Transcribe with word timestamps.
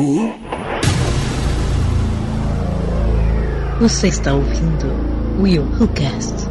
Who? 0.00 0.32
Você 3.80 4.08
está 4.08 4.32
ouvindo 4.32 4.86
Will 5.38 5.62
Who 5.62 5.88
Cast. 5.88 6.48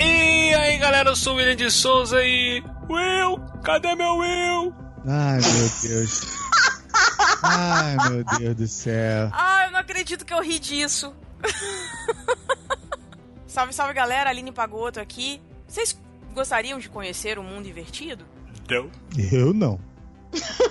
E 0.00 0.54
aí 0.54 0.78
galera, 0.78 1.10
eu 1.10 1.16
sou 1.16 1.34
o 1.34 1.36
William 1.36 1.54
de 1.54 1.70
Souza 1.70 2.24
e. 2.24 2.64
Will, 2.88 3.38
cadê 3.62 3.94
meu 3.94 4.16
Will? 4.16 4.74
Ai, 5.06 5.38
meu 5.38 5.70
Deus. 5.82 6.38
Ai, 7.42 7.96
meu 8.08 8.24
Deus 8.38 8.56
do 8.56 8.66
céu. 8.66 9.28
Ah, 9.34 9.66
eu 9.66 9.72
não 9.72 9.80
acredito 9.80 10.24
que 10.24 10.32
eu 10.32 10.42
ri 10.42 10.58
disso. 10.58 11.14
salve, 13.46 13.74
salve 13.74 13.92
galera, 13.92 14.30
Aline 14.30 14.50
Pagoto 14.50 14.98
aqui. 14.98 15.42
Vocês 15.74 15.98
gostariam 16.32 16.78
de 16.78 16.88
conhecer 16.88 17.36
o 17.36 17.42
mundo 17.42 17.68
invertido? 17.68 18.24
Não. 18.70 18.88
Eu 19.32 19.52
não. 19.52 19.80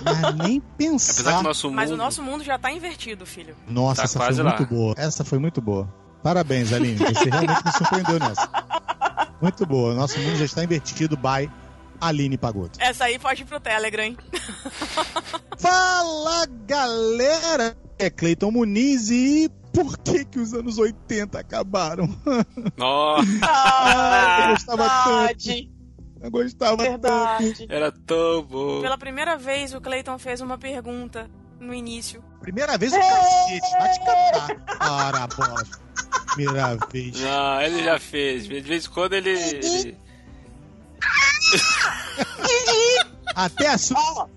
Mas 0.02 0.34
nem 0.36 0.60
pensar. 0.78 1.12
Apesar 1.12 1.32
que 1.34 1.40
o 1.40 1.42
nosso 1.42 1.66
mundo. 1.68 1.76
Mas 1.76 1.90
o 1.90 1.96
nosso 1.96 2.22
mundo 2.22 2.42
já 2.42 2.58
tá 2.58 2.72
invertido, 2.72 3.26
filho. 3.26 3.54
Nossa, 3.68 3.96
Tá 3.96 4.04
essa 4.04 4.18
foi 4.18 4.26
quase 4.28 4.42
muito 4.42 4.62
lá. 4.62 4.66
boa. 4.68 4.94
Essa 4.96 5.22
foi 5.22 5.38
muito 5.38 5.60
boa. 5.60 5.92
Parabéns, 6.22 6.72
Aline. 6.72 6.96
Você 6.96 7.28
realmente 7.28 7.62
me 7.66 7.72
surpreendeu 7.72 8.18
nessa. 8.18 8.48
Muito 9.42 9.66
boa. 9.66 9.92
Nosso 9.94 10.18
mundo 10.20 10.36
já 10.38 10.46
está 10.46 10.64
invertido 10.64 11.18
by 11.18 11.50
Aline 12.00 12.38
Pagoto. 12.38 12.78
Essa 12.80 13.04
aí 13.04 13.18
pode 13.18 13.42
ir 13.42 13.44
pro 13.44 13.60
Telegram, 13.60 14.04
hein? 14.04 14.16
Fala, 15.58 16.46
galera! 16.66 17.76
É 17.98 18.08
Cleiton 18.08 18.50
Muniz 18.50 19.10
e 19.10 19.50
por 19.74 19.98
que 19.98 20.24
que 20.24 20.38
os 20.38 20.54
anos 20.54 20.78
80 20.78 21.38
acabaram? 21.38 22.06
Nossa, 22.76 23.26
Ai, 23.42 24.44
eu 24.46 24.52
gostava 24.54 24.88
tanto. 25.04 25.74
Eu 26.22 26.30
gostava 26.30 26.76
tanto. 26.78 26.88
verdade. 26.90 27.66
era 27.68 27.92
tão 27.92 28.42
bom. 28.44 28.80
Pela 28.80 28.96
primeira 28.96 29.36
vez, 29.36 29.74
o 29.74 29.80
Clayton 29.80 30.18
fez 30.18 30.40
uma 30.40 30.56
pergunta 30.56 31.28
no 31.60 31.74
início. 31.74 32.22
Primeira 32.40 32.78
vez 32.78 32.92
o 32.92 32.98
cacete, 32.98 33.70
vai 33.72 33.92
te 33.92 33.98
catar. 34.00 34.78
Para, 34.78 35.26
bola. 35.28 35.62
Primeira 36.34 36.76
vez. 36.90 37.20
Não, 37.20 37.60
ele 37.60 37.82
já 37.84 37.98
fez. 37.98 38.44
De 38.44 38.60
vez 38.60 38.86
em 38.86 38.90
quando 38.90 39.12
ele. 39.14 39.30
ele- 39.30 39.96
Até 43.34 43.68
a 43.68 43.78
sua. 43.78 44.28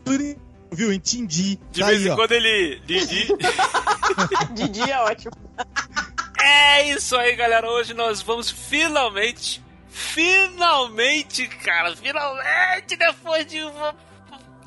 Viu? 0.72 0.92
Entendi. 0.92 1.60
De 1.72 1.80
Tá 1.82 1.88
vez 1.88 2.02
aí, 2.02 2.08
em 2.08 2.12
ó. 2.12 2.16
quando 2.16 2.32
ele. 2.34 2.80
Didi. 2.86 3.28
Didi 4.54 4.90
é 4.92 5.00
ótimo. 5.02 5.32
É 6.40 6.90
isso 6.90 7.16
aí, 7.16 7.36
galera. 7.36 7.70
Hoje 7.70 7.94
nós 7.94 8.22
vamos 8.22 8.50
finalmente. 8.50 9.64
Finalmente, 9.90 11.48
cara. 11.48 11.96
Finalmente, 11.96 12.96
depois 12.96 13.46
de 13.48 13.62
uma. 13.64 13.96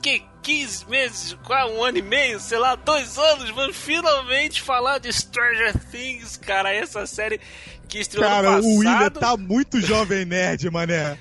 Que 0.02 0.24
15 0.42 0.86
meses, 0.88 1.36
quase 1.44 1.72
um 1.72 1.84
ano 1.84 1.98
e 1.98 2.02
meio, 2.02 2.40
sei 2.40 2.58
lá, 2.58 2.74
dois 2.74 3.18
anos, 3.18 3.50
vamos 3.50 3.76
finalmente 3.76 4.62
falar 4.62 4.98
de 4.98 5.12
Stranger 5.12 5.74
Things, 5.90 6.36
cara. 6.36 6.72
Essa 6.72 7.06
série 7.06 7.40
que 7.88 7.98
estreou 7.98 8.28
Cara, 8.28 8.48
ano 8.50 8.66
o 8.66 8.76
William 8.78 8.98
passado. 9.10 9.20
tá 9.20 9.36
muito 9.36 9.80
jovem 9.80 10.24
nerd, 10.24 10.70
mané. 10.70 11.18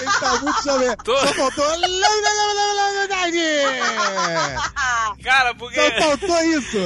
Ele 0.00 0.10
tá 0.20 0.38
muito 0.40 0.62
jovem. 0.62 0.96
Tô- 1.02 1.16
Só 1.18 1.34
faltou. 1.34 1.64
Cara, 5.22 5.54
porque. 5.54 5.80
Só 5.80 5.90
faltou 6.02 6.40
isso. 6.44 6.78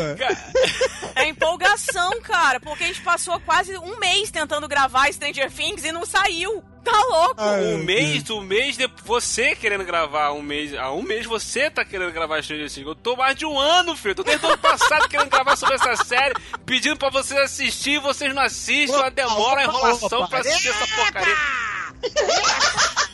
É 1.14 1.28
empolgação, 1.28 2.20
cara, 2.20 2.58
porque 2.60 2.84
a 2.84 2.86
gente 2.88 3.00
passou 3.02 3.38
quase 3.40 3.76
um 3.78 3.98
mês 3.98 4.30
tentando 4.30 4.66
gravar 4.68 5.12
Stranger 5.12 5.50
Things 5.50 5.84
e 5.84 5.92
não 5.92 6.04
saiu. 6.04 6.62
Tá 6.84 6.92
louco? 7.08 7.36
Ai, 7.38 7.74
Um 7.74 7.78
mês, 7.78 8.28
um 8.28 8.42
mês 8.42 8.76
de 8.76 8.86
você 9.04 9.56
querendo 9.56 9.84
gravar, 9.84 10.32
um 10.32 10.42
mês, 10.42 10.74
há 10.74 10.92
um 10.92 11.00
mês 11.00 11.24
você 11.24 11.70
tá 11.74 11.84
querendo 11.84 12.12
gravar 12.12 12.42
Stranger 12.42 12.70
Things. 12.70 12.86
Eu 12.86 12.94
tô 12.94 13.16
mais 13.16 13.36
de 13.36 13.44
um 13.44 13.58
ano, 13.58 13.96
filho. 13.96 14.14
Tô 14.14 14.22
desde 14.22 14.44
o 14.44 14.48
ano 14.48 14.58
passado 14.58 15.08
querendo 15.08 15.28
gravar 15.30 15.56
sobre 15.56 15.74
essa 15.74 15.96
série, 16.04 16.34
pedindo 16.64 16.96
pra 16.96 17.10
vocês 17.10 17.38
assistir, 17.40 17.98
vocês 18.00 18.34
não 18.34 18.42
assistem, 18.42 18.96
uma 18.96 19.00
Opa, 19.08 19.10
demora, 19.10 19.62
opa, 19.62 19.62
enrolação 19.64 20.18
opa. 20.20 20.28
pra 20.28 20.38
assistir 20.40 20.68
essa 20.68 20.86
porcaria. 20.96 21.36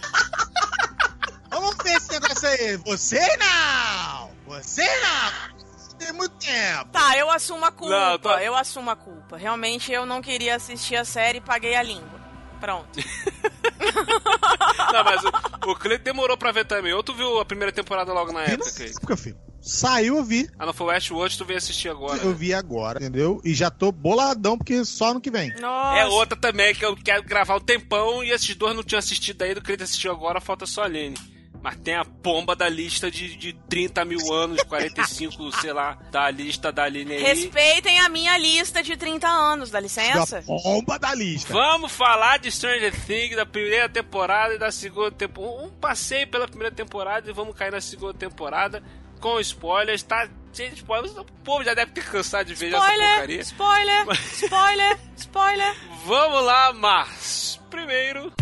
Vamos 1.50 1.76
ver 1.82 1.97
esse 1.97 2.12
negócio 2.12 2.49
aí. 2.49 2.76
Você 2.78 3.37
não! 3.38 4.31
Você 4.47 4.82
não! 5.00 5.60
Tem 5.99 6.12
muito 6.12 6.34
tempo. 6.37 6.87
Tá, 6.93 7.16
eu 7.19 7.31
assumo 7.31 7.65
a 7.65 7.70
culpa. 7.70 7.94
Não, 8.10 8.19
tá- 8.19 8.43
Eu 8.43 8.56
assumo 8.56 8.91
a 8.91 8.97
culpa. 8.97 9.37
Realmente 9.37 9.93
eu 9.93 10.06
não 10.06 10.22
queria 10.22 10.56
assistir 10.56 10.97
a 10.97 11.04
série 11.04 11.38
e 11.38 11.41
paguei 11.43 11.75
a 11.76 11.82
língua. 11.82 12.19
Pronto. 12.60 12.98
Não, 14.93 15.04
mas 15.04 15.22
o, 15.25 15.71
o 15.71 15.76
Cleiton 15.76 16.04
demorou 16.04 16.37
pra 16.37 16.53
ver 16.53 16.65
também. 16.65 16.93
Ou 16.93 17.03
tu 17.03 17.15
viu 17.15 17.41
a 17.41 17.44
primeira 17.44 17.72
temporada 17.72 18.12
logo 18.12 18.32
na 18.32 18.44
Vi 18.44 18.53
época, 18.53 18.71
na 18.78 18.84
época, 18.87 19.16
filho. 19.16 19.38
Saiu, 19.60 20.16
eu 20.16 20.25
vi. 20.25 20.48
Ah, 20.59 20.65
não 20.65 20.72
foi 20.72 20.87
o 20.87 20.91
Westworld, 20.91 21.37
tu 21.37 21.44
veio 21.44 21.59
assistir 21.59 21.91
agora. 21.91 22.19
Eu 22.22 22.31
né? 22.31 22.37
vi 22.37 22.54
agora, 22.54 22.99
entendeu? 22.99 23.41
E 23.44 23.53
já 23.53 23.70
tô 23.70 23.93
boladão, 23.93 24.56
porque 24.56 24.84
só 24.87 25.12
no 25.12 25.20
que 25.20 25.31
vem. 25.31 25.54
Nossa. 25.60 25.99
É 25.99 26.06
outra 26.06 26.37
também 26.38 26.75
que 26.75 26.84
eu 26.84 26.97
quero 26.97 27.22
gravar 27.22 27.56
um 27.56 27.60
tempão 27.60 28.25
e 28.25 28.31
esses 28.31 28.54
dois 28.54 28.75
não 28.75 28.82
tinham 28.82 28.99
assistido 28.99 29.43
ainda. 29.43 29.60
O 29.60 29.62
Cleiton 29.62 29.84
assistiu 29.84 30.12
agora, 30.12 30.41
falta 30.41 30.65
só 30.65 30.84
a 30.84 30.87
Lene. 30.87 31.16
Mas 31.62 31.76
tem 31.76 31.94
a 31.94 32.04
pomba 32.04 32.56
da 32.56 32.69
lista 32.69 33.10
de, 33.10 33.37
de 33.37 33.53
30 33.53 34.04
mil 34.04 34.32
anos, 34.32 34.62
45, 34.62 35.53
sei 35.60 35.72
lá, 35.72 35.98
da 36.10 36.31
lista 36.31 36.72
da 36.72 36.84
Aline 36.84 37.12
aí. 37.15 37.22
Respeitem 37.22 37.98
a 38.00 38.09
minha 38.09 38.37
lista 38.38 38.82
de 38.82 38.97
30 38.97 39.28
anos, 39.28 39.70
dá 39.70 39.78
licença? 39.78 40.41
Da 40.41 40.47
bomba 40.47 40.99
da 40.99 41.15
lista. 41.15 41.53
Vamos 41.53 41.93
falar 41.93 42.38
de 42.38 42.50
Stranger 42.50 42.93
Things 43.04 43.37
da 43.37 43.44
primeira 43.44 43.88
temporada 43.88 44.54
e 44.54 44.59
da 44.59 44.72
segunda 44.72 45.10
temporada. 45.10 45.65
Um 45.65 45.70
passeio 45.70 46.26
pela 46.28 46.49
primeira 46.49 46.75
temporada 46.75 47.28
e 47.28 47.32
vamos 47.32 47.54
cair 47.54 47.72
na 47.72 47.81
segunda 47.81 48.15
temporada 48.15 48.82
com 49.20 49.38
spoilers. 49.41 50.03
Tá 50.03 50.28
cheio 50.53 50.70
de 50.70 50.76
spoilers. 50.76 51.15
O 51.16 51.25
povo 51.44 51.62
já 51.62 51.75
deve 51.75 51.93
ter 51.93 52.04
cansado 52.04 52.47
de 52.47 52.54
ver 52.54 52.69
essa 52.69 52.78
Spoiler, 52.78 53.09
porcaria. 53.10 53.41
spoiler, 53.41 54.06
spoiler, 54.32 54.99
spoiler. 55.16 55.76
Vamos 56.06 56.43
lá, 56.44 56.72
mas 56.72 57.60
primeiro. 57.69 58.32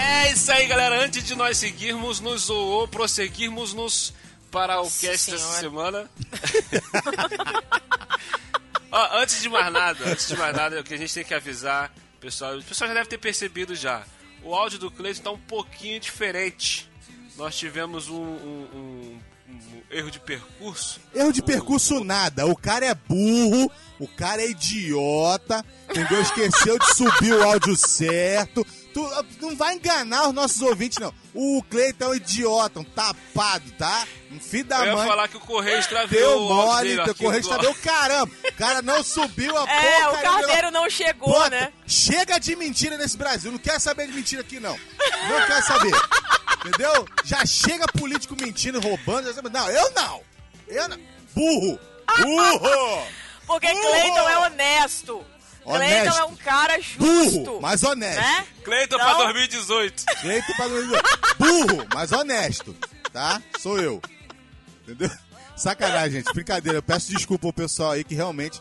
É 0.00 0.32
isso 0.32 0.50
aí, 0.52 0.66
galera. 0.66 1.04
Antes 1.04 1.24
de 1.24 1.34
nós 1.34 1.56
seguirmos 1.58 2.20
nos 2.20 2.48
ou 2.50 2.86
prosseguirmos 2.86 3.72
nos 3.74 4.12
para 4.50 4.78
o 4.80 4.84
Nossa 4.84 5.06
cast 5.06 5.30
dessa 5.30 5.44
Senhora. 5.60 5.60
semana. 5.60 6.10
Ó, 8.90 9.18
antes 9.20 9.42
de 9.42 9.48
mais 9.48 9.70
nada, 9.72 10.08
antes 10.08 10.28
de 10.28 10.36
mais 10.36 10.56
nada, 10.56 10.80
o 10.80 10.84
que 10.84 10.94
a 10.94 10.96
gente 10.96 11.12
tem 11.12 11.24
que 11.24 11.34
avisar, 11.34 11.92
pessoal, 12.20 12.56
o 12.56 12.62
pessoal 12.62 12.88
já 12.88 12.94
deve 12.94 13.08
ter 13.08 13.18
percebido 13.18 13.74
já. 13.74 14.02
O 14.42 14.54
áudio 14.54 14.78
do 14.78 14.90
Cleiton 14.90 15.18
está 15.18 15.30
um 15.30 15.38
pouquinho 15.38 16.00
diferente. 16.00 16.88
Nós 17.36 17.54
tivemos 17.56 18.08
um- 18.08 18.14
um- 18.22 18.68
um 18.74 19.20
erro 19.90 20.10
de 20.10 20.20
percurso. 20.20 21.00
Erro 21.14 21.32
de 21.32 21.42
percurso 21.42 22.04
nada. 22.04 22.46
O 22.46 22.56
cara 22.56 22.86
é 22.86 22.94
burro, 22.94 23.70
o 23.98 24.06
cara 24.06 24.42
é 24.42 24.50
idiota, 24.50 25.64
entendeu? 25.90 26.20
Esqueceu 26.20 26.78
de 26.78 26.94
subir 26.94 27.32
o 27.34 27.42
áudio 27.42 27.76
certo. 27.76 28.66
Tu 28.92 29.04
ah, 29.04 29.24
não 29.40 29.54
vai 29.54 29.74
enganar 29.74 30.28
os 30.28 30.34
nossos 30.34 30.60
ouvintes, 30.62 30.98
não. 30.98 31.12
O 31.34 31.62
Cleiton 31.70 32.04
é 32.06 32.08
um 32.08 32.14
idiota, 32.14 32.80
um 32.80 32.84
tapado, 32.84 33.70
tá? 33.72 34.06
Um 34.32 34.40
filho 34.40 34.64
da 34.64 34.78
Eu 34.80 34.86
ia 34.86 34.96
mãe. 34.96 35.06
falar 35.08 35.28
que 35.28 35.36
o 35.36 35.40
Correio 35.40 35.78
extraviou 35.78 36.48
o 36.48 36.52
áudio 36.52 36.66
mole, 36.66 36.88
dele, 36.88 36.94
teu 36.96 37.10
arquivo 37.12 37.48
correio 37.48 37.58
deu 37.60 37.74
caramba. 37.74 38.32
O 38.48 38.52
cara 38.54 38.82
não 38.82 39.02
subiu 39.02 39.56
a 39.56 39.62
É, 39.70 39.74
porcaria 39.74 40.08
o 40.08 40.10
do 40.10 40.16
negócio. 40.16 40.40
carteiro 40.46 40.70
não 40.70 40.90
chegou, 40.90 41.28
Bota, 41.28 41.50
né? 41.50 41.72
Chega 41.86 42.38
de 42.38 42.56
mentira 42.56 42.96
nesse 42.96 43.16
Brasil. 43.16 43.52
Não 43.52 43.58
quer 43.58 43.80
saber 43.80 44.06
de 44.06 44.12
mentira 44.14 44.42
aqui, 44.42 44.58
não. 44.58 44.76
Não 45.28 45.46
quer 45.46 45.62
saber. 45.62 45.92
Entendeu? 46.64 47.06
Já 47.24 47.44
chega 47.46 47.86
político 47.88 48.36
mentindo, 48.40 48.80
roubando. 48.80 49.26
já 49.28 49.34
sabe- 49.34 49.48
Não, 49.50 49.70
eu 49.70 49.90
não. 49.92 50.22
Eu 50.66 50.88
não. 50.88 50.98
Burro. 51.34 51.78
Burro. 52.20 53.06
Porque 53.46 53.66
Burro! 53.72 53.90
Cleiton 53.90 54.28
é 54.28 54.38
honesto. 54.46 55.24
Honesto. 55.64 55.90
Cleiton 55.90 56.18
é 56.18 56.24
um 56.24 56.36
cara 56.36 56.80
justo. 56.80 56.98
Burro, 57.44 57.60
mas 57.60 57.82
honesto. 57.82 58.20
Né? 58.20 58.46
Cleiton 58.64 58.96
Não. 58.98 59.04
pra 59.04 59.14
2018. 59.24 60.04
Jeito 60.22 60.56
pra 60.56 60.68
não 60.68 60.82
dizer. 60.82 61.02
Burro, 61.38 61.86
mas 61.94 62.12
honesto. 62.12 62.76
Tá? 63.12 63.40
Sou 63.58 63.78
eu. 63.78 64.02
Entendeu? 64.82 65.10
Sacanagem, 65.56 66.18
gente. 66.22 66.32
Brincadeira. 66.34 66.78
Eu 66.78 66.82
peço 66.82 67.10
desculpa 67.10 67.46
ao 67.46 67.52
pessoal 67.52 67.92
aí 67.92 68.04
que 68.04 68.14
realmente 68.14 68.60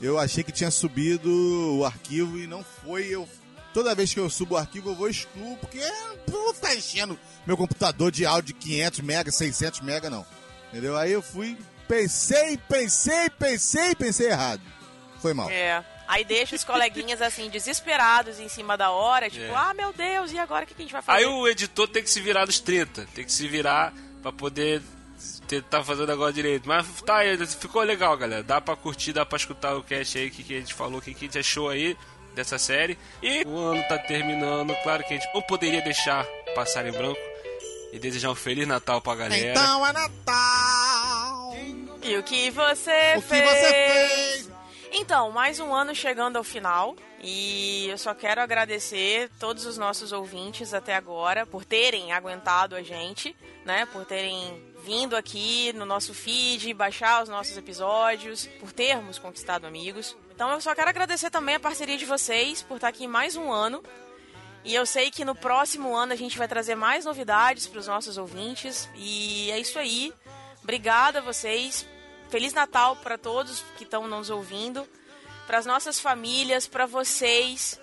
eu 0.00 0.18
achei 0.18 0.42
que 0.44 0.52
tinha 0.52 0.70
subido 0.70 1.30
o 1.78 1.84
arquivo 1.84 2.38
e 2.38 2.46
não 2.46 2.64
foi. 2.84 3.06
Eu 3.06 3.28
Toda 3.74 3.94
vez 3.94 4.14
que 4.14 4.20
eu 4.20 4.30
subo 4.30 4.54
o 4.54 4.56
arquivo, 4.58 4.90
eu 4.90 4.94
vou 4.94 5.08
excluo, 5.10 5.56
porque 5.58 5.78
eu 5.78 6.16
não 6.32 6.44
vou 6.44 6.54
ficar 6.54 6.74
enchendo 6.74 7.18
meu 7.46 7.56
computador 7.56 8.10
de 8.10 8.24
áudio 8.24 8.54
de 8.54 8.60
500 8.60 9.00
mega, 9.00 9.30
600 9.32 9.80
mega, 9.80 10.08
não. 10.08 10.24
Entendeu? 10.72 10.96
Aí 10.96 11.12
eu 11.12 11.20
fui, 11.20 11.58
pensei, 11.88 12.56
pensei, 12.68 13.28
pensei, 13.30 13.94
pensei 13.96 14.28
errado. 14.28 14.62
Foi 15.20 15.34
mal. 15.34 15.50
É. 15.50 15.84
Aí 16.06 16.24
deixa 16.24 16.54
os 16.54 16.62
coleguinhas 16.62 17.20
assim, 17.22 17.48
desesperados 17.50 18.38
em 18.38 18.48
cima 18.48 18.76
da 18.76 18.90
hora, 18.90 19.28
tipo, 19.30 19.44
É. 19.44 19.54
ah, 19.54 19.72
meu 19.74 19.92
Deus, 19.92 20.30
e 20.32 20.38
agora 20.38 20.64
o 20.64 20.66
que 20.68 20.74
a 20.76 20.82
gente 20.82 20.92
vai 20.92 21.02
fazer? 21.02 21.18
Aí 21.18 21.26
o 21.26 21.48
editor 21.48 21.88
tem 21.88 22.02
que 22.02 22.10
se 22.10 22.20
virar 22.20 22.46
nos 22.46 22.60
30. 22.60 23.06
Tem 23.14 23.24
que 23.24 23.32
se 23.32 23.48
virar 23.48 23.92
pra 24.22 24.30
poder 24.30 24.82
tentar 25.48 25.82
fazer 25.82 26.02
o 26.02 26.06
negócio 26.06 26.34
direito. 26.34 26.68
Mas 26.68 26.86
tá 27.02 27.16
aí, 27.18 27.36
ficou 27.46 27.82
legal, 27.82 28.16
galera. 28.16 28.42
Dá 28.42 28.60
pra 28.60 28.76
curtir, 28.76 29.12
dá 29.12 29.24
pra 29.24 29.36
escutar 29.36 29.74
o 29.76 29.82
cast 29.82 30.18
aí, 30.18 30.28
o 30.28 30.30
que, 30.30 30.42
que 30.44 30.56
a 30.56 30.60
gente 30.60 30.74
falou, 30.74 30.98
o 30.98 31.02
que, 31.02 31.12
que 31.14 31.24
a 31.24 31.28
gente 31.28 31.38
achou 31.38 31.68
aí. 31.70 31.96
Dessa 32.34 32.58
série. 32.58 32.98
E 33.22 33.44
o 33.46 33.56
ano 33.56 33.82
tá 33.88 33.98
terminando, 33.98 34.74
claro 34.82 35.02
que 35.04 35.14
a 35.14 35.16
gente 35.16 35.32
não 35.34 35.42
poderia 35.42 35.80
deixar 35.82 36.24
passar 36.54 36.86
em 36.86 36.92
branco 36.92 37.18
e 37.92 37.98
desejar 37.98 38.30
um 38.30 38.34
Feliz 38.34 38.66
Natal 38.66 39.00
pra 39.00 39.14
galera. 39.14 39.52
Então 39.52 39.86
é 39.86 39.92
Natal! 39.92 41.56
E 42.02 42.16
o 42.18 42.22
que 42.22 42.50
você 42.50 43.14
O 43.16 43.22
que 43.22 43.28
fez? 43.28 43.48
você 43.48 43.70
fez? 43.70 44.50
Então, 44.96 45.32
mais 45.32 45.58
um 45.58 45.74
ano 45.74 45.92
chegando 45.92 46.36
ao 46.36 46.44
final. 46.44 46.94
E 47.20 47.88
eu 47.88 47.98
só 47.98 48.14
quero 48.14 48.40
agradecer 48.40 49.28
todos 49.40 49.66
os 49.66 49.76
nossos 49.76 50.12
ouvintes 50.12 50.72
até 50.72 50.94
agora 50.94 51.44
por 51.44 51.64
terem 51.64 52.12
aguentado 52.12 52.76
a 52.76 52.82
gente, 52.82 53.34
né? 53.64 53.86
Por 53.86 54.04
terem 54.04 54.62
vindo 54.84 55.16
aqui 55.16 55.72
no 55.72 55.84
nosso 55.84 56.14
feed, 56.14 56.72
baixar 56.74 57.24
os 57.24 57.28
nossos 57.28 57.56
episódios, 57.56 58.46
por 58.60 58.70
termos 58.70 59.18
conquistado 59.18 59.66
amigos. 59.66 60.16
Então 60.32 60.52
eu 60.52 60.60
só 60.60 60.72
quero 60.76 60.90
agradecer 60.90 61.28
também 61.28 61.56
a 61.56 61.60
parceria 61.60 61.98
de 61.98 62.04
vocês 62.04 62.62
por 62.62 62.76
estar 62.76 62.88
aqui 62.88 63.08
mais 63.08 63.34
um 63.34 63.50
ano. 63.50 63.82
E 64.62 64.76
eu 64.76 64.86
sei 64.86 65.10
que 65.10 65.24
no 65.24 65.34
próximo 65.34 65.96
ano 65.96 66.12
a 66.12 66.16
gente 66.16 66.38
vai 66.38 66.46
trazer 66.46 66.76
mais 66.76 67.04
novidades 67.04 67.66
para 67.66 67.80
os 67.80 67.88
nossos 67.88 68.16
ouvintes. 68.16 68.88
E 68.94 69.50
é 69.50 69.58
isso 69.58 69.76
aí. 69.76 70.12
Obrigada 70.62 71.18
a 71.18 71.22
vocês. 71.22 71.84
Feliz 72.30 72.52
Natal 72.52 72.96
para 72.96 73.16
todos 73.16 73.64
que 73.76 73.84
estão 73.84 74.08
nos 74.08 74.30
ouvindo, 74.30 74.86
para 75.46 75.58
as 75.58 75.66
nossas 75.66 76.00
famílias, 76.00 76.66
para 76.66 76.86
vocês. 76.86 77.78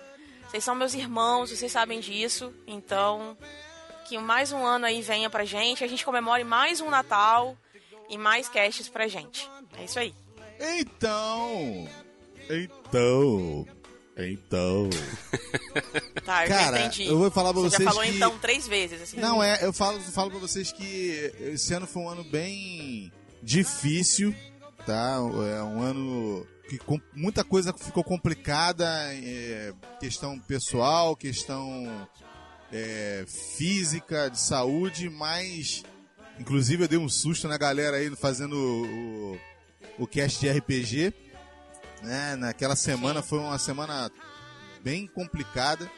Vocês 0.50 0.62
são 0.64 0.74
meus 0.74 0.92
irmãos, 0.94 1.50
vocês 1.50 1.72
sabem 1.72 2.00
disso. 2.00 2.52
Então, 2.66 3.36
que 4.06 4.18
mais 4.18 4.52
um 4.52 4.64
ano 4.66 4.84
aí 4.84 5.00
venha 5.00 5.30
pra 5.30 5.44
gente, 5.44 5.82
a 5.82 5.86
gente 5.88 6.04
comemore 6.04 6.44
mais 6.44 6.80
um 6.80 6.90
Natal 6.90 7.56
e 8.10 8.18
mais 8.18 8.48
casts 8.48 8.88
pra 8.88 9.08
gente. 9.08 9.48
É 9.78 9.84
isso 9.84 9.98
aí. 9.98 10.14
Então. 10.60 11.88
Então. 12.50 13.66
Então. 14.16 14.90
Tá, 16.24 16.44
eu 16.44 16.48
Cara, 16.50 16.78
entendi. 16.80 17.06
eu 17.08 17.18
vou 17.18 17.30
falar 17.32 17.52
pra 17.52 17.62
Você 17.62 17.76
vocês 17.78 17.84
já 17.84 17.90
falou 17.90 18.04
que- 18.08 18.14
então 18.16 18.38
três 18.38 18.68
vezes, 18.68 19.02
assim. 19.02 19.16
Não, 19.18 19.42
é, 19.42 19.58
eu 19.64 19.72
falo, 19.72 19.98
falo 20.00 20.30
pra 20.30 20.38
vocês 20.38 20.70
que 20.70 21.32
esse 21.40 21.74
ano 21.74 21.84
foi 21.86 22.02
um 22.02 22.08
ano 22.08 22.22
bem 22.22 23.10
difícil, 23.42 24.34
tá? 24.86 25.16
É 25.16 25.62
um 25.62 25.80
ano 25.80 26.46
que 26.68 26.78
com, 26.78 27.00
muita 27.14 27.44
coisa 27.44 27.72
ficou 27.72 28.04
complicada, 28.04 28.86
é, 29.14 29.72
questão 30.00 30.38
pessoal, 30.38 31.16
questão 31.16 32.08
é, 32.72 33.24
física, 33.26 34.30
de 34.30 34.40
saúde, 34.40 35.10
mas 35.10 35.82
inclusive 36.38 36.84
eu 36.84 36.88
dei 36.88 36.98
um 36.98 37.08
susto 37.08 37.46
na 37.46 37.58
galera 37.58 37.98
aí 37.98 38.14
fazendo 38.16 38.54
o, 38.56 39.34
o, 39.34 40.04
o 40.04 40.06
cast 40.06 40.40
de 40.40 40.50
RPG, 40.50 41.12
né? 42.02 42.36
Naquela 42.36 42.76
semana 42.76 43.22
foi 43.22 43.38
uma 43.38 43.58
semana 43.58 44.10
bem 44.82 45.06
complicada. 45.06 45.90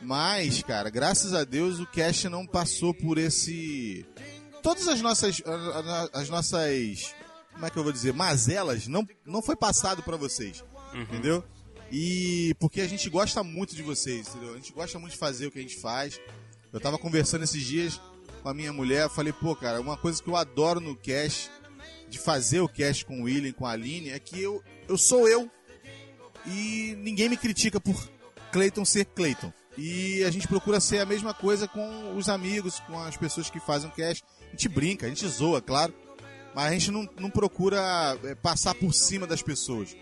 Mas, 0.00 0.62
cara, 0.62 0.90
graças 0.90 1.34
a 1.34 1.42
Deus 1.42 1.80
o 1.80 1.86
cast 1.86 2.28
não 2.28 2.46
passou 2.46 2.94
por 2.94 3.18
esse. 3.18 4.06
Todas 4.62 4.88
as 4.88 5.00
nossas. 5.00 5.42
As 6.12 6.28
nossas. 6.28 7.14
Como 7.52 7.66
é 7.66 7.70
que 7.70 7.76
eu 7.76 7.82
vou 7.82 7.92
dizer? 7.92 8.12
Mazelas 8.12 8.86
não, 8.86 9.06
não 9.24 9.42
foi 9.42 9.56
passado 9.56 10.02
pra 10.02 10.16
vocês. 10.16 10.62
Entendeu? 10.94 11.44
E 11.90 12.54
porque 12.58 12.80
a 12.80 12.88
gente 12.88 13.08
gosta 13.08 13.42
muito 13.42 13.74
de 13.74 13.82
vocês, 13.82 14.28
entendeu? 14.28 14.52
A 14.52 14.56
gente 14.56 14.72
gosta 14.72 14.98
muito 14.98 15.12
de 15.12 15.18
fazer 15.18 15.46
o 15.46 15.50
que 15.50 15.58
a 15.58 15.62
gente 15.62 15.76
faz. 15.76 16.20
Eu 16.72 16.80
tava 16.80 16.98
conversando 16.98 17.44
esses 17.44 17.64
dias 17.64 18.00
com 18.42 18.48
a 18.48 18.54
minha 18.54 18.72
mulher, 18.72 19.08
falei, 19.08 19.32
pô, 19.32 19.56
cara, 19.56 19.80
uma 19.80 19.96
coisa 19.96 20.22
que 20.22 20.28
eu 20.28 20.36
adoro 20.36 20.80
no 20.80 20.94
cast, 20.94 21.50
de 22.08 22.18
fazer 22.18 22.60
o 22.60 22.68
cast 22.68 23.04
com 23.04 23.20
o 23.20 23.24
William, 23.24 23.52
com 23.52 23.66
a 23.66 23.72
Aline, 23.72 24.10
é 24.10 24.18
que 24.18 24.40
eu, 24.40 24.62
eu 24.86 24.98
sou 24.98 25.28
eu. 25.28 25.50
E 26.46 26.94
ninguém 26.98 27.28
me 27.28 27.36
critica 27.36 27.80
por 27.80 28.08
Clayton 28.52 28.84
ser 28.84 29.06
Clayton. 29.06 29.52
E 29.76 30.24
a 30.24 30.30
gente 30.30 30.48
procura 30.48 30.80
ser 30.80 30.98
a 30.98 31.06
mesma 31.06 31.32
coisa 31.32 31.68
com 31.68 32.16
os 32.16 32.28
amigos, 32.28 32.80
com 32.80 32.98
as 32.98 33.16
pessoas 33.16 33.48
que 33.48 33.60
fazem 33.60 33.88
o 33.88 33.92
cast. 33.92 34.24
A 34.48 34.50
gente 34.52 34.68
brinca, 34.68 35.06
a 35.06 35.08
gente 35.08 35.26
zoa, 35.28 35.60
claro. 35.60 35.94
Mas 36.54 36.66
a 36.66 36.72
gente 36.72 36.90
não, 36.90 37.08
não 37.20 37.30
procura 37.30 38.18
é, 38.24 38.34
passar 38.34 38.74
por 38.74 38.92
cima 38.92 39.26
das 39.26 39.42
pessoas. 39.42 39.96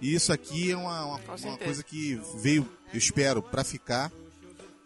E 0.00 0.14
isso 0.14 0.32
aqui 0.32 0.70
é 0.70 0.76
uma, 0.76 1.04
uma, 1.04 1.20
uma 1.44 1.58
coisa 1.58 1.82
que 1.82 2.20
veio, 2.38 2.68
eu 2.92 2.98
espero, 2.98 3.42
pra 3.42 3.64
ficar. 3.64 4.12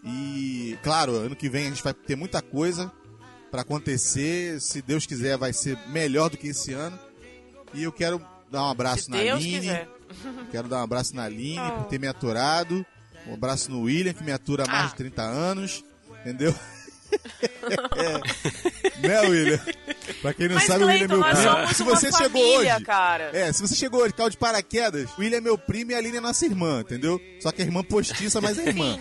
E, 0.05 0.79
claro, 0.83 1.13
ano 1.17 1.37
que 1.37 1.49
vem 1.49 1.67
a 1.67 1.69
gente 1.69 1.83
vai 1.83 1.93
ter 1.93 2.17
muita 2.17 2.41
coisa 2.41 2.91
pra 3.51 3.63
acontecer. 3.63 4.61
Se 4.61 4.81
Deus 4.81 5.05
quiser, 5.07 5.37
vai 5.37 5.53
ser 5.53 5.77
melhor 5.89 6.31
do 6.31 6.37
que 6.39 6.49
esse 6.49 6.73
ano. 6.73 6.99
E 7.75 7.83
eu 7.83 7.93
quero 7.93 8.25
dar 8.51 8.65
um 8.65 8.69
abraço 8.71 9.05
Se 9.05 9.11
na 9.11 9.19
Deus 9.19 9.37
Aline. 9.41 9.61
quiser. 9.61 9.89
Quero 10.51 10.67
dar 10.67 10.79
um 10.79 10.83
abraço 10.83 11.15
na 11.15 11.23
Aline 11.25 11.61
Oh. 11.61 11.71
por 11.83 11.85
ter 11.85 12.01
me 12.01 12.09
aturado. 12.09 12.85
Um 13.29 13.35
abraço 13.35 13.71
no 13.71 13.83
William, 13.83 14.13
que 14.13 14.25
me 14.25 14.33
atura 14.33 14.65
há 14.65 14.67
mais 14.67 14.87
Ah. 14.87 14.89
de 14.89 14.95
30 14.97 15.23
anos. 15.23 15.85
Entendeu? 16.21 16.53
É. 17.97 19.07
Né, 19.09 19.21
William? 19.23 19.61
Pra 20.23 20.35
quem 20.35 20.49
não 20.49 20.55
Mas, 20.57 20.65
sabe, 20.65 20.85
o 20.85 20.87
William 20.87 21.05
é 21.05 21.09
meu 21.09 21.23
primo. 21.23 21.75
Se 21.75 21.83
você 21.83 22.13
chegou 22.13 22.43
família, 22.43 22.75
hoje. 22.77 22.85
cara. 22.85 23.31
É, 23.33 23.53
se 23.53 23.63
você 23.63 23.75
chegou 23.75 24.03
hoje, 24.03 24.13
caiu 24.15 24.31
de 24.31 24.37
paraquedas, 24.37 25.11
o 25.17 25.21
William 25.21 25.39
é 25.39 25.41
meu 25.41 25.57
primo 25.59 25.91
e 25.93 25.95
a 25.95 25.99
Aline 25.99 26.19
é 26.19 26.21
nossa 26.21 26.45
irmã, 26.45 26.81
entendeu? 26.81 27.21
Só 27.41 27.51
que 27.53 27.63
a 27.63 27.65
irmã 27.65 27.83
postiça, 27.83 28.41
mas 28.41 28.59
é 28.59 28.69
irmã. 28.69 28.99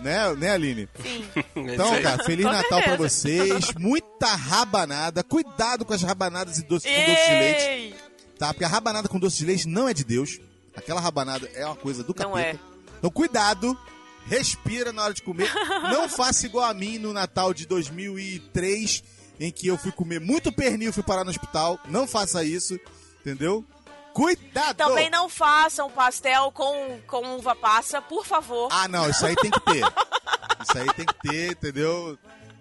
Né, 0.00 0.34
né, 0.36 0.50
Aline? 0.50 0.88
Sim. 1.02 1.24
É 1.56 1.74
Então, 1.74 1.92
aí. 1.94 2.02
cara, 2.02 2.24
Feliz 2.24 2.44
Com 2.46 2.52
Natal 2.52 2.82
pra 2.82 3.08
certeza. 3.08 3.54
vocês. 3.60 3.74
Muita 3.78 4.34
rabanada. 4.34 5.22
Cuidado 5.22 5.84
com 5.84 5.94
as 5.94 6.02
rabanadas 6.02 6.58
e 6.58 6.62
doce, 6.64 6.88
com 6.88 6.94
doce 6.94 7.26
de 7.28 7.34
leite 7.38 7.62
Ei! 7.62 7.94
tá? 8.38 8.52
Porque 8.52 8.64
a 8.64 8.68
rabanada 8.68 9.08
com 9.08 9.18
doce 9.18 9.38
de 9.38 9.44
leite 9.46 9.68
não 9.68 9.88
é 9.88 9.94
de 9.94 10.04
Deus. 10.04 10.40
Aquela 10.76 11.00
rabanada 11.00 11.48
é 11.54 11.64
uma 11.64 11.76
coisa 11.76 12.02
do 12.02 12.08
Não 12.18 12.32
capeta. 12.32 12.40
é. 12.48 12.58
Então 12.98 13.10
cuidado, 13.10 13.78
respira 14.26 14.92
na 14.92 15.02
hora 15.04 15.14
de 15.14 15.22
comer. 15.22 15.50
não 15.90 16.08
faça 16.08 16.46
igual 16.46 16.68
a 16.68 16.74
mim 16.74 16.98
no 16.98 17.12
Natal 17.12 17.52
de 17.54 17.66
2003, 17.66 19.02
em 19.40 19.50
que 19.50 19.66
eu 19.66 19.76
fui 19.76 19.92
comer 19.92 20.20
muito 20.20 20.52
pernil 20.52 20.90
e 20.90 20.92
fui 20.92 21.02
parar 21.02 21.24
no 21.24 21.30
hospital. 21.30 21.78
Não 21.88 22.06
faça 22.06 22.44
isso, 22.44 22.78
entendeu? 23.20 23.64
Cuidado! 24.12 24.76
Também 24.76 25.10
não 25.10 25.28
façam 25.28 25.90
pastel 25.90 26.52
com, 26.52 27.00
com 27.06 27.36
uva 27.36 27.56
passa, 27.56 28.00
por 28.00 28.24
favor. 28.24 28.68
Ah, 28.70 28.86
não, 28.86 29.10
isso 29.10 29.26
aí 29.26 29.34
tem 29.34 29.50
que 29.50 29.60
ter. 29.60 29.84
Isso 30.62 30.78
aí 30.78 30.86
tem 30.94 31.04
que 31.04 31.28
ter, 31.28 31.52
entendeu? 31.52 32.16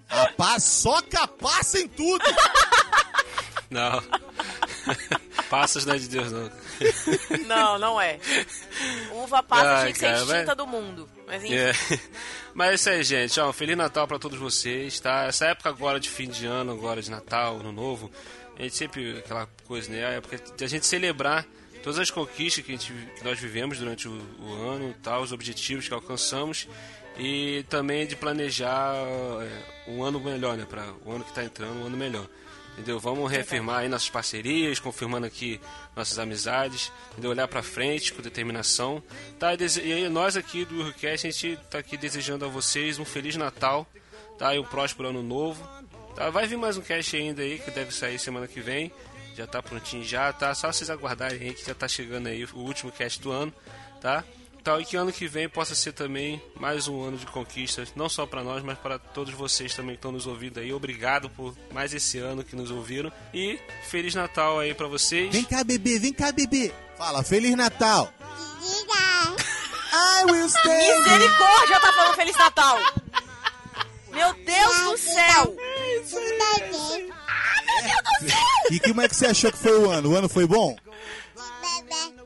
A 0.09 0.27
paçoca 0.33 1.27
passa 1.27 1.79
em 1.79 1.87
tudo! 1.87 2.23
Não. 3.69 4.03
Passas 5.49 5.85
não 5.85 5.95
é 5.95 5.97
de 5.99 6.07
Deus, 6.07 6.31
não. 6.31 6.51
Não, 7.47 7.79
não 7.79 8.01
é. 8.01 8.19
Uva 9.11 9.43
passa 9.43 9.69
Ai, 9.69 9.81
tinha 9.81 9.93
que 9.93 9.99
ser 9.99 10.13
extinta 10.15 10.55
do 10.55 10.65
mundo. 10.65 11.09
Mas 11.33 11.43
enfim. 11.43 11.55
É. 11.55 11.71
Mas 12.53 12.69
é 12.69 12.73
isso 12.75 12.89
aí, 12.89 13.03
gente. 13.03 13.39
Ó, 13.39 13.49
um 13.49 13.53
Feliz 13.53 13.75
Natal 13.75 14.07
pra 14.07 14.19
todos 14.19 14.37
vocês, 14.37 14.99
tá? 14.99 15.25
Essa 15.25 15.47
época 15.47 15.69
agora 15.69 15.99
de 15.99 16.07
fim 16.07 16.29
de 16.29 16.45
ano, 16.45 16.71
agora 16.71 17.01
de 17.01 17.09
Natal, 17.09 17.59
Ano 17.59 17.71
Novo, 17.71 18.11
a 18.57 18.61
gente 18.61 18.75
sempre, 18.75 19.17
aquela 19.17 19.47
coisa, 19.65 19.91
né? 19.91 20.05
A 20.05 20.09
época 20.11 20.37
de 20.55 20.63
a 20.63 20.67
gente 20.67 20.85
celebrar 20.85 21.43
todas 21.81 21.97
as 21.97 22.11
conquistas 22.11 22.63
que, 22.63 22.73
gente, 22.73 22.93
que 23.17 23.23
nós 23.23 23.39
vivemos 23.39 23.79
durante 23.79 24.07
o, 24.07 24.21
o 24.39 24.53
ano, 24.53 24.93
tal, 25.01 25.23
os 25.23 25.31
objetivos 25.31 25.87
que 25.87 25.93
alcançamos 25.93 26.67
e 27.17 27.65
também 27.67 28.05
de 28.05 28.15
planejar 28.15 28.93
é, 28.95 29.91
um 29.91 30.03
ano 30.03 30.19
melhor, 30.19 30.55
né? 30.55 30.67
Para 30.69 30.85
o 31.03 31.13
ano 31.13 31.23
que 31.23 31.33
tá 31.33 31.43
entrando, 31.43 31.81
um 31.81 31.87
ano 31.87 31.97
melhor. 31.97 32.27
Entendeu? 32.73 32.99
Vamos 32.99 33.31
reafirmar 33.31 33.79
aí 33.79 33.87
nossas 33.87 34.09
parcerias, 34.09 34.79
confirmando 34.79 35.27
aqui 35.27 35.61
nossas 35.95 36.17
amizades, 36.17 36.91
entendeu? 37.11 37.29
Olhar 37.29 37.47
pra 37.47 37.61
frente 37.61 38.11
com 38.11 38.21
determinação, 38.21 39.01
tá? 39.39 39.53
E 39.53 39.57
E 39.57 39.93
aí 39.93 40.09
nós 40.09 40.35
aqui 40.35 40.65
do 40.65 40.81
Urcast, 40.81 41.27
a 41.27 41.31
gente 41.31 41.59
tá 41.69 41.77
aqui 41.77 41.95
desejando 41.95 42.45
a 42.45 42.47
vocês 42.47 42.97
um 42.97 43.05
Feliz 43.05 43.35
Natal, 43.35 43.87
tá? 44.39 44.55
E 44.55 44.59
um 44.59 44.63
próspero 44.63 45.09
ano 45.09 45.21
novo, 45.21 45.63
tá? 46.15 46.31
Vai 46.31 46.47
vir 46.47 46.57
mais 46.57 46.75
um 46.75 46.81
cast 46.81 47.15
ainda 47.15 47.43
aí, 47.43 47.59
que 47.59 47.69
deve 47.69 47.93
sair 47.93 48.17
semana 48.17 48.47
que 48.47 48.59
vem, 48.59 48.91
já 49.35 49.45
tá 49.45 49.61
prontinho 49.61 50.03
já, 50.03 50.33
tá? 50.33 50.55
Só 50.55 50.71
vocês 50.71 50.89
aguardarem 50.89 51.39
aí 51.41 51.53
que 51.53 51.65
já 51.65 51.75
tá 51.75 51.87
chegando 51.87 52.27
aí 52.27 52.43
o 52.43 52.57
último 52.57 52.91
cast 52.91 53.21
do 53.21 53.31
ano, 53.31 53.53
tá? 54.01 54.23
Tal, 54.63 54.79
e 54.79 54.85
que 54.85 54.95
ano 54.95 55.11
que 55.11 55.27
vem 55.27 55.49
possa 55.49 55.75
ser 55.75 55.91
também 55.91 56.41
mais 56.57 56.87
um 56.87 57.03
ano 57.03 57.17
de 57.17 57.25
conquistas, 57.25 57.91
não 57.97 58.07
só 58.07 58.25
para 58.25 58.41
nós, 58.41 58.63
mas 58.63 58.77
para 58.77 58.97
todos 58.97 59.33
vocês 59.33 59.75
também 59.75 59.95
que 59.95 59.97
estão 59.97 60.11
nos 60.11 60.25
ouvindo 60.25 60.57
aí. 60.57 60.71
Obrigado 60.71 61.29
por 61.29 61.53
mais 61.73 61.93
esse 61.93 62.17
ano 62.17 62.45
que 62.45 62.55
nos 62.55 62.71
ouviram 62.71 63.11
e 63.33 63.59
Feliz 63.89 64.15
Natal 64.15 64.59
aí 64.59 64.73
para 64.73 64.87
vocês. 64.87 65.33
Vem 65.33 65.43
cá, 65.43 65.65
bebê, 65.65 65.99
vem 65.99 66.13
cá, 66.13 66.31
bebê. 66.31 66.73
Fala, 66.97 67.21
Feliz 67.23 67.57
Natal. 67.57 68.13
I 69.93 70.31
will 70.31 70.47
stay. 70.47 70.99
Misericórdia, 71.01 71.79
tá 71.81 71.93
falando 71.93 72.15
Feliz 72.15 72.37
Natal! 72.37 72.79
Meu 74.13 74.33
Deus 74.33 74.79
do 74.83 74.97
céu! 74.97 75.57
E 78.71 78.79
como 78.79 79.01
é 79.01 79.09
que 79.09 79.15
você 79.15 79.25
achou 79.25 79.51
que 79.51 79.57
foi 79.57 79.77
o 79.77 79.89
ano? 79.89 80.11
O 80.11 80.15
ano 80.15 80.29
foi 80.29 80.47
bom? 80.47 80.77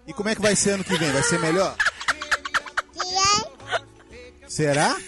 E 0.06 0.14
como 0.14 0.30
é 0.30 0.36
que 0.36 0.42
vai 0.42 0.56
ser 0.56 0.72
ano 0.72 0.84
que 0.84 0.96
vem? 0.98 1.12
Vai 1.12 1.24
ser 1.24 1.40
melhor? 1.40 1.76
Será? 4.58 4.90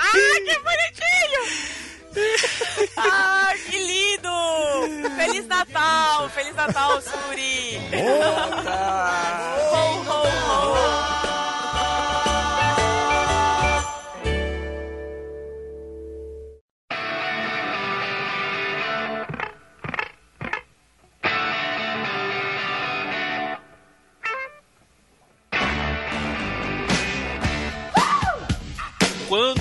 Ah, 0.00 0.12
que 0.44 0.56
bonitinho! 0.66 1.42
Ah, 2.96 3.54
que 3.70 3.78
lindo! 3.78 4.30
Feliz 5.16 5.46
Natal! 5.46 6.28
Feliz 6.30 6.54
Natal, 6.54 7.00
Suri! 7.00 7.78
Ho, 7.94 8.10
ho, 9.72 10.22
ho! 10.26 10.97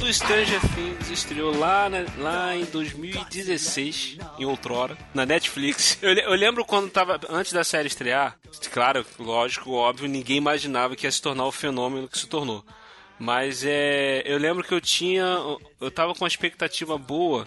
Quando 0.08 0.16
Stranger 0.16 0.62
Things 0.74 1.10
estreou 1.10 1.60
lá, 1.60 1.90
na- 1.90 2.06
lá 2.18 2.56
em 2.56 2.64
2016, 2.64 4.18
em 4.40 4.46
outrora, 4.46 4.98
na 5.14 5.26
Netflix, 5.26 5.98
eu, 6.02 6.14
eu 6.14 6.32
lembro 6.34 6.64
quando 6.64 6.90
tava, 6.90 7.20
antes 7.30 7.52
da 7.52 7.62
série 7.62 7.90
estrear, 7.90 8.40
claro, 8.72 9.06
lógico, 9.20 9.70
óbvio, 9.74 10.08
ninguém 10.08 10.38
imaginava 10.38 10.96
que 10.96 11.06
ia 11.06 11.12
se 11.12 11.22
tornar 11.22 11.46
o 11.46 11.52
fenômeno 11.52 12.08
que 12.08 12.18
se 12.18 12.26
tornou. 12.26 12.64
Mas 13.20 13.66
é, 13.66 14.24
eu 14.26 14.38
lembro 14.38 14.64
que 14.64 14.74
eu 14.74 14.80
tinha, 14.80 15.26
eu 15.82 15.92
tava 15.92 16.14
com 16.14 16.24
uma 16.24 16.30
expectativa 16.30 16.98
boa 16.98 17.46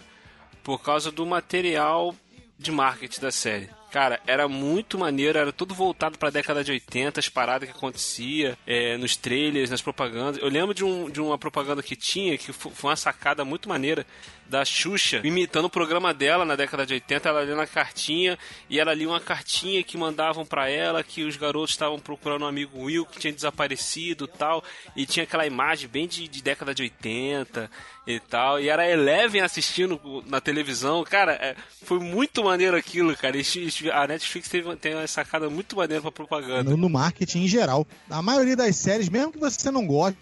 por 0.62 0.83
causa 0.83 1.11
do 1.11 1.25
material 1.25 2.14
de 2.59 2.71
marketing 2.71 3.23
da 3.23 3.33
série. 3.33 3.71
Cara, 3.90 4.20
era 4.25 4.47
muito 4.47 4.97
maneiro, 4.97 5.37
era 5.37 5.52
tudo 5.52 5.75
voltado 5.75 6.16
pra 6.16 6.30
década 6.30 6.62
de 6.62 6.70
80, 6.70 7.18
as 7.18 7.28
paradas 7.28 7.68
que 7.68 7.75
acontecia 7.76 8.56
é, 8.64 8.97
nos 8.97 9.16
trailers, 9.16 9.68
nas 9.68 9.82
propagandas. 9.82 10.40
Eu 10.40 10.49
lembro 10.49 10.73
de, 10.73 10.85
um, 10.85 11.11
de 11.11 11.20
uma 11.20 11.37
propaganda 11.37 11.82
que 11.82 11.97
tinha, 11.97 12.38
que 12.38 12.52
fo- 12.52 12.70
foi 12.70 12.90
uma 12.90 12.97
sacada 12.97 13.44
muito 13.44 13.68
maneira, 13.68 14.06
da 14.50 14.64
Xuxa, 14.64 15.21
imitando 15.23 15.66
o 15.66 15.71
programa 15.71 16.12
dela 16.12 16.45
na 16.45 16.57
década 16.57 16.85
de 16.85 16.95
80, 16.95 17.28
ela 17.28 17.40
lendo 17.40 17.61
a 17.61 17.66
cartinha, 17.66 18.37
e 18.69 18.80
ela 18.80 18.92
lia 18.92 19.09
uma 19.09 19.21
cartinha 19.21 19.83
que 19.85 19.97
mandavam 19.97 20.45
pra 20.45 20.69
ela, 20.69 21.04
que 21.04 21.23
os 21.23 21.37
garotos 21.37 21.71
estavam 21.71 22.00
procurando 22.00 22.42
um 22.42 22.49
amigo 22.49 22.83
Will 22.83 23.07
que 23.07 23.21
tinha 23.21 23.33
desaparecido 23.33 24.26
tal, 24.26 24.62
e 24.97 25.07
tinha 25.07 25.23
aquela 25.23 25.47
imagem 25.47 25.88
bem 25.88 26.09
de, 26.09 26.26
de 26.26 26.42
década 26.42 26.75
de 26.75 26.83
80 26.83 27.71
e 28.07 28.19
tal, 28.19 28.61
e 28.61 28.69
era 28.69 28.90
Eleven 28.90 29.40
assistindo 29.40 30.00
na 30.26 30.40
televisão, 30.40 31.04
cara, 31.04 31.33
é, 31.35 31.54
foi 31.85 32.00
muito 32.00 32.42
maneiro 32.42 32.76
aquilo, 32.76 33.16
cara, 33.16 33.37
e 33.37 33.45
a 33.92 34.07
Netflix 34.09 34.49
teve, 34.49 34.75
tem 34.76 34.95
uma 34.95 35.07
sacada 35.07 35.49
muito 35.49 35.76
maneira 35.76 36.02
pra 36.02 36.11
propaganda. 36.11 36.71
no, 36.71 36.76
no 36.76 36.90
marketing 36.90 37.45
em 37.45 37.49
geral. 37.49 37.87
A 38.09 38.21
maioria 38.21 38.57
das 38.57 38.75
séries, 38.75 39.09
mesmo 39.09 39.33
que 39.33 39.38
você 39.38 39.71
não 39.71 39.87
goste, 39.87 40.19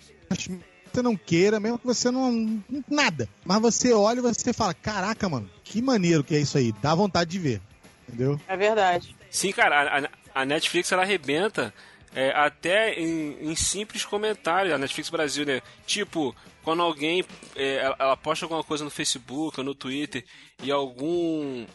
você 0.98 1.02
não 1.02 1.16
queira, 1.16 1.60
mesmo 1.60 1.78
que 1.78 1.86
você 1.86 2.10
não. 2.10 2.62
nada. 2.88 3.28
Mas 3.44 3.60
você 3.60 3.92
olha 3.92 4.18
e 4.18 4.22
você 4.22 4.52
fala: 4.52 4.74
caraca, 4.74 5.28
mano, 5.28 5.48
que 5.62 5.80
maneiro 5.80 6.24
que 6.24 6.34
é 6.34 6.40
isso 6.40 6.58
aí. 6.58 6.72
Dá 6.82 6.94
vontade 6.94 7.30
de 7.30 7.38
ver. 7.38 7.60
Entendeu? 8.08 8.40
É 8.48 8.56
verdade. 8.56 9.14
Sim, 9.30 9.52
cara, 9.52 10.08
a, 10.34 10.42
a 10.42 10.44
Netflix 10.44 10.90
ela 10.90 11.02
arrebenta 11.02 11.72
é, 12.14 12.30
até 12.30 12.94
em, 12.94 13.36
em 13.40 13.54
simples 13.54 14.04
comentários, 14.04 14.74
a 14.74 14.78
Netflix 14.78 15.10
Brasil, 15.10 15.44
né? 15.44 15.60
Tipo, 15.86 16.34
quando 16.62 16.82
alguém 16.82 17.24
é, 17.54 17.76
ela, 17.76 17.96
ela 17.98 18.16
posta 18.16 18.44
alguma 18.44 18.64
coisa 18.64 18.84
no 18.84 18.90
Facebook 18.90 19.60
ou 19.60 19.64
no 19.64 19.74
Twitter 19.74 20.24
e 20.62 20.70
algum 20.70 21.66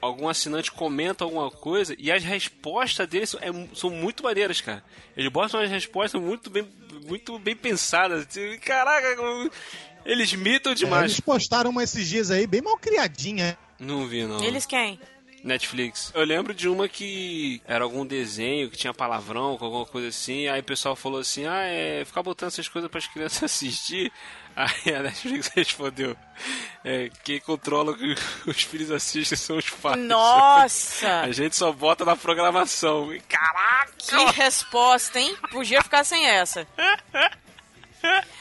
algum 0.00 0.28
assinante 0.28 0.70
comenta 0.70 1.24
alguma 1.24 1.50
coisa 1.50 1.94
e 1.98 2.10
as 2.12 2.22
respostas 2.22 3.06
deles 3.08 3.30
são, 3.30 3.40
é- 3.40 3.68
são 3.74 3.90
muito 3.90 4.22
maneiras, 4.22 4.60
cara. 4.60 4.82
Eles 5.16 5.30
botam 5.32 5.58
umas 5.60 5.70
respostas 5.70 6.20
muito 6.20 6.48
bem, 6.50 6.66
muito 7.06 7.38
bem 7.38 7.56
pensadas. 7.56 8.26
Caraca, 8.64 9.08
eles 10.04 10.32
mitam 10.34 10.72
É, 10.72 10.74
demais. 10.74 11.04
eles 11.04 11.20
postaram 11.20 11.70
uma 11.70 11.82
esses 11.82 12.08
dias 12.08 12.30
aí, 12.30 12.46
bem 12.46 12.62
mal 12.62 12.76
criadinha. 12.78 13.58
Não 13.78 14.06
vi, 14.06 14.24
não. 14.24 14.42
Eles 14.42 14.64
quem? 14.66 14.98
Netflix. 15.44 16.10
Eu 16.16 16.24
lembro 16.24 16.52
de 16.52 16.68
uma 16.68 16.88
que 16.88 17.62
era 17.64 17.84
algum 17.84 18.04
desenho 18.04 18.68
que 18.68 18.76
tinha 18.76 18.92
palavrão, 18.92 19.56
com 19.56 19.64
alguma 19.66 19.86
coisa 19.86 20.08
assim. 20.08 20.48
Aí 20.48 20.60
o 20.60 20.64
pessoal 20.64 20.96
falou 20.96 21.20
assim: 21.20 21.46
ah, 21.46 21.62
é 21.62 22.04
ficar 22.04 22.24
botando 22.24 22.48
essas 22.48 22.66
coisas 22.68 22.90
para 22.90 22.98
as 22.98 23.06
crianças 23.06 23.44
assistir. 23.44 24.12
Aí 24.58 24.92
a 24.92 25.02
Netflix 25.04 25.48
respondeu: 25.54 26.16
é, 26.84 27.10
quem 27.22 27.38
controla 27.40 27.92
o 27.92 27.96
que 27.96 28.16
os 28.50 28.62
filhos 28.62 28.90
assistem 28.90 29.38
são 29.38 29.56
os 29.56 29.70
pais. 29.70 29.96
Nossa! 29.98 31.20
A 31.22 31.30
gente 31.30 31.54
só 31.54 31.70
bota 31.70 32.04
na 32.04 32.16
programação. 32.16 33.08
Caraca! 33.28 33.92
Que 33.98 34.24
resposta, 34.32 35.20
hein? 35.20 35.36
Podia 35.52 35.80
ficar 35.82 36.02
sem 36.02 36.26
essa. 36.26 36.66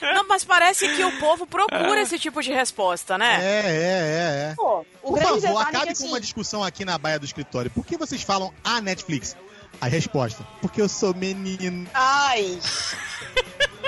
Não, 0.02 0.28
mas 0.28 0.44
parece 0.44 0.88
que 0.96 1.04
o 1.04 1.20
povo 1.20 1.46
procura 1.46 2.02
esse 2.02 2.18
tipo 2.18 2.42
de 2.42 2.52
resposta, 2.52 3.16
É, 3.16 3.18
né? 3.18 3.40
é, 3.42 3.66
é, 3.66 4.52
é. 4.52 4.54
Pô, 4.56 4.86
o 5.02 5.14
Por 5.14 5.22
favor, 5.22 5.44
é 5.44 5.62
acabe 5.64 5.78
que 5.80 5.86
com 5.86 5.92
assim, 5.92 6.08
uma 6.08 6.22
discussão 6.22 6.64
aqui 6.64 6.86
na 6.86 6.98
baia 6.98 7.20
do 7.20 7.26
escritório. 7.26 7.70
Por 7.72 7.86
que 7.86 7.98
vocês 7.98 8.22
falam 8.24 8.54
a 8.64 8.80
Netflix? 8.82 9.36
A 9.82 9.88
resposta: 9.88 10.48
porque 10.62 10.82
eu 10.82 10.88
sou 10.90 11.14
menino. 11.14 11.88
Ai. 11.94 12.60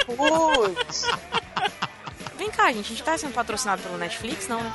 Putz. 0.06 1.06
Vem 2.40 2.50
cá, 2.50 2.72
gente, 2.72 2.86
a 2.86 2.90
gente 2.90 3.04
tá 3.04 3.18
sendo 3.18 3.34
patrocinado 3.34 3.82
pelo 3.84 3.98
Netflix, 3.98 4.48
não, 4.48 4.64
né? 4.64 4.72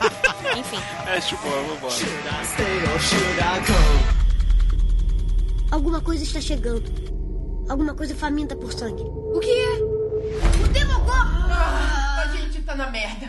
Enfim. 0.56 0.78
É, 1.06 1.20
tipo, 1.20 1.42
vambora. 1.42 1.94
Alguma 5.70 6.00
coisa 6.00 6.24
está 6.24 6.40
chegando. 6.40 6.90
Alguma 7.68 7.92
coisa 7.94 8.14
faminta 8.14 8.56
por 8.56 8.72
sangue. 8.72 9.02
O 9.02 9.40
que 9.40 9.50
é? 9.50 9.74
O 10.64 10.68
Demogorgon! 10.68 11.52
A 11.52 12.28
gente 12.34 12.62
tá 12.62 12.74
na 12.74 12.90
merda. 12.90 13.28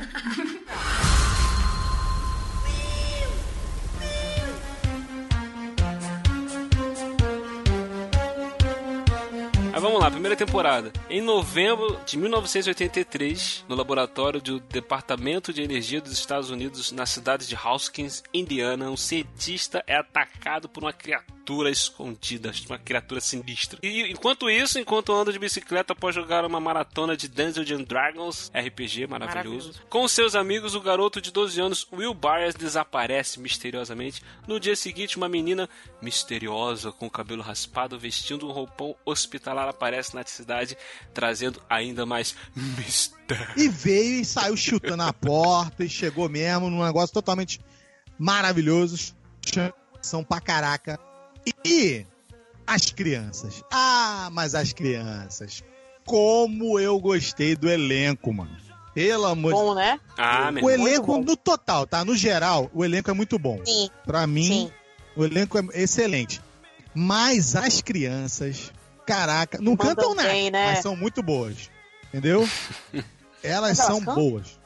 vamos 9.84 10.00
lá, 10.00 10.10
primeira 10.10 10.36
temporada. 10.38 10.94
Em 11.10 11.20
novembro 11.20 12.00
de 12.06 12.18
1983, 12.18 13.66
no 13.68 13.76
laboratório 13.76 14.42
do 14.42 14.62
Departamento 14.62 15.52
de 15.52 15.62
Energia 15.62 16.00
dos 16.00 16.14
Estados 16.14 16.50
Unidos, 16.50 16.94
na 16.94 17.06
cidade 17.06 17.46
de 17.46 17.54
Hawkins, 17.54 18.24
Indiana, 18.34 18.90
um 18.90 18.96
cientista 18.96 19.84
é 19.86 19.98
atacado 19.98 20.70
por 20.70 20.84
uma 20.84 20.94
criatura 20.94 21.33
escondida, 21.70 22.52
uma 22.70 22.78
criatura 22.78 23.20
sinistra. 23.20 23.80
E 23.84 24.10
enquanto 24.12 24.50
isso, 24.50 24.80
enquanto 24.80 25.12
anda 25.14 25.32
de 25.32 25.38
bicicleta 25.40 25.94
após 25.94 26.16
jogar 26.16 26.46
uma 26.46 26.60
maratona 26.60 27.18
de 27.18 27.28
Dungeons 27.28 27.70
and 27.72 27.84
Dragons, 27.84 28.52
RPG 28.56 29.08
maravilhoso, 29.08 29.36
Maravilhoso. 29.68 29.82
com 29.90 30.08
seus 30.08 30.36
amigos, 30.36 30.74
o 30.76 30.82
garoto 30.82 31.20
de 31.20 31.32
12 31.32 31.60
anos, 31.60 31.88
Will 31.92 32.14
Byers, 32.14 32.56
desaparece 32.56 33.40
misteriosamente. 33.40 34.24
No 34.48 34.60
dia 34.60 34.76
seguinte, 34.76 35.18
uma 35.18 35.28
menina 35.28 35.68
misteriosa 36.02 36.92
com 36.92 37.08
o 37.08 37.12
cabelo 37.12 37.42
raspado, 37.42 38.00
vestindo 38.00 38.48
um 38.48 38.52
roupão 38.52 38.96
hospitalar, 39.06 39.68
aparece 39.68 40.16
na 40.16 40.24
cidade, 40.26 40.78
trazendo 41.14 41.62
ainda 41.70 42.06
mais 42.06 42.36
mistério. 42.78 43.14
E 43.58 43.68
veio 43.68 44.22
e 44.22 44.26
saiu 44.26 44.56
chutando 44.56 45.04
a 45.04 45.12
porta 45.14 45.84
e 45.84 45.90
chegou 45.90 46.30
mesmo 46.30 46.70
num 46.70 46.84
negócio 46.84 47.14
totalmente 47.14 47.60
maravilhoso. 48.18 49.16
São 50.02 50.24
pra 50.24 50.40
caraca. 50.42 51.00
E 51.66 52.06
as 52.66 52.90
crianças. 52.92 53.64
Ah, 53.72 54.30
mas 54.32 54.56
as 54.56 54.74
crianças. 54.74 55.64
Como 56.06 56.80
eu 56.80 57.00
gostei 57.00 57.56
do 57.56 57.70
elenco, 57.70 58.34
mano. 58.34 58.56
Pelo 58.94 59.26
amor 59.26 59.54
de 59.54 59.60
Bom, 59.60 59.74
né? 59.74 60.00
Ah, 60.18 60.52
meu 60.52 60.64
O 60.66 60.70
elenco, 60.70 61.08
bom. 61.08 61.24
no 61.24 61.36
total, 61.36 61.88
tá? 61.88 62.06
No 62.06 62.16
geral, 62.16 62.70
o 62.74 62.86
elenco 62.86 63.10
é 63.10 63.14
muito 63.14 63.40
bom. 63.40 63.60
Sim, 63.66 63.90
Pra 64.06 64.28
mim, 64.28 64.44
sim. 64.48 64.72
o 65.16 65.24
elenco 65.26 65.58
é 65.58 65.82
excelente. 65.82 66.40
Mas 66.94 67.56
as 67.56 67.82
crianças, 67.82 68.72
caraca, 69.08 69.58
não 69.60 69.72
Mandam 69.72 69.88
cantam 69.96 70.14
nada, 70.16 70.30
bem, 70.30 70.52
né? 70.52 70.68
mas 70.68 70.80
são 70.80 70.96
muito 70.96 71.24
boas. 71.24 71.72
Entendeu? 72.10 72.48
Elas 73.42 73.78
são 73.78 73.98
cantam? 74.00 74.14
boas. 74.16 74.60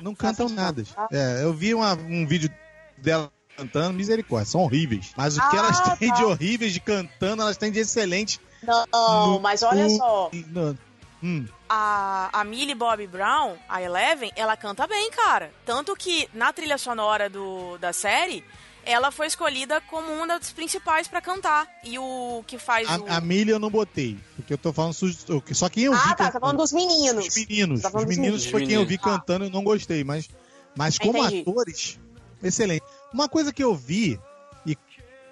Não 0.00 0.14
cantam 0.14 0.48
nada. 0.48 0.84
É, 1.10 1.42
eu 1.42 1.52
vi 1.52 1.74
uma- 1.74 1.94
um 1.94 2.24
vídeo 2.26 2.50
dela 2.98 3.30
cantando, 3.56 3.92
misericórdia, 3.94 4.50
são 4.50 4.60
horríveis. 4.62 5.12
Mas 5.16 5.36
o 5.36 5.40
que 5.50 5.56
Ah, 5.56 5.58
elas 5.58 5.98
têm 5.98 6.08
tá. 6.08 6.14
de 6.16 6.24
horríveis 6.24 6.72
de 6.72 6.80
cantando, 6.80 7.42
elas 7.42 7.56
têm 7.56 7.70
de 7.70 7.80
excelente. 7.80 8.40
Não, 8.62 8.86
No- 8.92 9.40
mas 9.40 9.62
olha 9.62 9.84
no- 9.84 9.96
só. 9.96 10.30
no- 10.32 10.78
hum, 11.22 11.46
A, 11.68 12.28
a 12.32 12.44
Millie 12.44 12.74
Bobby 12.74 13.06
Brown, 13.06 13.56
a 13.68 13.80
Eleven, 13.80 14.30
ela 14.36 14.56
canta 14.56 14.86
bem, 14.86 15.10
cara. 15.10 15.50
Tanto 15.64 15.96
que 15.96 16.28
na 16.34 16.52
trilha 16.52 16.76
sonora 16.76 17.30
do, 17.30 17.78
da 17.78 17.92
série, 17.94 18.44
ela 18.84 19.10
foi 19.10 19.26
escolhida 19.26 19.80
como 19.82 20.12
uma 20.12 20.26
das 20.26 20.52
principais 20.52 21.08
pra 21.08 21.20
cantar. 21.22 21.66
E 21.82 21.98
o 21.98 22.44
que 22.46 22.58
faz 22.58 22.86
o. 22.88 23.06
a, 23.08 23.16
a 23.16 23.20
Millie 23.22 23.50
eu 23.52 23.58
não 23.58 23.70
botei, 23.70 24.18
porque 24.36 24.52
eu 24.52 24.58
tô 24.58 24.72
falando 24.72 24.92
só 24.92 25.68
quem 25.70 25.84
eu 25.84 25.92
vi 25.92 25.98
Ah, 25.98 26.02
tá, 26.02 26.08
cantando. 26.10 26.32
tá 26.32 26.40
falando 26.40 26.56
dos 26.58 26.72
meninos. 26.72 27.26
Os 27.28 27.36
meninos. 27.36 27.80
Tá 27.80 27.88
Os 27.88 27.94
dos 27.94 28.04
meninos 28.04 28.18
meninos. 28.18 28.46
foi 28.46 28.66
quem 28.66 28.74
eu 28.74 28.82
vi 28.86 28.98
Meninos. 28.98 29.04
cantando, 29.04 29.44
eu 29.46 29.50
não 29.50 29.64
gostei, 29.64 30.04
mas, 30.04 30.28
mas 30.76 30.98
como 30.98 31.16
Entendi. 31.18 31.40
atores, 31.48 31.98
excelente. 32.42 32.84
Uma 33.12 33.28
coisa 33.28 33.52
que 33.52 33.62
eu 33.62 33.74
vi, 33.74 34.18
e 34.66 34.76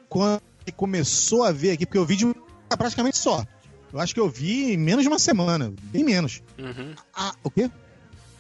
quando 0.09 0.43
começou 0.77 1.45
a 1.45 1.51
ver 1.53 1.73
aqui, 1.73 1.87
porque 1.87 1.99
eu 1.99 2.05
vi 2.05 2.17
de 2.17 2.27
um 2.27 2.35
praticamente 2.77 3.19
só. 3.19 3.45
Eu 3.93 3.99
acho 3.99 4.15
que 4.15 4.21
eu 4.21 4.29
vi 4.29 4.73
em 4.73 4.77
menos 4.77 5.03
de 5.03 5.09
uma 5.09 5.19
semana, 5.19 5.73
bem 5.83 6.05
menos. 6.05 6.43
Uhum. 6.59 6.95
Ah, 7.15 7.35
o 7.43 7.51
quê? 7.51 7.69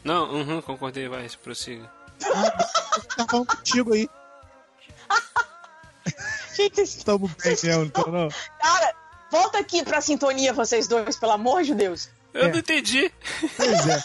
Não, 0.04 0.32
uhum, 0.32 0.62
concordei, 0.62 1.08
vai, 1.08 1.28
prossiga. 1.42 1.90
Tá 3.16 3.26
falando 3.28 3.46
contigo 3.46 3.92
aí. 3.92 4.08
Gente, 6.56 6.80
Estamos 6.82 7.32
bem 7.34 7.56
mesmo, 7.62 7.84
então 7.84 8.06
não. 8.12 8.28
cara, 8.60 8.94
volta 9.30 9.58
aqui 9.58 9.82
pra 9.82 10.00
sintonia, 10.00 10.52
vocês 10.52 10.86
dois, 10.86 11.16
pelo 11.16 11.32
amor 11.32 11.62
de 11.62 11.74
Deus. 11.74 12.08
Eu 12.32 12.44
É. 12.44 12.48
não 12.52 12.58
entendi. 12.58 13.10
Pois 13.56 13.86
é. 13.88 14.02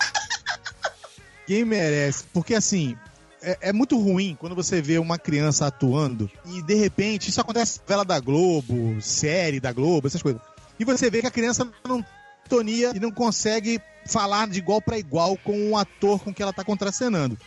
Quem 1.45 1.63
merece? 1.65 2.23
Porque 2.33 2.55
assim, 2.55 2.97
é, 3.45 3.69
é 3.69 3.73
muito 3.73 3.97
ruim 3.99 4.35
quando 4.39 4.55
você 4.55 4.81
vê 4.81 4.97
uma 4.97 5.19
criança 5.19 5.67
atuando 5.67 6.29
e 6.45 6.63
de 6.63 6.73
repente 6.73 7.29
isso 7.29 7.39
acontece 7.39 7.77
na 7.77 7.83
novela 7.83 8.05
da 8.05 8.19
Globo, 8.19 8.99
série 9.01 9.59
da 9.59 9.71
Globo, 9.71 10.07
essas 10.07 10.21
coisas. 10.21 10.41
E 10.79 10.83
você 10.83 11.09
vê 11.09 11.21
que 11.21 11.27
a 11.27 11.31
criança 11.31 11.69
não 11.87 12.03
tonia 12.49 12.91
e 12.95 12.99
não 12.99 13.11
consegue 13.11 13.79
falar 14.07 14.47
de 14.47 14.59
igual 14.59 14.81
pra 14.81 14.97
igual 14.97 15.37
com 15.37 15.71
o 15.71 15.77
ator 15.77 16.19
com 16.19 16.33
que 16.33 16.41
ela 16.41 16.51
tá 16.51 16.63
contracenando. 16.63 17.37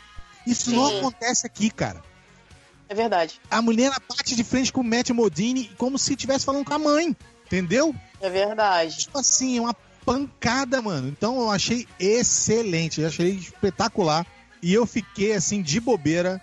Isso 0.46 0.70
não 0.70 0.88
Sim. 0.88 0.98
acontece 0.98 1.46
aqui, 1.46 1.68
cara. 1.68 2.02
É 2.88 2.94
verdade. 2.94 3.40
A 3.50 3.60
mulher 3.60 3.92
bate 4.08 4.34
de 4.34 4.44
frente 4.44 4.72
com 4.72 4.80
o 4.80 4.84
Matt 4.84 5.10
Modini 5.10 5.70
como 5.76 5.98
se 5.98 6.12
estivesse 6.12 6.44
falando 6.44 6.64
com 6.64 6.72
a 6.72 6.78
mãe, 6.78 7.14
entendeu? 7.46 7.94
É 8.20 8.30
verdade. 8.30 8.98
Tipo 8.98 9.18
assim, 9.18 9.58
é 9.58 9.60
uma 9.60 9.76
pancada, 10.06 10.80
mano. 10.80 11.08
Então 11.08 11.38
eu 11.38 11.50
achei 11.50 11.86
excelente, 12.00 13.00
eu 13.00 13.08
achei 13.08 13.30
espetacular. 13.30 14.26
E 14.62 14.72
eu 14.74 14.86
fiquei 14.86 15.32
assim, 15.32 15.62
de 15.62 15.80
bobeira, 15.80 16.40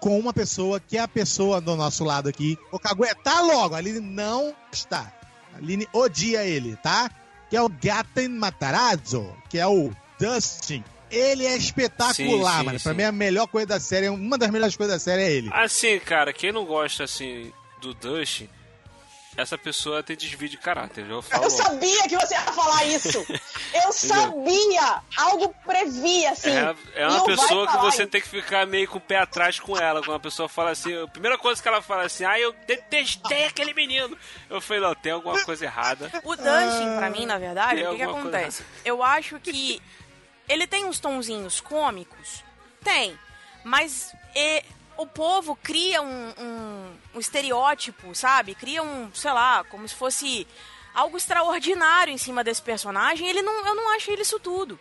com 0.00 0.18
uma 0.18 0.32
pessoa 0.32 0.78
que 0.80 0.96
é 0.96 1.00
a 1.00 1.08
pessoa 1.08 1.60
do 1.60 1.74
nosso 1.74 2.04
lado 2.04 2.28
aqui. 2.28 2.58
O 2.70 2.78
Cagué, 2.78 3.14
tá 3.14 3.40
logo, 3.40 3.74
a 3.74 3.78
Aline 3.78 4.00
não 4.00 4.54
está. 4.72 5.12
A 5.54 5.58
Aline 5.58 5.88
odia 5.92 6.44
ele, 6.44 6.76
tá? 6.76 7.10
Que 7.48 7.56
é 7.56 7.62
o 7.62 7.68
Gaten 7.68 8.28
Matarazzo, 8.28 9.34
que 9.48 9.58
é 9.58 9.66
o 9.66 9.90
Dustin. 10.18 10.84
Ele 11.10 11.46
é 11.46 11.56
espetacular, 11.56 12.14
Sim, 12.14 12.58
sim, 12.58 12.64
mano. 12.64 12.80
Pra 12.80 12.92
sim. 12.92 12.96
mim, 12.96 13.04
a 13.04 13.12
melhor 13.12 13.46
coisa 13.46 13.66
da 13.66 13.80
série, 13.80 14.08
uma 14.08 14.36
das 14.36 14.50
melhores 14.50 14.76
coisas 14.76 14.96
da 14.96 14.98
série 14.98 15.22
é 15.22 15.32
ele. 15.32 15.50
Assim, 15.52 15.98
cara, 16.00 16.32
quem 16.32 16.52
não 16.52 16.64
gosta 16.64 17.04
assim 17.04 17.52
do 17.80 17.94
Dust, 17.94 18.44
essa 19.36 19.58
pessoa 19.58 20.02
tem 20.02 20.16
desvio 20.16 20.48
de 20.48 20.56
caráter, 20.56 21.04
já 21.04 21.12
eu 21.12 21.22
falo. 21.22 21.44
Eu 21.44 21.50
sabia 21.50 22.02
que 22.08 22.16
você 22.16 22.34
ia 22.34 22.40
falar 22.40 22.84
isso. 22.84 23.26
Eu 23.84 23.92
sabia. 23.92 25.02
Algo 25.16 25.54
previa, 25.64 26.30
assim. 26.30 26.50
É, 26.50 26.74
é 26.94 27.08
uma 27.08 27.24
pessoa 27.24 27.66
que 27.66 27.76
você 27.76 28.02
isso. 28.02 28.10
tem 28.10 28.20
que 28.20 28.28
ficar 28.28 28.66
meio 28.66 28.88
com 28.88 28.96
o 28.96 29.00
pé 29.00 29.18
atrás 29.18 29.60
com 29.60 29.76
ela. 29.76 30.00
Quando 30.00 30.16
a 30.16 30.20
pessoa 30.20 30.48
fala 30.48 30.70
assim, 30.70 30.96
a 31.02 31.06
primeira 31.06 31.36
coisa 31.36 31.60
que 31.60 31.68
ela 31.68 31.82
fala 31.82 32.04
assim, 32.04 32.24
ah, 32.24 32.40
eu 32.40 32.54
detestei 32.66 33.44
aquele 33.44 33.74
menino. 33.74 34.16
Eu 34.48 34.60
falei, 34.60 34.82
não, 34.82 34.94
tem 34.94 35.12
alguma 35.12 35.44
coisa 35.44 35.64
errada. 35.64 36.10
O 36.24 36.34
Dustin, 36.34 36.96
pra 36.96 37.10
mim, 37.10 37.26
na 37.26 37.38
verdade, 37.38 37.80
Tem 37.80 37.86
o 37.86 37.90
que, 37.90 37.96
que 37.96 38.02
acontece? 38.02 38.64
Eu 38.84 39.02
acho 39.02 39.38
que 39.40 39.82
ele 40.48 40.66
tem 40.66 40.86
uns 40.86 40.98
tonzinhos 40.98 41.60
cômicos. 41.60 42.42
Tem. 42.82 43.18
Mas 43.62 44.14
e, 44.34 44.62
o 44.96 45.06
povo 45.06 45.56
cria 45.56 46.02
um, 46.02 46.34
um, 46.38 46.92
um 47.14 47.20
estereótipo, 47.20 48.14
sabe? 48.14 48.54
Cria 48.54 48.82
um, 48.82 49.10
sei 49.14 49.32
lá, 49.32 49.64
como 49.64 49.86
se 49.88 49.94
fosse 49.94 50.46
algo 50.94 51.16
extraordinário 51.16 52.12
em 52.12 52.18
cima 52.18 52.42
desse 52.42 52.62
personagem. 52.62 53.28
Ele 53.28 53.42
não, 53.42 53.66
eu 53.66 53.74
não 53.74 53.94
acho 53.94 54.10
ele 54.10 54.22
isso 54.22 54.40
tudo. 54.40 54.78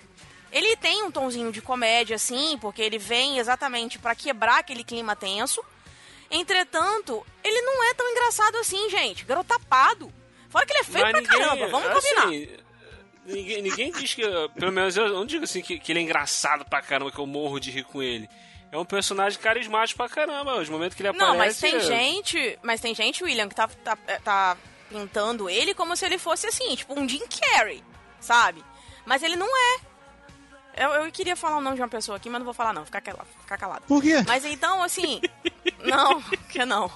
Ele 0.52 0.76
tem 0.78 1.04
um 1.04 1.12
tonzinho 1.12 1.52
de 1.52 1.62
comédia, 1.62 2.18
sim, 2.18 2.58
porque 2.62 2.82
ele 2.82 2.98
vem 2.98 3.40
exatamente 3.40 4.00
pra 4.00 4.16
quebrar 4.16 4.60
aquele 4.60 4.84
clima 4.84 5.16
tenso. 5.16 5.62
Entretanto, 6.32 7.26
ele 7.44 7.62
não 7.62 7.84
é 7.84 7.94
tão 7.94 8.10
engraçado 8.10 8.58
assim, 8.58 8.90
gente. 8.90 9.26
Garotapado. 9.26 10.12
Fora 10.50 10.66
que 10.66 10.72
ele 10.72 10.80
é 10.80 10.84
feio 10.84 11.12
pra 11.12 11.22
caramba, 11.24 11.68
vamos 11.68 11.94
combinar. 11.94 12.28
assim, 12.28 12.66
Ninguém, 13.26 13.62
ninguém 13.62 13.92
diz 13.92 14.14
que. 14.14 14.22
Pelo 14.56 14.72
menos 14.72 14.96
eu 14.96 15.10
não 15.10 15.26
digo 15.26 15.44
assim 15.44 15.62
que, 15.62 15.80
que 15.80 15.92
ele 15.92 16.00
é 16.00 16.02
engraçado 16.04 16.64
pra 16.64 16.82
caramba, 16.82 17.12
que 17.12 17.20
eu 17.20 17.26
morro 17.26 17.60
de 17.60 17.72
rir 17.72 17.84
com 17.84 18.02
ele. 18.02 18.30
É 18.76 18.78
um 18.78 18.84
personagem 18.84 19.40
carismático 19.40 19.98
pra 19.98 20.10
caramba. 20.10 20.58
Os 20.60 20.68
momentos 20.68 20.96
que 20.96 21.02
ele 21.02 21.08
aparece. 21.10 21.32
Não, 21.32 21.38
mas 21.38 21.58
tem 21.58 21.76
é- 21.76 21.80
gente. 21.80 22.60
Mas 22.62 22.82
tem 22.82 22.94
gente, 22.94 23.24
William, 23.24 23.48
que 23.48 23.56
tá, 23.56 23.70
tá, 23.70 23.98
tá 24.22 24.58
pintando 24.90 25.50
ele 25.50 25.74
como 25.74 25.96
se 25.96 26.06
ele 26.06 26.18
fosse 26.18 26.46
assim, 26.48 26.76
tipo 26.76 27.00
um 27.00 27.08
Jim 27.08 27.24
Carrey, 27.28 27.82
sabe? 28.20 28.62
Mas 29.06 29.24
ele 29.24 29.38
não 29.38 29.48
é. 29.48 29.80
Eu, 30.76 30.90
eu 30.90 31.12
queria 31.12 31.38
falar 31.38 31.58
o 31.58 31.62
nome 31.62 31.78
de 31.78 31.82
uma 31.82 31.88
pessoa 31.88 32.18
aqui, 32.18 32.30
mas 32.30 32.40
não 32.40 32.46
vou 32.46 32.54
falar 32.54 32.74
não, 32.74 32.86
ficar 32.86 33.00
calado. 33.00 33.28
Ficar 33.40 33.58
calado. 33.58 33.86
Por 33.88 34.02
quê? 34.02 34.16
Mas 34.28 34.44
então, 34.44 34.84
assim. 34.84 35.22
não, 35.86 36.22
que 36.50 36.66
não. 36.66 36.92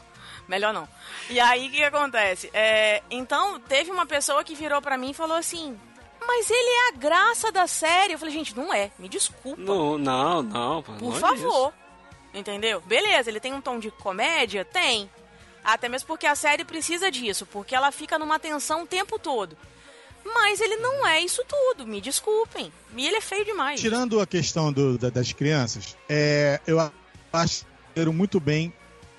Melhor 0.50 0.74
não. 0.74 0.86
E 1.30 1.40
aí, 1.40 1.68
o 1.68 1.72
que, 1.72 1.78
que 1.78 1.84
acontece? 1.84 2.50
É, 2.54 3.02
então, 3.10 3.58
teve 3.58 3.90
uma 3.90 4.06
pessoa 4.06 4.44
que 4.44 4.54
virou 4.54 4.82
pra 4.82 4.98
mim 4.98 5.12
e 5.12 5.14
falou 5.14 5.38
assim: 5.38 5.80
Mas 6.26 6.50
ele 6.50 6.70
é 6.70 6.90
a 6.90 6.92
graça 6.98 7.52
da 7.52 7.66
série. 7.68 8.14
Eu 8.14 8.20
falei, 8.20 8.34
gente, 8.34 8.56
não 8.56 8.74
é. 8.74 8.92
Me 9.00 9.10
desculpa. 9.10 9.62
Não, 9.62 9.98
não, 9.98 10.42
não. 10.42 10.84
Por 10.84 11.16
favor. 11.16 11.74
Entendeu? 12.34 12.82
Beleza, 12.82 13.30
ele 13.30 13.40
tem 13.40 13.54
um 13.54 13.62
tom 13.62 13.80
de 13.80 13.90
comédia? 13.90 14.64
Tem. 14.64 15.10
Até 15.64 15.90
mesmo 15.90 16.08
porque 16.08 16.26
a 16.28 16.36
série 16.36 16.64
precisa 16.64 17.10
disso, 17.12 17.46
porque 17.46 17.76
ela 17.76 17.92
fica 17.92 18.18
numa 18.20 18.40
tensão 18.40 18.84
o 18.84 18.88
tempo 18.88 19.18
todo. 19.20 19.58
Mas 20.24 20.62
ele 20.62 20.76
não 20.78 21.06
é 21.08 21.22
isso 21.22 21.44
tudo, 21.48 21.88
me 21.88 22.00
desculpem. 22.00 22.72
E 22.96 23.08
ele 23.08 23.18
é 23.18 23.22
feio 23.22 23.44
demais. 23.46 23.80
Tirando 23.80 24.20
a 24.20 24.28
questão 24.28 24.72
do- 24.72 24.98
da- 24.98 25.10
das 25.10 25.32
crianças, 25.34 25.98
é, 26.08 26.60
eu 26.68 26.80
acho 27.34 27.66
muito 28.14 28.40
bem, 28.40 28.72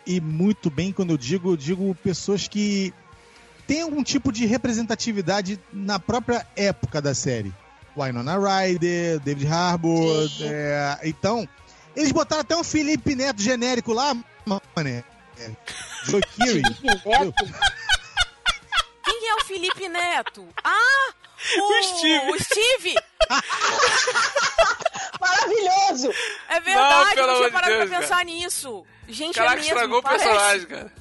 e 0.06 0.20
muito 0.20 0.70
bem 0.70 0.92
quando 0.92 1.10
eu 1.10 1.16
digo, 1.16 1.52
eu 1.52 1.56
digo 1.56 1.94
pessoas 1.96 2.46
que 2.46 2.92
têm 3.70 3.82
algum 3.82 4.02
tipo 4.02 4.32
de 4.32 4.46
representatividade 4.46 5.60
na 5.72 6.00
própria 6.00 6.44
época 6.56 7.00
da 7.00 7.14
série. 7.14 7.54
Winona 7.96 8.36
Ryder, 8.36 9.20
David 9.20 9.46
Harbour, 9.46 10.28
é, 10.40 10.98
então, 11.04 11.48
eles 11.94 12.10
botaram 12.10 12.40
até 12.40 12.56
um 12.56 12.64
Felipe 12.64 13.14
Neto 13.14 13.40
genérico 13.40 13.92
lá, 13.92 14.12
mané. 14.74 15.04
É, 15.38 15.50
Joe 16.02 16.20
Keery. 16.20 16.62
Neto? 16.62 17.32
Quem 19.04 19.28
é 19.28 19.34
o 19.36 19.44
Felipe 19.44 19.88
Neto? 19.88 20.48
Ah! 20.64 21.14
O, 21.56 21.82
Steve. 21.84 22.30
o 22.32 22.42
Steve! 22.42 22.94
Maravilhoso! 25.20 26.10
É 26.48 26.60
verdade, 26.60 27.16
não 27.16 27.24
amor 27.24 27.36
tinha 27.36 27.50
parado 27.52 27.72
Deus, 27.72 27.88
pra 27.88 28.00
pensar 28.00 28.24
nisso. 28.24 28.84
Gente, 29.08 29.36
Caraca, 29.36 29.54
é 29.54 29.56
mesmo, 29.58 29.74
estragou 29.74 29.98
o 30.00 30.02
parece. 30.02 30.24
personagem, 30.24 30.66
cara. 30.66 30.99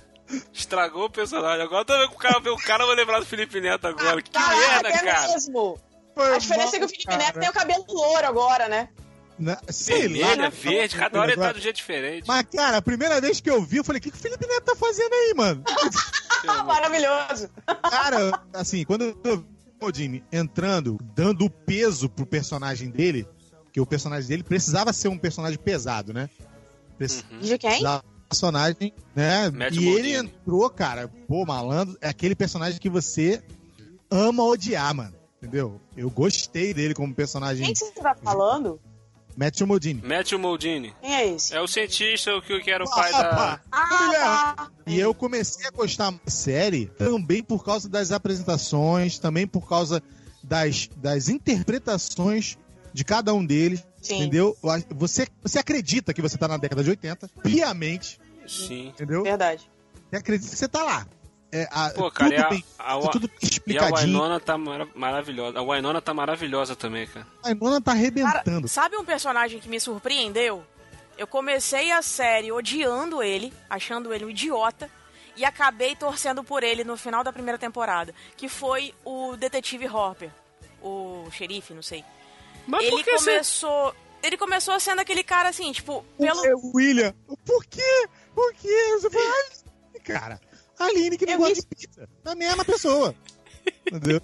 Estragou 0.54 1.06
o 1.06 1.10
personagem. 1.10 1.62
Agora 1.64 1.84
toda 1.86 2.00
vez 2.00 2.10
que 2.10 2.16
o 2.16 2.20
cara 2.20 2.40
vê 2.40 2.50
o 2.50 2.58
cara, 2.58 2.84
eu 2.84 2.88
vou 2.88 2.96
lembrar 2.96 3.20
do 3.20 3.26
Felipe 3.26 3.60
Neto 3.60 3.88
agora. 3.88 4.22
Que 4.22 4.32
merda, 4.38 4.56
Caraca, 4.56 4.90
é 4.90 5.12
cara. 5.14 5.28
mesmo! 5.30 5.80
Foi 6.16 6.36
A 6.36 6.38
diferença 6.38 6.76
é 6.76 6.80
que 6.80 6.86
o 6.86 6.90
Felipe 6.90 7.06
cara. 7.06 7.18
Neto 7.18 7.40
tem 7.40 7.50
o 7.50 7.54
cabelo 7.54 7.86
louro 7.90 8.28
agora, 8.28 8.68
né? 8.68 8.90
Na- 9.38 9.58
Sei 9.70 9.96
lá. 10.08 10.28
Vermelho, 10.28 10.44
é 10.44 10.50
verde, 10.50 10.98
cada 10.98 11.20
hora 11.22 11.32
ele 11.32 11.42
tá 11.42 11.54
de 11.54 11.62
jeito 11.62 11.78
diferente. 11.78 12.28
Mas, 12.28 12.44
cara, 12.54 12.78
a 12.78 12.82
primeira 12.82 13.22
vez 13.22 13.40
que 13.40 13.50
eu 13.50 13.62
vi, 13.64 13.78
eu 13.78 13.84
falei, 13.86 14.00
o 14.00 14.02
que, 14.04 14.12
que 14.12 14.18
o 14.18 14.22
Felipe 14.22 14.46
Neto 14.46 14.66
tá 14.66 14.76
fazendo 14.76 15.14
aí, 15.14 15.34
mano? 15.36 15.64
Ah, 16.48 16.62
maravilhoso! 16.66 17.50
Cara, 17.90 18.42
assim, 18.54 18.84
quando 18.84 19.18
eu 19.24 19.38
vi 19.38 19.46
o 19.82 19.86
Odine 19.86 20.24
entrando, 20.32 20.98
dando 21.16 21.46
o 21.46 21.50
peso 21.50 22.10
pro 22.10 22.26
personagem 22.26 22.90
dele, 22.90 23.26
que 23.72 23.80
o 23.80 23.86
personagem 23.86 24.28
dele 24.28 24.44
precisava 24.44 24.92
ser 24.92 25.08
um 25.08 25.18
personagem 25.18 25.58
pesado, 25.58 26.12
né? 26.14 26.30
Precisava 26.98 27.34
De 27.40 27.58
quem? 27.58 27.82
Personagem, 28.30 28.94
né? 29.16 29.50
Matt 29.50 29.76
e 29.76 29.80
Modini. 29.80 29.98
ele 29.98 30.14
entrou, 30.16 30.70
cara, 30.70 31.08
pô, 31.28 31.46
malandro, 31.46 31.98
é 32.00 32.08
aquele 32.10 32.36
personagem 32.36 32.80
que 32.80 32.90
você 32.90 33.42
ama 34.10 34.44
odiar, 34.44 34.94
mano. 34.94 35.14
Entendeu? 35.42 35.80
Eu 35.98 36.10
gostei 36.10 36.74
dele 36.74 36.94
como 36.94 37.14
personagem. 37.16 37.66
Quem 37.66 37.74
que 37.74 37.80
você 37.80 37.92
tá 38.02 38.16
falando? 38.16 38.80
Matthew 39.38 39.68
Modini. 39.68 40.02
Matthew 40.06 40.38
Moldini. 40.38 40.94
Quem 41.02 41.16
é 41.16 41.28
esse? 41.34 41.56
É 41.56 41.62
o 41.62 41.68
cientista 41.68 42.36
o 42.36 42.42
que, 42.42 42.60
que 42.60 42.70
era 42.70 42.84
o 42.84 42.90
pai 42.90 43.10
Ah, 43.14 43.22
da. 43.22 43.30
pá. 43.30 43.62
Ah, 43.72 44.54
tá. 44.58 44.72
E 44.86 45.00
eu 45.00 45.14
comecei 45.14 45.66
a 45.66 45.72
gostar 45.72 46.12
da 46.12 46.20
série 46.30 46.88
também 46.98 47.42
por 47.42 47.64
causa 47.64 47.88
das 47.88 48.12
apresentações, 48.12 49.18
também 49.18 49.48
por 49.48 49.66
causa 49.70 50.04
das, 50.44 50.90
das 50.98 51.30
interpretações 51.30 52.58
de 52.94 53.04
cada 53.04 53.34
um 53.34 53.46
deles, 53.46 53.84
Sim. 54.02 54.18
entendeu? 54.22 54.58
Você, 54.92 55.28
você 55.42 55.60
acredita 55.60 56.14
que 56.14 56.22
você 56.22 56.38
tá 56.38 56.48
na 56.48 56.58
década 56.58 56.84
de 56.84 56.90
80, 56.90 57.30
piamente, 57.44 58.20
Sim. 58.48 58.88
entendeu? 58.90 59.24
Verdade. 59.24 59.70
Você 60.10 60.16
acredita 60.16 60.50
que 60.52 60.58
você 60.58 60.68
tá 60.68 60.84
lá. 60.84 61.08
É, 61.52 61.68
a- 61.72 61.90
Pô, 61.90 62.12
cara, 62.12 62.30
tudo 62.30 62.40
e 62.40 62.44
a, 62.44 62.50
bem, 62.50 62.64
a, 62.78 63.00
tá 63.00 63.10
tudo 63.10 63.28
e 63.28 63.32
a 63.44 63.48
explicadinho. 63.48 64.08
Winona 64.18 64.40
tá 64.40 64.58
mara- 64.58 64.88
maravilhosa. 64.96 65.58
A 65.60 65.64
Winona 65.64 66.00
tá 66.02 66.14
maravilhosa 66.14 66.76
também, 66.76 67.08
cara. 67.08 67.26
A 67.44 67.48
Winona 67.50 67.82
tá 67.82 67.92
Cara, 67.94 67.98
arrebentando. 67.98 68.68
sabe 68.68 68.96
um 68.98 69.04
personagem 69.06 69.60
que 69.60 69.68
me 69.68 69.80
surpreendeu? 69.80 70.64
Eu 71.18 71.26
comecei 71.28 71.92
a 71.92 72.02
série 72.04 72.52
odiando 72.52 73.22
ele, 73.24 73.52
achando 73.70 74.14
ele 74.14 74.26
um 74.26 74.30
idiota, 74.30 74.90
e 75.36 75.44
acabei 75.44 75.96
torcendo 75.96 76.44
por 76.44 76.64
ele 76.64 76.84
no 76.84 76.96
final 76.96 77.24
da 77.24 77.34
primeira 77.34 77.58
temporada, 77.58 78.14
que 78.38 78.48
foi 78.48 78.94
o 79.04 79.36
detetive 79.36 79.88
Hopper, 79.88 80.30
o 80.82 81.28
xerife, 81.32 81.74
não 81.74 81.82
sei. 81.82 82.04
Mas 82.70 82.84
ele 82.84 82.92
por 82.92 83.04
que 83.04 83.12
você... 83.18 83.32
começou, 83.32 83.96
ele 84.24 84.38
começou 84.38 84.80
sendo 84.80 85.00
aquele 85.02 85.24
cara 85.24 85.50
assim, 85.50 85.72
tipo, 85.72 86.04
pelo 86.18 86.46
É, 86.46 86.52
William, 86.76 87.14
por 87.46 87.66
quê? 87.66 88.08
Por 88.36 88.54
quê? 88.54 88.98
Você 89.00 89.10
fala, 89.10 89.26
"Ai, 89.94 90.00
cara, 90.02 90.42
a 90.80 90.86
Aline 90.86 91.18
que 91.18 91.26
não 91.26 91.34
Eu 91.34 91.40
gosta 91.40 91.56
vi- 91.56 91.62
de 91.62 91.68
pizza. 91.68 92.10
É 92.26 92.30
a 92.32 92.36
mesma 92.36 92.64
pessoa. 92.66 93.16
Entendeu? 93.92 94.22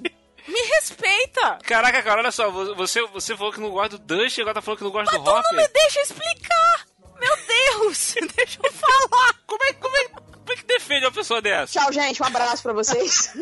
me 0.48 0.62
respeita. 0.76 1.58
Caraca, 1.64 2.04
cara, 2.04 2.22
olha 2.22 2.32
só. 2.32 2.50
Você, 2.76 3.02
você 3.08 3.36
falou 3.36 3.52
que 3.52 3.60
não 3.60 3.72
gosta 3.72 3.98
do 3.98 4.16
Dust 4.16 4.38
e 4.38 4.42
agora 4.42 4.54
tá 4.56 4.62
falando 4.62 4.78
que 4.78 4.84
não 4.84 4.92
gosta 4.92 5.18
do 5.18 5.24
Tu 5.24 5.26
não 5.30 5.40
Hopper. 5.40 5.56
me 5.56 5.68
deixa 5.70 6.02
explicar. 6.02 6.86
Meu 7.20 7.36
Deus! 7.48 8.14
Deixa 8.36 8.60
eu 8.64 8.72
falar! 8.74 9.34
Como 9.48 9.64
é, 9.64 9.74
como, 9.74 9.96
é, 9.98 10.08
como 10.10 10.52
é 10.52 10.56
que 10.56 10.64
defende 10.66 11.06
uma 11.06 11.12
pessoa 11.14 11.42
dessa? 11.42 11.80
Tchau, 11.80 11.92
gente. 11.94 12.22
Um 12.22 12.26
abraço 12.26 12.62
pra 12.62 12.74
vocês. 12.74 13.34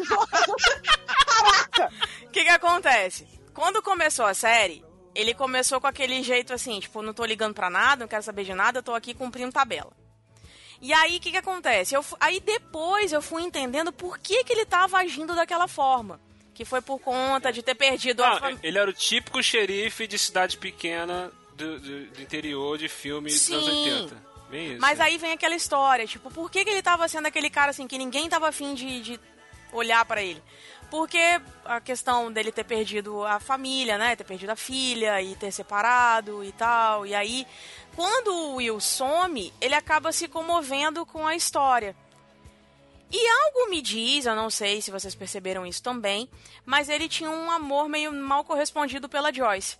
O 2.26 2.30
que 2.30 2.44
que 2.44 2.50
acontece? 2.50 3.28
Quando 3.54 3.82
começou 3.82 4.26
a 4.26 4.34
série, 4.34 4.84
ele 5.16 5.34
começou 5.34 5.80
com 5.82 5.88
aquele 5.88 6.22
jeito 6.24 6.54
assim, 6.54 6.80
tipo, 6.80 7.02
não 7.02 7.14
tô 7.14 7.24
ligando 7.26 7.54
pra 7.54 7.70
nada, 7.70 8.02
não 8.04 8.08
quero 8.08 8.24
saber 8.24 8.44
de 8.44 8.54
nada, 8.54 8.80
eu 8.80 8.84
tô 8.84 8.94
aqui 8.94 9.14
cumprindo 9.14 9.52
tabela. 9.52 9.92
E 10.82 10.92
aí, 10.94 11.18
o 11.18 11.20
que 11.22 11.32
que 11.32 11.38
acontece? 11.38 11.96
Eu, 11.96 12.04
aí 12.20 12.40
depois 12.42 13.14
eu 13.14 13.22
fui 13.22 13.42
entendendo 13.44 13.92
por 13.94 14.20
que 14.20 14.44
que 14.44 14.52
ele 14.52 14.66
tava 14.66 14.98
agindo 14.98 15.34
daquela 15.36 15.68
forma. 15.68 16.20
Que 16.54 16.66
foi 16.66 16.82
por 16.82 17.00
conta 17.00 17.52
de 17.52 17.64
ter 17.64 17.74
perdido 17.74 18.24
a 18.24 18.30
Não, 18.32 18.40
família. 18.40 18.60
ele 18.64 18.78
era 18.78 18.90
o 18.90 18.94
típico 18.94 19.42
xerife 19.42 20.06
de 20.06 20.20
cidade 20.20 20.58
pequena 20.58 21.32
do, 21.56 21.80
do- 21.80 22.06
do 22.08 22.22
interior 22.22 22.78
de 22.78 22.88
filme 22.90 23.32
dos 23.32 23.50
anos 23.50 23.66
Sim. 23.66 23.92
80. 23.94 24.24
Bem 24.52 24.72
isso. 24.74 24.82
Mas 24.82 25.00
né? 25.00 25.06
aí 25.06 25.18
vem 25.18 25.32
aquela 25.32 25.56
história, 25.56 26.06
tipo, 26.06 26.30
por 26.30 26.52
que, 26.52 26.64
que 26.64 26.70
ele 26.70 26.82
tava 26.84 27.08
sendo 27.08 27.28
aquele 27.28 27.50
cara 27.50 27.72
assim 27.72 27.88
que 27.88 27.98
ninguém 27.98 28.30
tava 28.30 28.50
afim 28.50 28.76
de, 28.76 29.02
de 29.02 29.20
olhar 29.72 30.04
pra 30.06 30.22
ele? 30.22 30.44
Porque 30.94 31.42
a 31.66 31.82
questão 31.82 32.32
dele 32.32 32.52
ter 32.52 32.64
perdido 32.64 33.26
a 33.26 33.40
família, 33.40 33.98
né? 33.98 34.16
Ter 34.16 34.24
perdido 34.24 34.52
a 34.52 34.56
filha 34.56 35.20
e 35.24 35.36
ter 35.36 35.52
separado 35.52 36.44
e 36.44 36.52
tal. 36.52 37.04
E 37.04 37.16
aí, 37.16 37.48
quando 37.96 38.28
o 38.28 38.56
Will 38.58 38.80
some, 38.80 39.52
ele 39.60 39.74
acaba 39.74 40.12
se 40.12 40.28
comovendo 40.28 41.04
com 41.04 41.26
a 41.26 41.36
história. 41.36 41.96
E 43.12 43.28
algo 43.28 43.72
me 43.72 43.82
diz, 43.82 44.28
eu 44.28 44.36
não 44.36 44.52
sei 44.52 44.84
se 44.84 44.92
vocês 44.92 45.16
perceberam 45.16 45.66
isso 45.66 45.82
também, 45.82 46.30
mas 46.64 46.90
ele 46.90 47.10
tinha 47.10 47.32
um 47.32 47.50
amor 47.50 47.90
meio 47.90 48.14
mal 48.14 48.44
correspondido 48.44 49.10
pela 49.10 49.34
Joyce. 49.34 49.80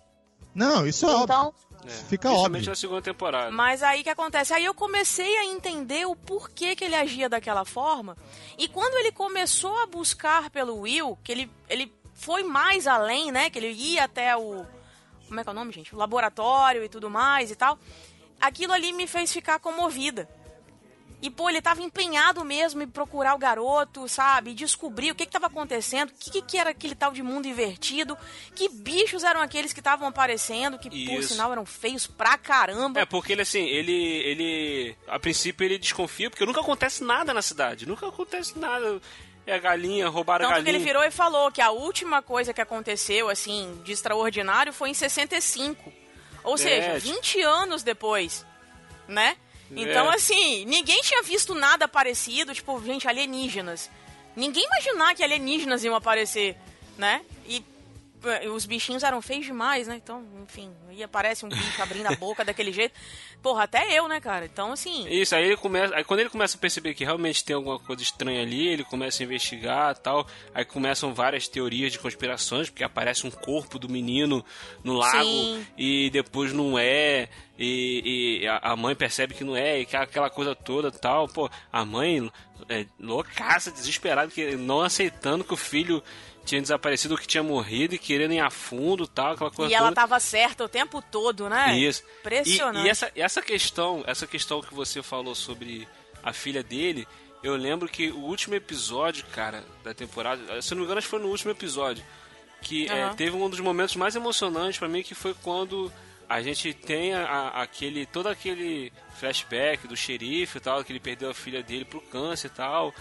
Não, 0.52 0.84
isso 0.84 1.06
é 1.06 1.10
óbvio. 1.10 1.54
É, 1.86 1.90
Fica 1.90 2.28
principalmente 2.28 2.60
óbvio. 2.60 2.70
na 2.70 2.74
segunda 2.74 3.02
temporada. 3.02 3.50
Mas 3.50 3.82
aí 3.82 4.00
o 4.00 4.04
que 4.04 4.10
acontece? 4.10 4.52
Aí 4.54 4.64
eu 4.64 4.74
comecei 4.74 5.36
a 5.38 5.44
entender 5.44 6.06
o 6.06 6.16
porquê 6.16 6.74
que 6.74 6.84
ele 6.84 6.94
agia 6.94 7.28
daquela 7.28 7.64
forma. 7.64 8.16
E 8.56 8.68
quando 8.68 8.94
ele 8.98 9.12
começou 9.12 9.76
a 9.82 9.86
buscar 9.86 10.50
pelo 10.50 10.80
Will, 10.80 11.18
que 11.22 11.32
ele, 11.32 11.50
ele 11.68 11.92
foi 12.14 12.42
mais 12.42 12.86
além, 12.86 13.30
né? 13.30 13.50
Que 13.50 13.58
ele 13.58 13.72
ia 13.72 14.04
até 14.04 14.36
o. 14.36 14.64
Como 15.26 15.40
é 15.40 15.42
que 15.42 15.48
é 15.48 15.52
o 15.52 15.54
nome, 15.54 15.72
gente? 15.72 15.94
O 15.94 15.98
laboratório 15.98 16.84
e 16.84 16.88
tudo 16.88 17.10
mais 17.10 17.50
e 17.50 17.56
tal. 17.56 17.78
Aquilo 18.40 18.72
ali 18.72 18.92
me 18.92 19.06
fez 19.06 19.32
ficar 19.32 19.58
comovida. 19.58 20.28
E, 21.24 21.30
pô, 21.30 21.48
ele 21.48 21.62
tava 21.62 21.80
empenhado 21.80 22.44
mesmo 22.44 22.82
em 22.82 22.86
procurar 22.86 23.34
o 23.34 23.38
garoto, 23.38 24.06
sabe? 24.06 24.50
E 24.50 24.54
descobrir 24.54 25.10
o 25.10 25.14
que 25.14 25.24
que 25.24 25.32
tava 25.32 25.46
acontecendo, 25.46 26.10
o 26.10 26.12
que, 26.20 26.30
que 26.30 26.42
que 26.42 26.58
era 26.58 26.68
aquele 26.68 26.94
tal 26.94 27.12
de 27.12 27.22
mundo 27.22 27.48
invertido, 27.48 28.14
que 28.54 28.68
bichos 28.68 29.24
eram 29.24 29.40
aqueles 29.40 29.72
que 29.72 29.80
estavam 29.80 30.06
aparecendo, 30.06 30.78
que, 30.78 30.90
por 30.90 31.20
Isso. 31.20 31.28
sinal, 31.32 31.50
eram 31.50 31.64
feios 31.64 32.06
pra 32.06 32.36
caramba. 32.36 33.00
É, 33.00 33.06
porque 33.06 33.32
ele 33.32 33.40
assim, 33.40 33.64
ele. 33.64 33.92
ele. 33.94 34.96
A 35.08 35.18
princípio 35.18 35.64
ele 35.64 35.78
desconfia, 35.78 36.28
porque 36.28 36.44
nunca 36.44 36.60
acontece 36.60 37.02
nada 37.02 37.32
na 37.32 37.40
cidade. 37.40 37.88
Nunca 37.88 38.06
acontece 38.06 38.58
nada. 38.58 39.00
É 39.46 39.54
a 39.54 39.58
galinha, 39.58 40.08
roubaram 40.08 40.44
a 40.44 40.48
Tanto 40.48 40.58
que 40.58 40.64
galinha. 40.64 40.76
ele 40.78 40.84
virou 40.84 41.04
e 41.04 41.10
falou 41.10 41.50
que 41.50 41.62
a 41.62 41.70
última 41.70 42.20
coisa 42.20 42.52
que 42.52 42.60
aconteceu, 42.60 43.30
assim, 43.30 43.80
de 43.82 43.92
extraordinário 43.92 44.74
foi 44.74 44.90
em 44.90 44.94
65. 44.94 45.90
Ou 46.42 46.58
seja, 46.58 46.92
É, 46.92 46.98
20 46.98 47.40
anos 47.40 47.82
depois, 47.82 48.44
né? 49.08 49.38
Então, 49.70 50.10
É. 50.10 50.14
assim, 50.16 50.64
ninguém 50.66 51.00
tinha 51.02 51.22
visto 51.22 51.54
nada 51.54 51.88
parecido, 51.88 52.54
tipo, 52.54 52.82
gente, 52.84 53.08
alienígenas. 53.08 53.90
Ninguém 54.36 54.64
imaginar 54.64 55.14
que 55.14 55.22
alienígenas 55.22 55.84
iam 55.84 55.94
aparecer, 55.94 56.56
né? 56.98 57.22
E 57.46 57.62
eh, 58.24 58.48
os 58.48 58.64
bichinhos 58.66 59.02
eram 59.02 59.20
feios 59.22 59.44
demais, 59.46 59.86
né? 59.86 59.96
Então, 60.02 60.24
enfim, 60.42 60.70
aí 60.88 61.02
aparece 61.02 61.44
um 61.44 61.48
bicho 61.48 61.82
abrindo 61.82 62.06
a 62.06 62.14
boca 62.16 62.44
daquele 62.44 62.72
jeito. 62.72 62.94
Porra, 63.42 63.64
até 63.64 63.92
eu, 63.92 64.08
né, 64.08 64.20
cara? 64.20 64.46
Então, 64.46 64.72
assim, 64.72 65.06
Isso, 65.08 65.34
aí 65.36 65.44
ele 65.44 65.56
começa. 65.58 65.94
Aí 65.94 66.02
quando 66.02 66.20
ele 66.20 66.30
começa 66.30 66.56
a 66.56 66.60
perceber 66.60 66.94
que 66.94 67.04
realmente 67.04 67.44
tem 67.44 67.54
alguma 67.54 67.78
coisa 67.78 68.02
estranha 68.02 68.40
ali, 68.42 68.66
ele 68.68 68.82
começa 68.84 69.22
a 69.22 69.24
investigar 69.24 69.96
tal. 69.98 70.26
Aí 70.54 70.64
começam 70.64 71.12
várias 71.12 71.46
teorias 71.46 71.92
de 71.92 71.98
conspirações, 71.98 72.70
porque 72.70 72.82
aparece 72.82 73.26
um 73.26 73.30
corpo 73.30 73.78
do 73.78 73.88
menino 73.88 74.42
no 74.82 74.94
lago 74.94 75.22
Sim. 75.22 75.66
e 75.76 76.08
depois 76.10 76.52
não 76.52 76.78
é. 76.78 77.28
E, 77.56 78.40
e 78.42 78.48
a 78.48 78.74
mãe 78.74 78.96
percebe 78.96 79.32
que 79.32 79.44
não 79.44 79.56
é, 79.56 79.80
e 79.80 79.86
que 79.86 79.96
aquela 79.96 80.28
coisa 80.28 80.54
toda 80.56 80.90
tal. 80.90 81.28
Pô, 81.28 81.48
a 81.72 81.84
mãe 81.84 82.30
é 82.68 82.84
loucaça, 82.98 83.70
desesperada, 83.70 84.30
que 84.30 84.56
não 84.56 84.80
aceitando 84.80 85.44
que 85.44 85.54
o 85.54 85.56
filho 85.56 86.02
tinha 86.44 86.60
desaparecido, 86.60 87.16
que 87.16 87.26
tinha 87.26 87.42
morrido 87.42 87.94
e 87.94 87.98
querendo 87.98 88.34
ir 88.34 88.40
a 88.40 88.50
fundo 88.50 89.06
tal, 89.06 89.32
aquela 89.32 89.50
coisa 89.50 89.72
e 89.72 89.74
ela 89.74 89.88
toda. 89.88 90.00
tava 90.00 90.20
certa 90.20 90.64
o 90.64 90.68
tempo 90.68 91.00
todo, 91.00 91.48
né? 91.48 91.78
Isso. 91.78 92.02
Impressionante. 92.20 92.84
E, 92.84 92.86
e 92.86 92.90
essa, 92.90 93.12
essa 93.14 93.40
questão, 93.42 94.02
essa 94.06 94.26
questão 94.26 94.60
que 94.60 94.74
você 94.74 95.02
falou 95.02 95.34
sobre 95.34 95.88
a 96.22 96.32
filha 96.32 96.62
dele, 96.62 97.06
eu 97.42 97.56
lembro 97.56 97.88
que 97.88 98.10
o 98.10 98.18
último 98.18 98.54
episódio, 98.54 99.24
cara, 99.32 99.64
da 99.82 99.94
temporada, 99.94 100.60
se 100.60 100.72
não 100.72 100.78
me 100.78 100.84
engano, 100.84 100.98
acho 100.98 101.06
que 101.06 101.10
foi 101.10 101.20
no 101.20 101.28
último 101.28 101.50
episódio, 101.50 102.04
que 102.60 102.88
é, 102.88 103.04
Aham. 103.04 103.14
teve 103.14 103.36
um 103.36 103.48
dos 103.48 103.60
momentos 103.60 103.94
mais 103.96 104.16
emocionantes 104.16 104.78
pra 104.78 104.88
mim, 104.88 105.02
que 105.02 105.14
foi 105.14 105.34
quando 105.42 105.92
a 106.28 106.40
gente 106.42 106.72
tem 106.74 107.14
a- 107.14 107.24
a- 107.24 107.62
aquele 107.62 108.06
todo 108.06 108.28
aquele 108.28 108.92
flashback 109.18 109.86
do 109.86 109.96
xerife 109.96 110.58
e 110.58 110.60
tal, 110.60 110.82
que 110.84 110.92
ele 110.92 111.00
perdeu 111.00 111.30
a 111.30 111.34
filha 111.34 111.62
dele 111.62 111.84
pro 111.84 112.00
câncer 112.00 112.48
e 112.48 112.50
tal, 112.50 112.94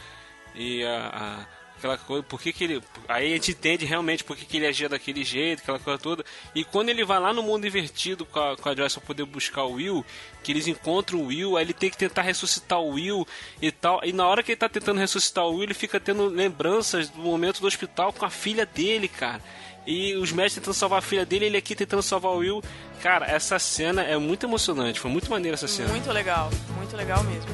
e 0.56 0.84
a, 0.84 1.48
aquela 1.78 1.98
coisa, 1.98 2.24
por 2.24 2.40
que, 2.40 2.54
que 2.54 2.64
ele. 2.64 2.82
Aí 3.08 3.32
a 3.32 3.36
gente 3.36 3.52
entende 3.52 3.86
realmente 3.86 4.24
por 4.24 4.38
que, 4.38 4.46
que 4.46 4.58
ele 4.58 4.68
agia 4.68 4.88
daquele 4.88 5.24
jeito, 5.24 5.62
aquela 5.62 5.80
coisa 5.80 6.00
toda. 6.00 6.24
E 6.56 6.64
quando 6.64 6.90
ele 6.90 7.04
vai 7.04 7.20
lá 7.20 7.34
no 7.34 7.42
mundo 7.44 7.66
invertido 7.68 8.26
com 8.26 8.40
a, 8.40 8.56
com 8.56 8.70
a 8.70 8.76
Joyce 8.76 8.96
pra 9.00 9.08
poder 9.08 9.26
buscar 9.26 9.64
o 9.64 9.74
Will, 9.74 10.06
que 10.44 10.52
eles 10.52 10.68
encontram 10.68 11.20
o 11.20 11.26
Will, 11.28 11.58
aí 11.58 11.66
ele 11.66 11.74
tem 11.74 11.90
que 11.90 11.98
tentar 11.98 12.22
ressuscitar 12.22 12.80
o 12.80 12.92
Will 12.92 13.28
e 13.62 13.72
tal. 13.72 14.00
E 14.04 14.14
na 14.14 14.28
hora 14.28 14.42
que 14.44 14.52
ele 14.52 14.58
tá 14.60 14.70
tentando 14.70 15.00
ressuscitar 15.00 15.46
o 15.46 15.54
Will, 15.56 15.64
ele 15.64 15.74
fica 15.74 16.00
tendo 16.00 16.26
lembranças 16.28 17.10
do 17.10 17.20
momento 17.22 17.60
do 17.60 17.68
hospital 17.68 18.14
com 18.14 18.26
a 18.26 18.30
filha 18.30 18.66
dele, 18.66 19.08
cara. 19.08 19.42
E 19.86 20.16
os 20.16 20.32
médicos 20.32 20.56
tentando 20.56 20.74
salvar 20.74 21.00
a 21.00 21.02
filha 21.02 21.26
dele, 21.26 21.46
ele 21.46 21.58
aqui 21.58 21.76
tentando 21.76 22.02
salvar 22.02 22.32
o 22.32 22.38
Will. 22.38 22.62
Cara, 23.02 23.26
essa 23.26 23.60
cena 23.60 24.02
é 24.02 24.18
muito 24.18 24.46
emocionante, 24.46 25.00
foi 25.00 25.12
muito 25.12 25.30
maneira 25.30 25.56
essa 25.56 25.68
cena. 25.68 25.90
Muito 25.90 26.10
legal, 26.12 26.50
muito 26.78 26.96
legal 26.96 27.22
mesmo. 27.26 27.50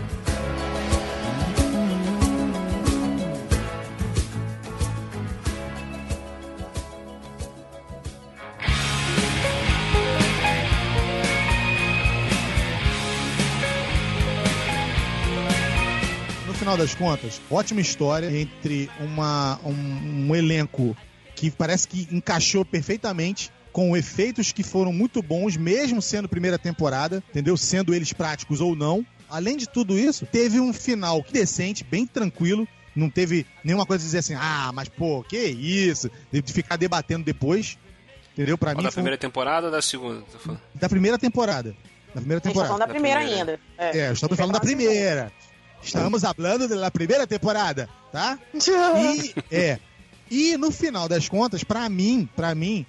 No 16.46 16.54
final 16.54 16.78
das 16.78 16.94
contas, 16.94 17.42
ótima 17.50 17.82
história 17.82 18.28
entre 18.28 18.88
uma, 19.00 19.60
um, 19.66 20.28
um 20.30 20.36
elenco 20.36 20.96
que 21.40 21.50
parece 21.50 21.88
que 21.88 22.06
encaixou 22.12 22.66
perfeitamente 22.66 23.50
com 23.72 23.96
efeitos 23.96 24.52
que 24.52 24.62
foram 24.62 24.92
muito 24.92 25.22
bons, 25.22 25.56
mesmo 25.56 26.02
sendo 26.02 26.28
primeira 26.28 26.60
temporada, 26.60 27.24
entendeu? 27.30 27.56
Sendo 27.56 27.94
eles 27.94 28.12
práticos 28.12 28.60
ou 28.60 28.76
não. 28.76 29.06
Além 29.30 29.56
de 29.56 29.70
tudo 29.70 29.98
isso, 29.98 30.26
teve 30.26 30.60
um 30.60 30.74
final 30.74 31.24
decente, 31.32 31.84
bem 31.84 32.06
tranquilo. 32.06 32.68
Não 32.94 33.10
teve 33.10 33.46
nenhuma 33.64 33.86
coisa 33.86 34.02
de 34.02 34.08
dizer 34.08 34.18
assim, 34.18 34.34
ah, 34.34 34.72
mas 34.74 34.90
pô, 34.90 35.24
que 35.24 35.38
isso? 35.38 36.12
De 36.30 36.42
ficar 36.52 36.76
debatendo 36.76 37.24
depois. 37.24 37.78
Entendeu? 38.34 38.58
Pra 38.58 38.72
mim 38.72 38.84
da 38.84 38.92
foi 38.92 38.96
primeira 38.96 39.18
temporada 39.18 39.68
ou 39.68 39.72
da 39.72 39.82
segunda? 39.82 40.24
Da 40.76 40.90
primeira 40.90 41.18
temporada. 41.18 41.74
Da 42.14 42.20
primeira 42.20 42.42
a 42.44 42.48
gente 42.48 42.58
tá 42.58 42.66
falando 42.66 42.80
temporada. 42.80 42.86
da 42.86 42.88
primeira, 42.88 43.20
primeira. 43.22 43.52
ainda. 43.78 43.98
É, 43.98 44.10
É, 44.10 44.12
estamos 44.12 44.36
falando 44.36 44.54
da 44.54 44.60
primeira. 44.60 45.32
Estamos 45.82 46.22
falando 46.22 46.68
da 46.68 46.92
primeira 46.92 47.26
temporada, 47.26 47.88
tá? 48.12 48.38
E 49.50 49.56
é. 49.56 49.80
E 50.30 50.58
no 50.58 50.72
final 50.72 51.08
das 51.08 51.28
contas, 51.28 51.64
pra 51.64 51.88
mim, 51.90 52.30
para 52.36 52.54
mim, 52.54 52.86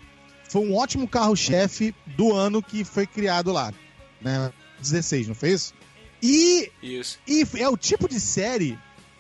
foi 0.49 0.63
um 0.63 0.75
ótimo 0.77 1.07
carro-chefe 1.09 1.95
do 2.17 2.33
ano 2.35 2.63
que 2.63 2.85
foi 2.85 3.07
criado 3.07 3.53
lá, 3.53 3.73
né? 4.21 4.53
16, 4.81 5.29
não 5.29 5.35
foi 5.35 5.51
isso? 5.53 5.73
E, 6.23 6.71
Isso. 6.83 7.19
e 7.27 7.47
é 7.59 7.69
o 7.69 7.77
tipo 7.77 8.07
de 8.09 8.21
série 8.21 8.79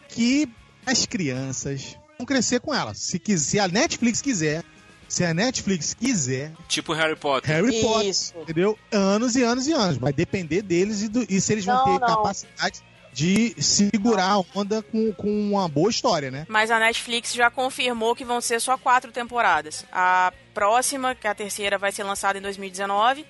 que 0.08 0.48
as 0.84 1.06
crianças 1.06 1.96
vão 2.18 2.26
crescer 2.26 2.60
com 2.60 2.74
ela. 2.74 2.92
Se, 2.94 3.18
quis- 3.18 3.42
se 3.42 3.58
a 3.58 3.66
Netflix 3.68 4.20
quiser, 4.20 4.62
se 5.08 5.24
a 5.24 5.32
Netflix 5.32 5.94
quiser, 5.94 6.52
Tipo 6.68 6.92
Harry 6.92 7.16
Potter. 7.16 7.50
Harry 7.50 7.80
Potter, 7.80 8.08
Isso. 8.10 8.34
entendeu? 8.38 8.78
Anos 8.92 9.34
e 9.34 9.42
anos 9.42 9.66
e 9.66 9.72
anos. 9.72 9.96
Vai 9.96 10.12
depender 10.12 10.60
deles 10.62 11.02
e, 11.02 11.08
do- 11.08 11.24
e 11.28 11.40
se 11.40 11.52
eles 11.52 11.64
vão 11.64 11.74
Não, 11.76 11.84
ter 11.84 12.00
não. 12.00 12.06
capacidade 12.08 12.82
de 13.12 13.54
segurar 13.62 14.32
a 14.32 14.58
onda 14.58 14.82
com, 14.82 15.12
com 15.12 15.28
uma 15.28 15.68
boa 15.68 15.90
história, 15.90 16.30
né? 16.30 16.46
Mas 16.48 16.70
a 16.70 16.78
Netflix 16.78 17.34
já 17.34 17.50
confirmou 17.50 18.14
que 18.14 18.24
vão 18.24 18.40
ser 18.40 18.60
só 18.60 18.76
quatro 18.76 19.10
temporadas. 19.12 19.84
A 19.92 20.32
próxima, 20.54 21.14
que 21.14 21.26
é 21.26 21.30
a 21.30 21.34
terceira, 21.34 21.78
vai 21.78 21.92
ser 21.92 22.04
lançada 22.04 22.38
em 22.38 22.42
2019. 22.42 23.24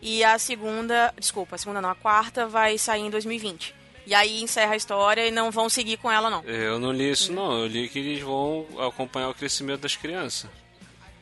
E 0.00 0.22
a 0.22 0.38
segunda, 0.38 1.12
desculpa, 1.18 1.56
a 1.56 1.58
segunda 1.58 1.80
não, 1.80 1.90
a 1.90 1.94
quarta 1.94 2.46
vai 2.46 2.78
sair 2.78 3.02
em 3.02 3.10
2020. 3.10 3.74
E 4.06 4.14
aí 4.14 4.40
encerra 4.40 4.74
a 4.74 4.76
história 4.76 5.26
e 5.26 5.32
não 5.32 5.50
vão 5.50 5.68
seguir 5.68 5.96
com 5.96 6.10
ela, 6.10 6.30
não. 6.30 6.44
Eu 6.44 6.78
não 6.78 6.92
li 6.92 7.10
isso, 7.10 7.32
não. 7.32 7.58
Eu 7.58 7.66
li 7.66 7.88
que 7.88 7.98
eles 7.98 8.22
vão 8.22 8.64
acompanhar 8.78 9.28
o 9.28 9.34
crescimento 9.34 9.80
das 9.80 9.96
crianças. 9.96 10.48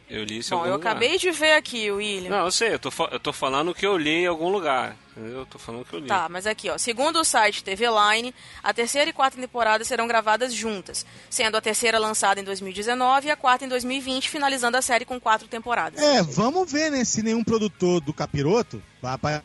Eu 0.08 0.22
li 0.22 0.38
isso 0.38 0.52
em 0.52 0.56
Bom, 0.56 0.62
algum 0.62 0.70
eu 0.70 0.76
lugar. 0.76 0.90
acabei 0.90 1.18
de 1.18 1.30
ver 1.30 1.52
aqui, 1.52 1.90
William. 1.90 2.30
Não, 2.30 2.44
eu 2.44 2.50
sei, 2.50 2.74
eu 2.74 2.78
tô, 2.78 2.90
eu 3.10 3.18
tô 3.18 3.32
falando 3.32 3.74
que 3.74 3.86
eu 3.86 3.96
li 3.96 4.22
em 4.22 4.26
algum 4.26 4.50
lugar. 4.50 4.96
Eu 5.16 5.46
tô 5.46 5.58
falando 5.58 5.84
que 5.84 5.94
eu 5.94 6.00
li. 6.00 6.08
Tá, 6.08 6.28
mas 6.28 6.46
aqui, 6.46 6.68
ó. 6.68 6.76
Segundo 6.76 7.20
o 7.20 7.24
site 7.24 7.62
TV 7.62 7.86
Line, 7.86 8.34
a 8.62 8.74
terceira 8.74 9.08
e 9.08 9.12
quarta 9.12 9.40
temporada 9.40 9.84
serão 9.84 10.06
gravadas 10.06 10.52
juntas, 10.52 11.06
sendo 11.30 11.56
a 11.56 11.60
terceira 11.60 11.98
lançada 11.98 12.40
em 12.40 12.44
2019 12.44 13.28
e 13.28 13.30
a 13.30 13.36
quarta 13.36 13.64
em 13.64 13.68
2020, 13.68 14.28
finalizando 14.28 14.76
a 14.76 14.82
série 14.82 15.04
com 15.04 15.20
quatro 15.20 15.46
temporadas. 15.48 16.02
É, 16.02 16.22
vamos 16.22 16.70
ver, 16.70 16.90
né, 16.90 17.04
se 17.04 17.22
nenhum 17.22 17.44
produtor 17.44 18.00
do 18.00 18.12
Capiroto 18.12 18.82
vai 19.00 19.14
aparecer 19.14 19.42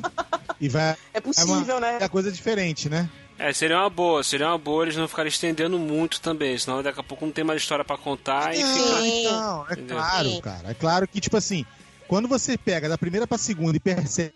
e 0.60 0.68
vai... 0.68 0.96
É 1.12 1.20
possível, 1.20 1.76
uma, 1.76 1.80
né? 1.80 1.98
É 2.00 2.08
coisa 2.08 2.30
diferente, 2.30 2.88
né? 2.88 3.10
É, 3.42 3.54
seria 3.54 3.78
uma 3.78 3.88
boa, 3.88 4.22
seria 4.22 4.48
uma 4.48 4.58
boa 4.58 4.84
eles 4.84 4.96
não 4.96 5.08
ficarem 5.08 5.30
estendendo 5.30 5.78
muito 5.78 6.20
também, 6.20 6.58
senão 6.58 6.82
daqui 6.82 7.00
a 7.00 7.02
pouco 7.02 7.24
não 7.24 7.32
tem 7.32 7.42
mais 7.42 7.62
história 7.62 7.82
pra 7.82 7.96
contar 7.96 8.54
e 8.54 8.60
Não, 8.60 8.74
fica. 8.74 9.00
Sim. 9.00 9.20
então, 9.20 9.66
é 9.66 9.72
Entendeu? 9.72 9.96
claro, 9.96 10.40
cara. 10.42 10.70
É 10.70 10.74
claro 10.74 11.08
que, 11.08 11.20
tipo 11.22 11.38
assim, 11.38 11.64
quando 12.06 12.28
você 12.28 12.58
pega 12.58 12.86
da 12.86 12.98
primeira 12.98 13.26
pra 13.26 13.38
segunda 13.38 13.78
e 13.78 13.80
percebe 13.80 14.34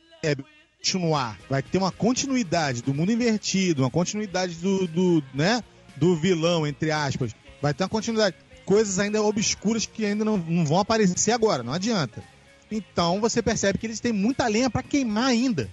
continuar, 0.79 1.39
vai 1.51 1.63
ter 1.63 1.77
uma 1.77 1.93
continuidade 1.93 2.83
do 2.83 2.95
mundo 2.95 3.13
invertido, 3.13 3.83
uma 3.83 3.91
continuidade 3.91 4.55
do, 4.55 4.87
do, 4.87 5.25
né, 5.35 5.63
do 5.97 6.17
vilão, 6.17 6.67
entre 6.67 6.91
aspas. 6.91 7.33
Vai 7.61 7.75
ter 7.75 7.83
uma 7.83 7.91
continuidade. 7.91 8.35
Coisas 8.65 8.99
ainda 8.99 9.23
obscuras 9.23 9.85
que 9.85 10.07
ainda 10.07 10.25
não, 10.25 10.39
não 10.39 10.65
vão 10.65 10.79
aparecer 10.79 11.33
agora, 11.33 11.63
não 11.63 11.75
adianta. 11.75 12.23
Então 12.71 13.21
você 13.21 13.43
percebe 13.43 13.79
que 13.79 13.87
eles 13.87 14.01
têm 14.01 14.13
muita 14.13 14.47
lenha 14.47 14.71
pra 14.71 14.83
queimar 14.83 15.27
ainda. 15.27 15.69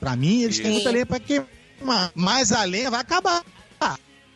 Pra 0.00 0.16
mim, 0.16 0.42
eles 0.42 0.56
têm 0.56 0.66
Sim. 0.66 0.72
muita 0.72 0.90
lenha 0.90 1.06
pra 1.06 1.20
queimar. 1.20 1.46
Mas 2.14 2.52
a 2.52 2.64
lenha 2.64 2.90
vai 2.90 3.00
acabar. 3.00 3.44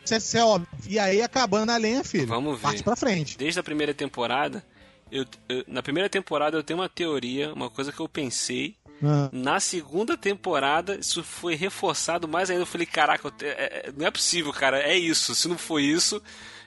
Isso 0.05 0.13
é, 0.13 0.17
isso 0.17 0.37
é 0.37 0.43
óbvio. 0.45 0.67
E 0.87 0.97
aí, 0.97 1.21
acabando 1.21 1.69
a 1.71 1.77
lenha, 1.77 2.01
filho, 2.03 2.27
Vamos 2.27 2.55
ver. 2.57 2.61
parte 2.61 2.81
pra 2.83 2.95
frente. 2.95 3.37
Desde 3.37 3.59
a 3.59 3.63
primeira 3.63 3.93
temporada, 3.93 4.65
eu, 5.11 5.25
eu- 5.49 5.65
na 5.67 5.83
primeira 5.83 6.09
temporada 6.09 6.55
eu 6.57 6.63
tenho 6.63 6.79
uma 6.79 6.87
teoria, 6.87 7.53
uma 7.53 7.69
coisa 7.69 7.91
que 7.91 7.99
eu 7.99 8.07
pensei. 8.07 8.75
Ah. 9.03 9.27
Na 9.33 9.59
segunda 9.59 10.15
temporada, 10.15 10.95
isso 10.97 11.21
foi 11.23 11.55
reforçado 11.55 12.25
mais 12.25 12.49
ainda. 12.49 12.61
Eu 12.61 12.65
falei, 12.65 12.87
caraca, 12.87 13.27
eu 13.27 13.31
te- 13.31 13.45
é- 13.45 13.83
é- 13.87 13.93
não 13.97 14.07
é 14.07 14.11
possível, 14.11 14.53
cara. 14.53 14.79
É 14.79 14.97
isso. 14.97 15.35
Se 15.35 15.47
não 15.49 15.57
for 15.57 15.79
isso, 15.79 16.15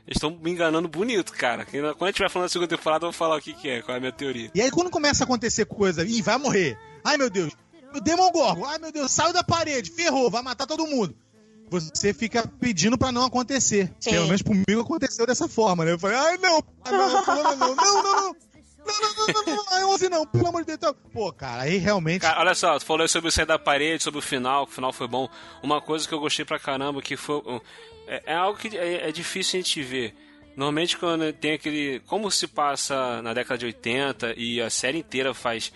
eles 0.07 0.17
estão 0.17 0.31
me 0.39 0.51
enganando 0.51 0.87
bonito, 0.87 1.33
cara. 1.33 1.65
Quando 1.65 2.03
a 2.03 2.07
gente 2.09 2.19
vai 2.21 2.29
falando 2.29 2.47
da 2.49 2.53
segunda 2.53 2.77
temporada, 2.77 3.07
eu 3.07 3.11
vou 3.11 3.17
falar 3.19 3.37
o 3.37 3.41
que, 3.41 3.55
que 3.55 3.69
é, 3.71 3.81
qual 3.81 3.95
é 3.95 3.97
a 3.97 4.01
minha 4.01 4.13
teoria. 4.13 4.51
E 4.55 4.61
aí 4.61 4.71
quando 4.71 4.91
começa 4.91 5.23
a 5.23 5.27
acontecer 5.27 5.65
coisa, 5.65 6.05
ih, 6.05 6.21
vai 6.21 6.37
morrer. 6.37 6.77
Ai 7.03 7.17
meu 7.17 7.31
Deus, 7.31 7.55
o 7.95 8.01
Demogorgon. 8.01 8.65
Ai, 8.65 8.79
meu 8.79 8.93
Deus, 8.93 9.11
saiu 9.11 9.33
da 9.33 9.43
parede, 9.43 9.91
ferrou, 9.91 10.31
vai 10.31 10.43
matar 10.43 10.67
todo 10.67 10.87
mundo. 10.87 11.15
Você 11.71 12.13
fica 12.13 12.47
pedindo 12.61 12.99
para 12.99 13.13
não 13.13 13.25
acontecer. 13.25 13.93
Sim. 14.01 14.11
Pelo 14.11 14.27
menos 14.27 14.43
comigo 14.43 14.81
aconteceu 14.81 15.25
dessa 15.25 15.49
forma, 15.49 15.85
né? 15.85 15.93
Eu 15.93 15.99
falei, 15.99 16.17
ai, 16.17 16.39
não, 16.39 16.63
não, 16.85 16.93
não, 16.93 17.25
não, 17.25 17.57
não, 17.57 17.77
não, 17.77 18.03
não. 18.03 18.37
Não, 18.83 19.01
não, 19.01 19.27
não, 19.27 19.35
não, 19.45 19.99
não, 19.99 20.09
não, 20.11 20.27
pelo 20.27 20.49
amor 20.49 20.65
de 20.65 20.77
Deus. 20.77 20.95
Pô, 21.13 21.33
cara, 21.33 21.63
aí 21.63 21.77
realmente. 21.77 22.23
Cara, 22.23 22.41
olha 22.41 22.55
só, 22.55 22.79
tu 22.79 22.85
falou 22.85 23.07
sobre 23.07 23.29
o 23.29 23.33
sair 23.33 23.47
da 23.47 23.59
parede, 23.59 24.03
sobre 24.03 24.19
o 24.19 24.23
final, 24.23 24.67
que 24.67 24.73
o 24.73 24.75
final 24.75 24.93
foi 24.93 25.07
bom. 25.07 25.29
Uma 25.63 25.81
coisa 25.81 26.09
que 26.09 26.15
eu 26.15 26.19
gostei 26.19 26.45
pra 26.45 26.59
caramba, 26.59 27.01
que 27.03 27.17
foi. 27.17 27.43
É, 28.09 28.33
é 28.33 28.35
algo 28.35 28.59
que 28.59 28.77
é, 28.77 29.09
é 29.09 29.13
difícil 29.13 29.61
a 29.61 29.63
gente 29.63 29.83
ver. 29.83 30.15
Normalmente 30.57 30.97
quando 30.97 31.33
tem 31.33 31.53
aquele. 31.53 32.01
Como 32.01 32.31
se 32.31 32.47
passa 32.47 33.23
na 33.23 33.33
década 33.33 33.59
de 33.59 33.67
80 33.67 34.35
e 34.37 34.61
a 34.61 34.71
série 34.71 34.99
inteira 34.99 35.33
faz 35.35 35.73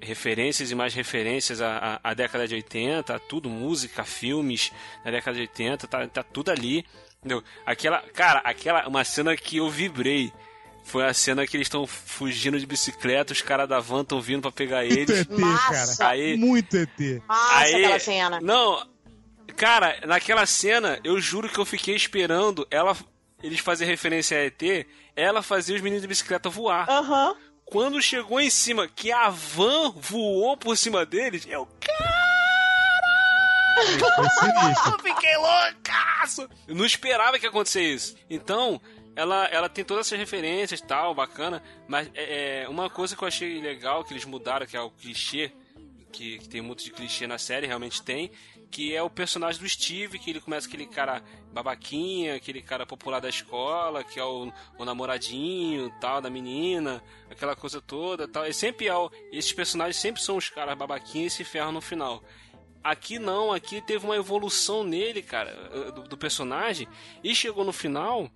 referências 0.00 0.70
e 0.70 0.74
mais 0.74 0.94
referências 0.94 1.60
à, 1.60 2.00
à, 2.02 2.10
à 2.10 2.14
década 2.14 2.46
de 2.46 2.54
80, 2.54 3.14
a 3.14 3.18
tudo, 3.18 3.48
música, 3.48 4.04
filmes 4.04 4.72
da 5.04 5.10
década 5.10 5.34
de 5.36 5.42
80, 5.42 5.86
tá, 5.86 6.06
tá 6.06 6.22
tudo 6.22 6.50
ali. 6.50 6.84
Entendeu? 7.18 7.42
Aquela. 7.66 8.00
Cara, 8.14 8.38
aquela. 8.44 8.86
Uma 8.88 9.04
cena 9.04 9.36
que 9.36 9.56
eu 9.58 9.68
vibrei. 9.68 10.32
Foi 10.84 11.04
a 11.04 11.12
cena 11.12 11.46
que 11.46 11.54
eles 11.56 11.66
estão 11.66 11.86
fugindo 11.86 12.58
de 12.58 12.64
bicicleta, 12.64 13.32
os 13.34 13.42
caras 13.42 13.68
da 13.68 13.78
van 13.78 14.00
estão 14.00 14.20
vindo 14.22 14.40
pra 14.42 14.50
pegar 14.52 14.82
Muito 14.86 14.98
eles. 15.10 15.20
ET, 15.20 15.30
Massa. 15.38 15.98
cara. 15.98 16.10
Aí- 16.12 16.36
Muito 16.38 16.76
ET. 16.78 17.22
Massa 17.28 17.58
Aí- 17.58 17.74
aquela 17.84 17.98
cena. 17.98 18.40
Não, 18.40 18.88
cara, 19.56 20.00
naquela 20.06 20.46
cena, 20.46 20.98
eu 21.04 21.20
juro 21.20 21.48
que 21.48 21.58
eu 21.58 21.66
fiquei 21.66 21.94
esperando 21.94 22.66
ela. 22.70 22.96
Eles 23.42 23.60
fazer 23.60 23.84
referência 23.84 24.36
a 24.38 24.44
ET, 24.46 24.86
ela 25.14 25.42
fazia 25.42 25.76
os 25.76 25.80
meninos 25.82 26.02
de 26.02 26.08
bicicleta 26.08 26.48
voar. 26.48 26.88
Aham. 26.90 27.36
Quando 27.70 28.00
chegou 28.00 28.40
em 28.40 28.48
cima, 28.48 28.88
que 28.88 29.12
a 29.12 29.28
van 29.28 29.90
voou 29.90 30.56
por 30.56 30.76
cima 30.76 31.04
deles, 31.04 31.46
eu. 31.46 31.68
Eu 34.86 34.98
fiquei 34.98 35.36
loucaço! 35.36 36.48
Eu 36.66 36.74
não 36.74 36.84
esperava 36.84 37.38
que 37.38 37.46
acontecesse 37.46 37.94
isso. 37.94 38.16
Então, 38.28 38.80
ela, 39.14 39.44
ela 39.46 39.68
tem 39.68 39.84
todas 39.84 40.06
essas 40.06 40.18
referências 40.18 40.80
e 40.80 40.82
tal, 40.82 41.14
bacana. 41.14 41.62
Mas 41.86 42.10
é, 42.14 42.62
é, 42.62 42.68
uma 42.68 42.88
coisa 42.88 43.14
que 43.14 43.22
eu 43.22 43.28
achei 43.28 43.60
legal 43.60 44.02
que 44.02 44.14
eles 44.14 44.24
mudaram, 44.24 44.66
que 44.66 44.76
é 44.76 44.80
o 44.80 44.90
clichê, 44.90 45.52
que, 46.10 46.38
que 46.38 46.48
tem 46.48 46.62
muito 46.62 46.82
de 46.82 46.90
clichê 46.90 47.26
na 47.26 47.38
série, 47.38 47.66
realmente 47.66 48.02
tem, 48.02 48.30
que 48.70 48.94
é 48.94 49.02
o 49.02 49.10
personagem 49.10 49.60
do 49.60 49.68
Steve, 49.68 50.18
que 50.18 50.30
ele 50.30 50.40
começa 50.40 50.66
aquele 50.66 50.86
cara 50.86 51.22
babaquinha, 51.52 52.36
aquele 52.36 52.60
cara 52.60 52.84
popular 52.84 53.20
da 53.20 53.28
escola, 53.28 54.04
que 54.04 54.20
é 54.20 54.24
o, 54.24 54.52
o 54.78 54.84
namoradinho 54.84 55.92
tal 56.00 56.20
da 56.20 56.28
menina, 56.28 57.02
aquela 57.30 57.56
coisa 57.56 57.80
toda 57.80 58.28
tal. 58.28 58.46
E 58.46 58.52
sempre 58.52 58.86
é 58.86 58.94
o, 58.94 59.10
esses 59.32 59.52
personagens 59.52 59.96
sempre 59.96 60.22
são 60.22 60.36
os 60.36 60.48
caras 60.48 60.76
babaquinhos 60.76 61.32
e 61.32 61.36
se 61.36 61.44
ferram 61.44 61.72
no 61.72 61.80
final. 61.80 62.22
Aqui 62.84 63.18
não, 63.18 63.52
aqui 63.52 63.80
teve 63.80 64.04
uma 64.04 64.16
evolução 64.16 64.84
nele, 64.84 65.22
cara, 65.22 65.52
do, 65.92 66.02
do 66.02 66.16
personagem, 66.16 66.86
e 67.24 67.34
chegou 67.34 67.64
no 67.64 67.72
final, 67.72 68.30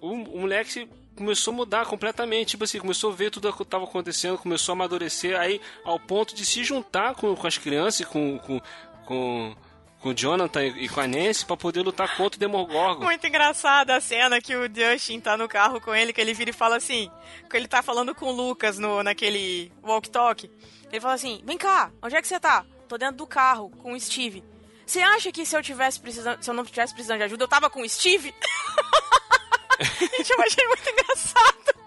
o, 0.00 0.12
o 0.12 0.40
moleque 0.40 0.88
começou 1.16 1.52
a 1.52 1.56
mudar 1.56 1.86
completamente, 1.86 2.50
tipo 2.50 2.64
assim, 2.64 2.78
começou 2.78 3.12
a 3.12 3.14
ver 3.14 3.30
tudo 3.30 3.48
o 3.48 3.52
que 3.52 3.62
estava 3.62 3.84
acontecendo, 3.84 4.38
começou 4.38 4.72
a 4.72 4.74
amadurecer, 4.74 5.38
aí 5.38 5.60
ao 5.84 5.98
ponto 5.98 6.34
de 6.34 6.44
se 6.44 6.64
juntar 6.64 7.14
com, 7.14 7.34
com 7.34 7.46
as 7.46 7.58
crianças, 7.58 8.06
com, 8.06 8.38
com, 8.38 8.60
com, 9.04 9.54
com 10.00 10.10
o 10.10 10.14
Jonathan 10.14 10.64
e 10.64 10.88
com 10.88 11.00
a 11.00 11.06
Nancy 11.06 11.44
pra 11.44 11.56
poder 11.56 11.82
lutar 11.82 12.16
contra 12.16 12.36
o 12.36 12.40
Demogorgon. 12.40 13.04
Muito 13.04 13.26
engraçada 13.26 13.96
a 13.96 14.00
cena 14.00 14.40
que 14.40 14.54
o 14.54 14.68
Justin 14.72 15.20
tá 15.20 15.36
no 15.36 15.48
carro 15.48 15.80
com 15.80 15.94
ele, 15.94 16.12
que 16.12 16.20
ele 16.20 16.34
vira 16.34 16.50
e 16.50 16.54
fala 16.54 16.76
assim, 16.76 17.10
que 17.48 17.56
ele 17.56 17.68
tá 17.68 17.82
falando 17.82 18.14
com 18.14 18.26
o 18.26 18.32
Lucas 18.32 18.78
no, 18.78 19.02
naquele 19.02 19.72
walk-talk. 19.82 20.50
Ele 20.90 21.00
fala 21.00 21.14
assim, 21.14 21.40
vem 21.44 21.56
cá, 21.56 21.90
onde 22.02 22.16
é 22.16 22.20
que 22.20 22.28
você 22.28 22.38
tá? 22.38 22.64
Tô 22.88 22.98
dentro 22.98 23.16
do 23.16 23.26
carro, 23.26 23.70
com 23.70 23.92
o 23.92 24.00
Steve. 24.00 24.44
Você 24.84 25.00
acha 25.00 25.32
que 25.32 25.46
se 25.46 25.56
eu 25.56 25.62
tivesse 25.62 25.98
precisando, 25.98 26.42
se 26.42 26.50
eu 26.50 26.54
não 26.54 26.64
tivesse 26.64 26.92
precisando 26.92 27.18
de 27.18 27.24
ajuda, 27.24 27.44
eu 27.44 27.48
tava 27.48 27.70
com 27.70 27.80
o 27.80 27.88
Steve? 27.88 28.34
Gente, 29.80 30.30
eu 30.30 30.40
achei 30.42 30.66
muito 30.66 30.90
engraçado. 30.90 31.81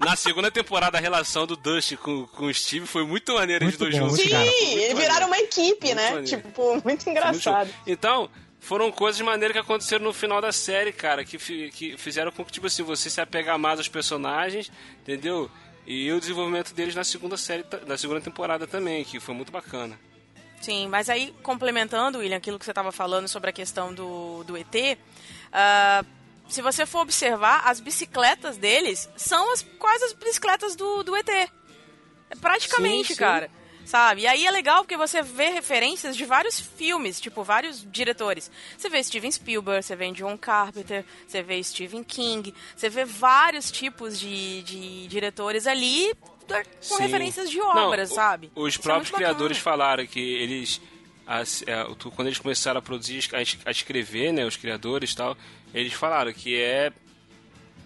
Na 0.00 0.16
segunda 0.16 0.50
temporada, 0.50 0.96
a 0.96 1.00
relação 1.00 1.46
do 1.46 1.54
Dusty 1.56 1.96
com, 1.96 2.26
com 2.28 2.46
o 2.46 2.54
Steve 2.54 2.86
foi 2.86 3.04
muito 3.06 3.34
maneira 3.34 3.64
Muito 3.64 3.76
de 3.76 3.84
dois 3.84 3.94
juntos. 3.94 4.16
Sim, 4.16 4.22
eles 4.30 4.32
maneiro. 4.34 4.96
viraram 4.96 5.26
uma 5.26 5.38
equipe, 5.38 5.86
Muito 5.86 5.94
né? 5.96 6.10
maneiro. 6.10 6.26
Tipo, 6.26 6.82
muito 6.82 7.10
engraçado. 7.10 7.66
Muito. 7.66 7.82
Então, 7.86 8.30
foram 8.58 8.90
coisas 8.90 9.20
maneiras 9.20 9.52
que 9.52 9.58
aconteceram 9.60 10.04
no 10.04 10.12
final 10.14 10.40
da 10.40 10.52
série, 10.52 10.90
cara, 10.92 11.22
que, 11.24 11.38
fi- 11.38 11.70
que 11.70 11.96
fizeram 11.98 12.32
com 12.32 12.42
que, 12.44 12.52
tipo 12.52 12.66
assim, 12.66 12.82
você 12.82 13.10
se 13.10 13.20
apegar 13.20 13.58
mais 13.58 13.78
aos 13.78 13.88
personagens, 13.88 14.72
entendeu? 15.02 15.50
E 15.86 16.10
o 16.12 16.18
desenvolvimento 16.20 16.72
deles 16.72 16.94
na 16.94 17.04
segunda 17.04 17.36
série, 17.36 17.64
na 17.86 17.98
segunda 17.98 18.20
temporada 18.22 18.66
também, 18.66 19.04
que 19.04 19.20
foi 19.20 19.34
muito 19.34 19.52
bacana. 19.52 19.98
Sim, 20.62 20.88
mas 20.88 21.08
aí, 21.10 21.34
complementando, 21.42 22.18
William, 22.18 22.36
aquilo 22.36 22.58
que 22.58 22.64
você 22.64 22.70
estava 22.70 22.92
falando 22.92 23.28
sobre 23.28 23.48
a 23.50 23.52
questão 23.52 23.92
do, 23.94 24.44
do 24.44 24.56
ET, 24.58 24.98
ah, 25.52 26.04
se 26.50 26.62
você 26.62 26.84
for 26.86 27.00
observar, 27.00 27.62
as 27.64 27.80
bicicletas 27.80 28.56
deles 28.56 29.08
são 29.16 29.52
as, 29.52 29.62
quase 29.78 30.04
as 30.04 30.12
bicicletas 30.12 30.74
do, 30.76 31.02
do 31.02 31.16
ET. 31.16 31.28
É 31.28 31.48
Praticamente, 32.40 33.08
Sim, 33.08 33.14
sim. 33.14 33.18
cara. 33.20 33.50
Sabe? 33.84 34.20
E 34.22 34.26
aí 34.26 34.46
é 34.46 34.50
legal 34.52 34.84
porque 34.84 34.96
você 34.96 35.20
vê 35.20 35.48
referências 35.50 36.16
de 36.16 36.24
vários 36.24 36.60
filmes, 36.60 37.20
tipo, 37.20 37.42
vários 37.42 37.84
diretores. 37.90 38.48
Você 38.78 38.88
vê 38.88 39.02
Steven 39.02 39.32
Spielberg, 39.32 39.82
você 39.84 39.96
vê 39.96 40.08
John 40.12 40.38
Carpenter, 40.38 41.04
você 41.26 41.42
vê 41.42 41.60
Stephen 41.64 42.04
King, 42.04 42.54
você 42.76 42.88
vê 42.88 43.04
vários 43.04 43.68
tipos 43.72 44.20
de, 44.20 44.62
de 44.62 45.08
diretores 45.08 45.66
ali 45.66 46.12
com 46.46 46.62
Sim. 46.96 47.02
referências 47.02 47.50
de 47.50 47.58
Não, 47.58 47.88
obras, 47.88 48.12
o- 48.12 48.14
sabe? 48.14 48.52
Os 48.54 48.74
Isso 48.74 48.80
é 48.80 48.82
próprios 48.84 49.10
muito 49.10 49.16
criadores 49.24 49.58
falaram 49.58 50.06
que 50.06 50.20
eles. 50.20 50.80
As- 51.30 51.62
é, 51.66 51.84
tu- 51.98 52.10
quando 52.10 52.26
eles 52.28 52.38
começaram 52.38 52.78
a 52.78 52.82
produzir, 52.82 53.28
a, 53.32 53.40
es- 53.40 53.58
a 53.64 53.70
escrever, 53.70 54.32
né, 54.32 54.44
os 54.44 54.56
criadores 54.56 55.12
e 55.12 55.16
tal, 55.16 55.36
eles 55.72 55.92
falaram 55.92 56.32
que 56.32 56.60
é 56.60 56.92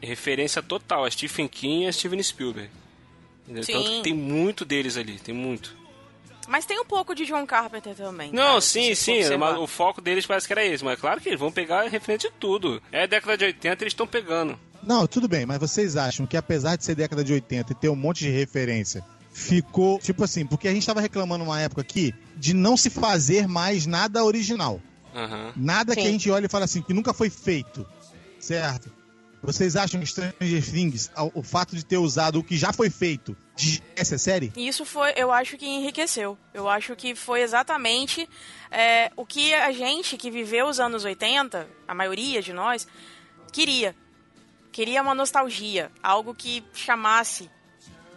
referência 0.02 0.62
total 0.62 1.04
a 1.04 1.10
Stephen 1.10 1.48
King 1.48 1.84
e 1.84 1.88
a 1.88 1.92
Steven 1.92 2.22
Spielberg. 2.22 2.70
Entendeu? 3.44 3.62
Sim. 3.64 3.72
Tanto 3.74 3.90
que 3.90 4.02
tem 4.02 4.14
muito 4.14 4.64
deles 4.64 4.96
ali, 4.96 5.18
tem 5.18 5.34
muito. 5.34 5.76
Mas 6.46 6.66
tem 6.66 6.78
um 6.78 6.84
pouco 6.84 7.14
de 7.14 7.24
John 7.24 7.46
Carpenter 7.46 7.94
também. 7.94 8.30
Não, 8.30 8.42
cara, 8.48 8.60
sim, 8.60 8.94
sim, 8.94 9.20
o 9.58 9.66
foco 9.66 10.00
deles 10.02 10.26
parece 10.26 10.46
que 10.46 10.52
era 10.52 10.64
esse, 10.64 10.84
mas 10.84 11.00
claro 11.00 11.20
que 11.20 11.28
eles 11.30 11.40
vão 11.40 11.50
pegar 11.50 11.88
referente 11.88 12.28
de 12.28 12.34
tudo. 12.38 12.82
É 12.92 13.06
década 13.06 13.36
de 13.36 13.44
80, 13.46 13.82
eles 13.82 13.92
estão 13.92 14.06
pegando. 14.06 14.58
Não, 14.82 15.06
tudo 15.06 15.26
bem, 15.26 15.46
mas 15.46 15.58
vocês 15.58 15.96
acham 15.96 16.26
que 16.26 16.36
apesar 16.36 16.76
de 16.76 16.84
ser 16.84 16.94
década 16.94 17.24
de 17.24 17.32
80 17.32 17.72
e 17.72 17.74
ter 17.74 17.88
um 17.88 17.96
monte 17.96 18.18
de 18.20 18.30
referência, 18.30 19.02
ficou, 19.34 19.98
tipo 19.98 20.22
assim, 20.22 20.46
porque 20.46 20.68
a 20.68 20.72
gente 20.72 20.86
tava 20.86 21.00
reclamando 21.00 21.42
uma 21.42 21.60
época 21.60 21.80
aqui 21.80 22.14
de 22.36 22.54
não 22.54 22.76
se 22.76 22.88
fazer 22.88 23.48
mais 23.48 23.84
nada 23.84 24.24
original. 24.24 24.80
Aham. 25.12 25.52
Nada 25.56 25.94
que 25.94 26.02
Sim. 26.02 26.08
a 26.08 26.10
gente 26.12 26.30
olha 26.30 26.46
e 26.46 26.48
fala 26.48 26.64
assim, 26.64 26.80
que 26.80 26.94
nunca 26.94 27.12
foi 27.12 27.28
feito. 27.28 27.84
Certo? 28.38 28.92
Vocês 29.42 29.76
acham 29.76 30.00
que 30.00 30.06
Stranger 30.06 30.70
Things, 30.70 31.10
o 31.34 31.42
fato 31.42 31.74
de 31.76 31.84
ter 31.84 31.98
usado 31.98 32.38
o 32.38 32.44
que 32.44 32.56
já 32.56 32.72
foi 32.72 32.88
feito, 32.88 33.36
essa 33.94 34.16
série? 34.16 34.52
E 34.56 34.66
isso 34.68 34.86
foi, 34.86 35.12
eu 35.16 35.30
acho 35.30 35.58
que 35.58 35.66
enriqueceu. 35.66 36.38
Eu 36.54 36.68
acho 36.68 36.96
que 36.96 37.14
foi 37.14 37.42
exatamente 37.42 38.26
é, 38.70 39.10
o 39.16 39.26
que 39.26 39.52
a 39.52 39.70
gente 39.72 40.16
que 40.16 40.30
viveu 40.30 40.66
os 40.66 40.80
anos 40.80 41.04
80, 41.04 41.66
a 41.86 41.94
maioria 41.94 42.40
de 42.40 42.52
nós, 42.52 42.86
queria. 43.52 43.94
Queria 44.72 45.02
uma 45.02 45.14
nostalgia, 45.14 45.90
algo 46.02 46.34
que 46.34 46.64
chamasse 46.72 47.50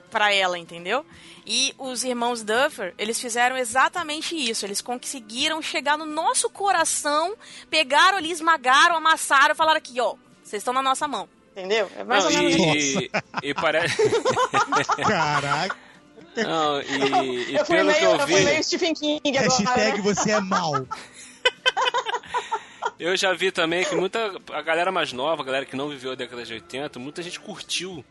pra 0.09 0.33
ela, 0.33 0.57
entendeu? 0.57 1.05
E 1.45 1.73
os 1.77 2.03
irmãos 2.03 2.43
Duffer, 2.43 2.93
eles 2.97 3.19
fizeram 3.19 3.55
exatamente 3.57 4.35
isso. 4.35 4.65
Eles 4.65 4.81
conseguiram 4.81 5.61
chegar 5.61 5.97
no 5.97 6.05
nosso 6.05 6.49
coração, 6.49 7.35
pegaram 7.69 8.17
ali, 8.17 8.31
esmagaram, 8.31 8.95
amassaram, 8.97 9.55
falaram 9.55 9.77
aqui, 9.77 9.99
ó, 10.01 10.15
vocês 10.43 10.61
estão 10.61 10.73
na 10.73 10.81
nossa 10.81 11.07
mão. 11.07 11.27
Entendeu? 11.51 11.89
É 11.97 12.03
mais 12.03 12.23
Não, 12.25 12.31
ou 12.31 12.37
menos 12.37 12.55
isso. 12.75 12.99
e, 12.99 13.11
e, 13.43 13.49
e 13.49 13.53
parece. 13.53 13.97
Caraca. 15.07 15.75
Não, 16.35 16.81
e, 16.81 17.51
e 17.51 17.55
Eu 17.55 17.65
fui, 17.65 17.75
pelo 17.77 17.87
meio, 17.87 17.97
que 17.99 18.05
eu 18.05 18.11
eu 18.11 18.19
fui 18.19 18.35
vi. 18.35 18.45
meio 18.45 18.63
Stephen 18.63 18.93
King 18.93 19.37
agora. 19.37 19.49
Hashtag 19.49 19.97
né? 19.97 20.03
você 20.03 20.31
é 20.31 20.39
mal. 20.39 20.73
Eu 22.99 23.15
já 23.15 23.31
vi 23.33 23.51
também 23.51 23.85
que 23.85 23.95
muita. 23.95 24.31
A 24.51 24.61
galera 24.61 24.91
mais 24.91 25.13
nova, 25.13 25.41
a 25.43 25.45
galera 25.45 25.65
que 25.65 25.75
não 25.75 25.87
viveu 25.89 26.11
a 26.13 26.15
década 26.15 26.43
de 26.43 26.53
80, 26.53 26.97
muita 26.97 27.21
gente 27.21 27.39
curtiu 27.39 28.03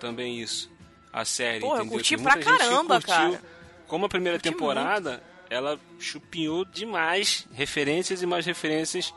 também 0.00 0.40
isso. 0.40 0.68
A 1.12 1.24
série. 1.24 1.60
Pô, 1.60 1.68
eu 1.68 1.80
entendeu? 1.80 1.92
curti 1.92 2.16
Que 2.16 2.22
pra 2.22 2.38
caramba, 2.38 3.00
cara. 3.00 3.40
Como 3.86 4.06
a 4.06 4.08
primeira 4.08 4.38
Curti 4.38 4.50
temporada, 4.50 5.22
ela 5.50 5.78
chupinhou 5.98 6.64
demais 6.64 7.46
referências 7.52 8.22
e 8.22 8.26
mais 8.26 8.46
referências 8.46 9.12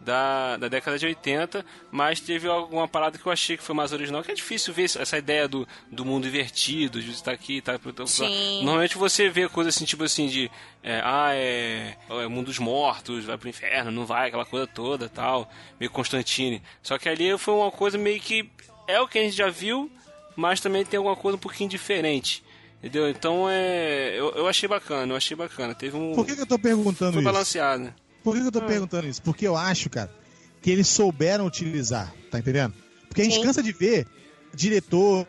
da, 0.00 0.56
da 0.56 0.68
década 0.68 0.98
de 0.98 1.06
80, 1.06 1.64
mas 1.90 2.20
teve 2.20 2.48
alguma 2.48 2.86
parada 2.86 3.18
que 3.18 3.26
eu 3.26 3.32
achei 3.32 3.56
que 3.56 3.62
foi 3.62 3.74
mais 3.74 3.92
original, 3.92 4.22
que 4.22 4.30
é 4.30 4.34
difícil 4.34 4.72
ver 4.72 4.84
essa 4.84 5.18
ideia 5.18 5.48
do, 5.48 5.66
do 5.90 6.04
mundo 6.04 6.26
invertido, 6.26 7.02
de 7.02 7.10
estar 7.10 7.32
aqui 7.32 7.56
e 7.56 7.60
tá, 7.62 7.78
tá, 7.78 8.06
Sim. 8.06 8.62
Normalmente 8.62 8.96
você 8.96 9.28
vê 9.28 9.48
coisas 9.48 9.74
assim, 9.74 9.84
tipo 9.84 10.04
assim, 10.04 10.26
de 10.26 10.50
é, 10.82 11.00
ah, 11.04 11.30
é, 11.34 11.96
é 12.08 12.26
o 12.26 12.30
mundo 12.30 12.46
dos 12.46 12.58
mortos, 12.58 13.24
vai 13.24 13.36
pro 13.36 13.48
inferno, 13.48 13.90
não 13.90 14.06
vai, 14.06 14.28
aquela 14.28 14.46
coisa 14.46 14.66
toda 14.66 15.08
tal, 15.08 15.50
meio 15.78 15.90
Constantine. 15.90 16.62
Só 16.82 16.98
que 16.98 17.08
ali 17.08 17.36
foi 17.36 17.54
uma 17.54 17.70
coisa 17.70 17.98
meio 17.98 18.20
que 18.20 18.48
é 18.86 19.00
o 19.00 19.08
que 19.08 19.18
a 19.18 19.22
gente 19.22 19.36
já 19.36 19.48
viu, 19.48 19.90
mas 20.38 20.60
também 20.60 20.84
tem 20.84 20.96
alguma 20.96 21.16
coisa 21.16 21.34
um 21.34 21.40
pouquinho 21.40 21.68
diferente. 21.68 22.44
Entendeu? 22.78 23.10
Então 23.10 23.50
é. 23.50 24.16
Eu, 24.16 24.30
eu 24.36 24.46
achei 24.46 24.68
bacana, 24.68 25.12
eu 25.12 25.16
achei 25.16 25.36
bacana. 25.36 25.74
Teve 25.74 25.96
um. 25.96 26.14
Por 26.14 26.24
que, 26.24 26.36
que 26.36 26.42
eu 26.42 26.46
tô 26.46 26.56
perguntando 26.56 27.14
foi 27.14 27.22
isso? 27.22 27.32
balanceado. 27.32 27.82
né? 27.82 27.94
Por 28.22 28.34
que, 28.34 28.42
que 28.42 28.46
eu 28.46 28.52
tô 28.52 28.62
perguntando 28.62 29.08
isso? 29.08 29.20
Porque 29.20 29.48
eu 29.48 29.56
acho, 29.56 29.90
cara, 29.90 30.14
que 30.62 30.70
eles 30.70 30.86
souberam 30.86 31.44
utilizar, 31.44 32.14
tá 32.30 32.38
entendendo? 32.38 32.72
Porque 33.08 33.22
a 33.22 33.24
gente 33.24 33.34
Sim. 33.34 33.42
cansa 33.42 33.60
de 33.60 33.72
ver 33.72 34.06
diretores, 34.54 35.26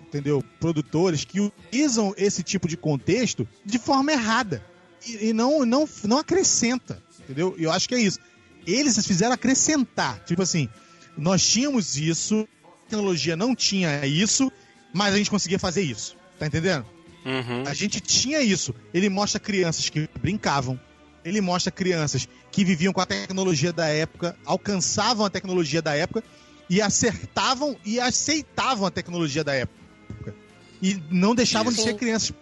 entendeu? 0.00 0.44
Produtores 0.60 1.24
que 1.24 1.40
utilizam 1.40 2.14
esse 2.16 2.44
tipo 2.44 2.68
de 2.68 2.76
contexto 2.76 3.48
de 3.64 3.78
forma 3.80 4.12
errada. 4.12 4.64
E, 5.04 5.30
e 5.30 5.32
não, 5.32 5.66
não, 5.66 5.88
não 6.04 6.18
acrescenta, 6.18 7.02
entendeu? 7.18 7.56
E 7.58 7.64
eu 7.64 7.72
acho 7.72 7.88
que 7.88 7.96
é 7.96 8.00
isso. 8.00 8.20
Eles 8.64 9.04
fizeram 9.04 9.32
acrescentar. 9.32 10.22
Tipo 10.24 10.42
assim, 10.42 10.68
nós 11.16 11.44
tínhamos 11.44 11.96
isso, 11.96 12.46
tecnologia 12.92 13.34
não 13.34 13.54
tinha 13.54 14.04
isso, 14.06 14.52
mas 14.92 15.14
a 15.14 15.16
gente 15.16 15.30
conseguia 15.30 15.58
fazer 15.58 15.82
isso. 15.82 16.16
Tá 16.38 16.46
entendendo? 16.46 16.84
Uhum. 17.24 17.64
A 17.66 17.72
gente 17.72 18.00
tinha 18.00 18.40
isso. 18.40 18.74
Ele 18.92 19.08
mostra 19.08 19.40
crianças 19.40 19.88
que 19.88 20.08
brincavam. 20.20 20.78
Ele 21.24 21.40
mostra 21.40 21.70
crianças 21.70 22.28
que 22.50 22.64
viviam 22.64 22.92
com 22.92 23.00
a 23.00 23.06
tecnologia 23.06 23.72
da 23.72 23.86
época, 23.86 24.36
alcançavam 24.44 25.24
a 25.24 25.30
tecnologia 25.30 25.80
da 25.80 25.94
época 25.94 26.22
e 26.68 26.82
acertavam 26.82 27.76
e 27.84 27.98
aceitavam 28.00 28.86
a 28.86 28.90
tecnologia 28.90 29.44
da 29.44 29.54
época. 29.54 30.34
E 30.82 31.00
não 31.10 31.34
deixavam 31.34 31.72
de 31.72 31.78
Isso. 31.78 31.88
ser 31.88 31.94
crianças. 31.94 32.32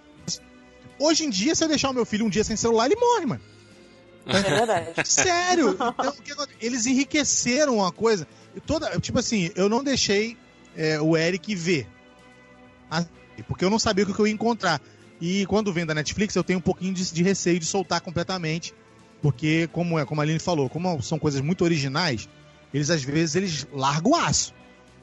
Hoje 0.98 1.24
em 1.24 1.30
dia, 1.30 1.54
se 1.54 1.62
eu 1.62 1.68
deixar 1.68 1.90
o 1.90 1.94
meu 1.94 2.06
filho 2.06 2.24
um 2.24 2.30
dia 2.30 2.42
sem 2.42 2.56
celular, 2.56 2.86
ele 2.86 2.96
morre, 2.98 3.26
mano. 3.26 3.40
É 4.26 4.40
verdade. 4.40 4.92
Sério? 5.04 5.76
Então, 6.24 6.46
eles 6.60 6.86
enriqueceram 6.86 7.76
uma 7.76 7.92
coisa. 7.92 8.26
Toda, 8.66 8.98
tipo 9.00 9.18
assim, 9.18 9.50
eu 9.54 9.68
não 9.68 9.82
deixei 9.82 10.36
é, 10.76 11.00
o 11.00 11.16
Eric 11.16 11.54
ver. 11.54 11.86
Ah, 12.90 13.04
Porque 13.46 13.64
eu 13.64 13.70
não 13.70 13.78
sabia 13.78 14.04
o 14.04 14.14
que 14.14 14.20
eu 14.20 14.26
ia 14.26 14.32
encontrar. 14.32 14.80
E 15.20 15.46
quando 15.46 15.72
vem 15.72 15.86
da 15.86 15.94
Netflix, 15.94 16.34
eu 16.34 16.42
tenho 16.42 16.58
um 16.58 16.62
pouquinho 16.62 16.94
de, 16.94 17.12
de 17.12 17.22
receio 17.22 17.58
de 17.58 17.66
soltar 17.66 18.00
completamente. 18.00 18.74
Porque, 19.20 19.68
como, 19.72 19.98
é, 19.98 20.04
como 20.04 20.20
a 20.20 20.24
Aline 20.24 20.38
falou, 20.38 20.68
como 20.68 21.02
são 21.02 21.18
coisas 21.18 21.40
muito 21.40 21.62
originais, 21.62 22.28
eles 22.72 22.88
às 22.90 23.02
vezes 23.02 23.36
eles 23.36 23.68
largam 23.72 24.12
o 24.12 24.16
aço. 24.16 24.54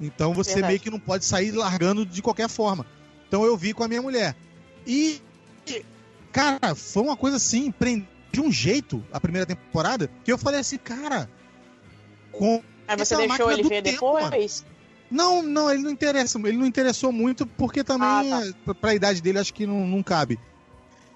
Então 0.02 0.34
você 0.34 0.54
Verdade. 0.54 0.72
meio 0.72 0.80
que 0.80 0.90
não 0.90 1.00
pode 1.00 1.26
sair 1.26 1.52
largando 1.52 2.06
de 2.06 2.22
qualquer 2.22 2.50
forma. 2.50 2.86
Então 3.28 3.44
eu 3.44 3.56
vi 3.56 3.74
com 3.74 3.84
a 3.84 3.88
minha 3.88 4.02
mulher. 4.02 4.36
E, 4.86 5.22
cara, 6.32 6.74
foi 6.76 7.04
uma 7.04 7.18
coisa 7.18 7.38
assim, 7.38 7.74
de 8.32 8.42
um 8.42 8.52
jeito 8.52 9.04
a 9.12 9.20
primeira 9.20 9.46
temporada, 9.46 10.10
que 10.24 10.32
eu 10.32 10.38
falei 10.38 10.60
assim, 10.60 10.78
cara. 10.78 11.30
Aí 12.88 12.98
você 12.98 13.16
uma 13.16 13.28
deixou 13.28 13.52
ele 13.52 13.64
ver 13.64 13.82
tempo, 13.84 14.14
depois? 14.18 14.66
não, 15.10 15.42
não, 15.44 15.70
ele 15.72 15.82
não 15.84 15.92
interessa. 15.92 16.38
Ele 16.40 16.58
não 16.58 16.66
interessou 16.66 17.12
muito 17.12 17.46
porque 17.46 17.84
também, 17.84 18.08
Ah, 18.34 18.42
tá. 18.42 18.54
pra, 18.66 18.76
pra 18.76 18.96
idade 18.96 19.22
dele, 19.22 19.40
acho 19.40 19.54
que 19.54 19.66
não, 19.66 19.86
não 19.88 20.02
cabe. 20.04 20.40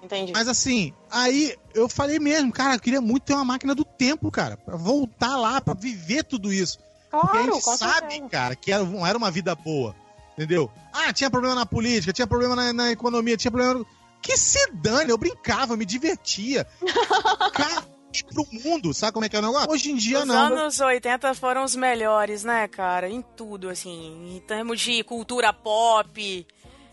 Entendi. 0.02 0.32
Mas 0.32 0.48
assim, 0.48 0.92
aí 1.10 1.54
eu 1.74 1.88
falei 1.88 2.18
mesmo, 2.18 2.52
cara, 2.52 2.74
eu 2.74 2.80
queria 2.80 3.00
muito 3.00 3.22
ter 3.22 3.34
uma 3.34 3.44
máquina 3.44 3.74
do 3.74 3.84
tempo, 3.84 4.30
cara, 4.30 4.56
pra 4.56 4.76
voltar 4.76 5.36
lá, 5.36 5.60
pra 5.60 5.74
viver 5.74 6.24
tudo 6.24 6.52
isso. 6.52 6.78
Porque 7.10 7.36
a 7.36 7.40
Claro, 7.42 7.52
gente 7.54 7.62
sabe, 7.78 8.10
certeza. 8.10 8.28
cara, 8.28 8.56
que 8.56 8.72
era, 8.72 8.82
não 8.84 9.06
era 9.06 9.16
uma 9.16 9.30
vida 9.30 9.54
boa. 9.54 9.94
Entendeu? 10.36 10.70
Ah, 10.92 11.12
tinha 11.12 11.30
problema 11.30 11.54
na 11.54 11.66
política, 11.66 12.12
tinha 12.12 12.26
problema 12.26 12.56
na, 12.56 12.72
na 12.72 12.90
economia, 12.90 13.36
tinha 13.36 13.50
problema. 13.50 13.84
Que 14.20 14.36
se 14.36 14.58
dane, 14.72 15.10
eu 15.10 15.18
brincava, 15.18 15.76
me 15.76 15.84
divertia. 15.84 16.66
cara, 17.52 17.84
pro 18.20 18.46
mundo, 18.52 18.92
sabe 18.92 19.12
como 19.12 19.24
é 19.24 19.28
que 19.28 19.36
é 19.36 19.38
o 19.38 19.42
negócio? 19.42 19.70
Hoje 19.70 19.90
em 19.90 19.96
dia 19.96 20.20
Os 20.20 20.26
não. 20.26 20.34
anos 20.34 20.80
80 20.80 21.34
foram 21.34 21.64
os 21.64 21.74
melhores, 21.74 22.44
né, 22.44 22.68
cara? 22.68 23.08
Em 23.08 23.22
tudo, 23.22 23.68
assim. 23.68 24.36
Em 24.36 24.40
termos 24.40 24.80
de 24.80 25.02
cultura 25.04 25.52
pop, 25.52 26.46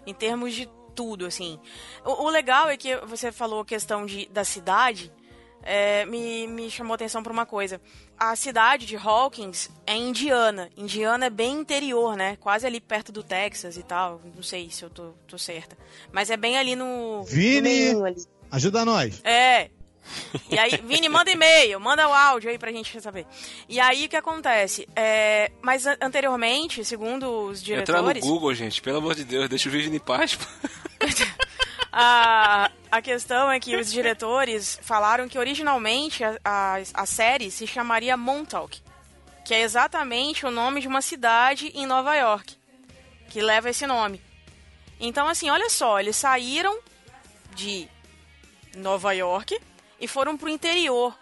em 0.06 0.14
termos 0.14 0.54
de 0.54 0.70
tudo, 0.96 1.26
assim. 1.26 1.60
O, 2.06 2.26
o 2.26 2.30
legal 2.30 2.70
é 2.70 2.78
que 2.78 2.96
você 3.06 3.32
falou 3.32 3.62
a 3.62 3.66
questão 3.66 4.06
de, 4.06 4.26
da 4.28 4.44
cidade, 4.44 5.12
é, 5.64 6.06
me, 6.06 6.48
me 6.48 6.70
chamou 6.72 6.94
a 6.94 6.96
atenção 6.96 7.22
pra 7.22 7.32
uma 7.34 7.46
coisa. 7.46 7.82
A 8.18 8.36
cidade 8.36 8.86
de 8.86 8.96
Hawkins 8.98 9.70
é 9.86 9.96
Indiana. 9.96 10.70
Indiana 10.76 11.26
é 11.28 11.30
bem 11.30 11.60
interior, 11.60 12.16
né? 12.16 12.38
Quase 12.38 12.66
ali 12.66 12.80
perto 12.82 13.12
do 13.12 13.24
Texas 13.24 13.78
e 13.78 13.84
tal. 13.84 14.22
Não 14.36 14.44
sei 14.44 14.70
se 14.70 14.84
eu 14.84 14.90
tô, 14.90 15.12
tô 15.28 15.38
certa. 15.38 15.78
Mas 16.12 16.30
é 16.30 16.38
bem 16.38 16.58
ali 16.58 16.76
no... 16.76 17.24
Vini, 17.24 17.62
Meio 17.62 18.06
ali. 18.06 18.22
ajuda 18.52 18.84
nós. 18.86 19.22
É. 19.24 19.70
E 20.50 20.58
aí, 20.58 20.72
Vini, 20.84 21.08
manda 21.10 21.30
e-mail, 21.32 21.80
manda 21.80 22.08
o 22.08 22.14
áudio 22.14 22.50
aí 22.50 22.58
pra 22.58 22.72
gente 22.72 23.00
saber. 23.02 23.26
E 23.68 23.80
aí, 23.80 24.06
o 24.06 24.10
que 24.10 24.16
acontece? 24.16 24.88
É, 24.96 25.52
mas 25.62 25.86
an- 25.88 25.98
anteriormente, 26.02 26.84
segundo 26.86 27.46
os 27.46 27.60
Entrar 27.62 28.02
no 28.02 28.14
diretores, 28.14 28.24
Google, 28.24 28.54
gente, 28.54 28.82
pelo 28.82 28.98
amor 28.98 29.16
de 29.16 29.24
Deus, 29.24 29.48
deixa 29.50 29.70
o 29.70 29.72
vídeo 29.72 29.94
em 29.94 30.00
paz. 30.00 30.38
a, 31.92 32.70
a 32.92 33.02
questão 33.02 33.52
é 33.52 33.60
que 33.60 33.76
os 33.76 33.92
diretores 33.92 34.80
falaram 34.82 35.28
que 35.28 35.38
originalmente 35.38 36.24
a, 36.24 36.38
a, 36.44 36.76
a 36.94 37.06
série 37.06 37.50
se 37.52 37.66
chamaria 37.66 38.16
Montauk, 38.18 38.82
que 39.46 39.54
é 39.54 39.62
exatamente 39.62 40.46
o 40.46 40.52
nome 40.52 40.82
de 40.82 40.88
uma 40.88 41.02
cidade 41.02 41.72
em 41.74 41.86
Nova 41.86 42.16
York, 42.16 42.56
que 43.30 43.42
leva 43.42 43.70
esse 43.70 43.86
nome. 43.88 44.22
Então, 45.00 45.28
assim, 45.28 45.50
olha 45.50 45.70
só, 45.70 46.00
eles 46.00 46.16
saíram 46.16 46.78
de 47.56 47.88
Nova 48.76 49.14
York 49.14 49.60
e 50.00 50.08
foram 50.08 50.38
pro 50.38 50.50
interior. 50.50 51.18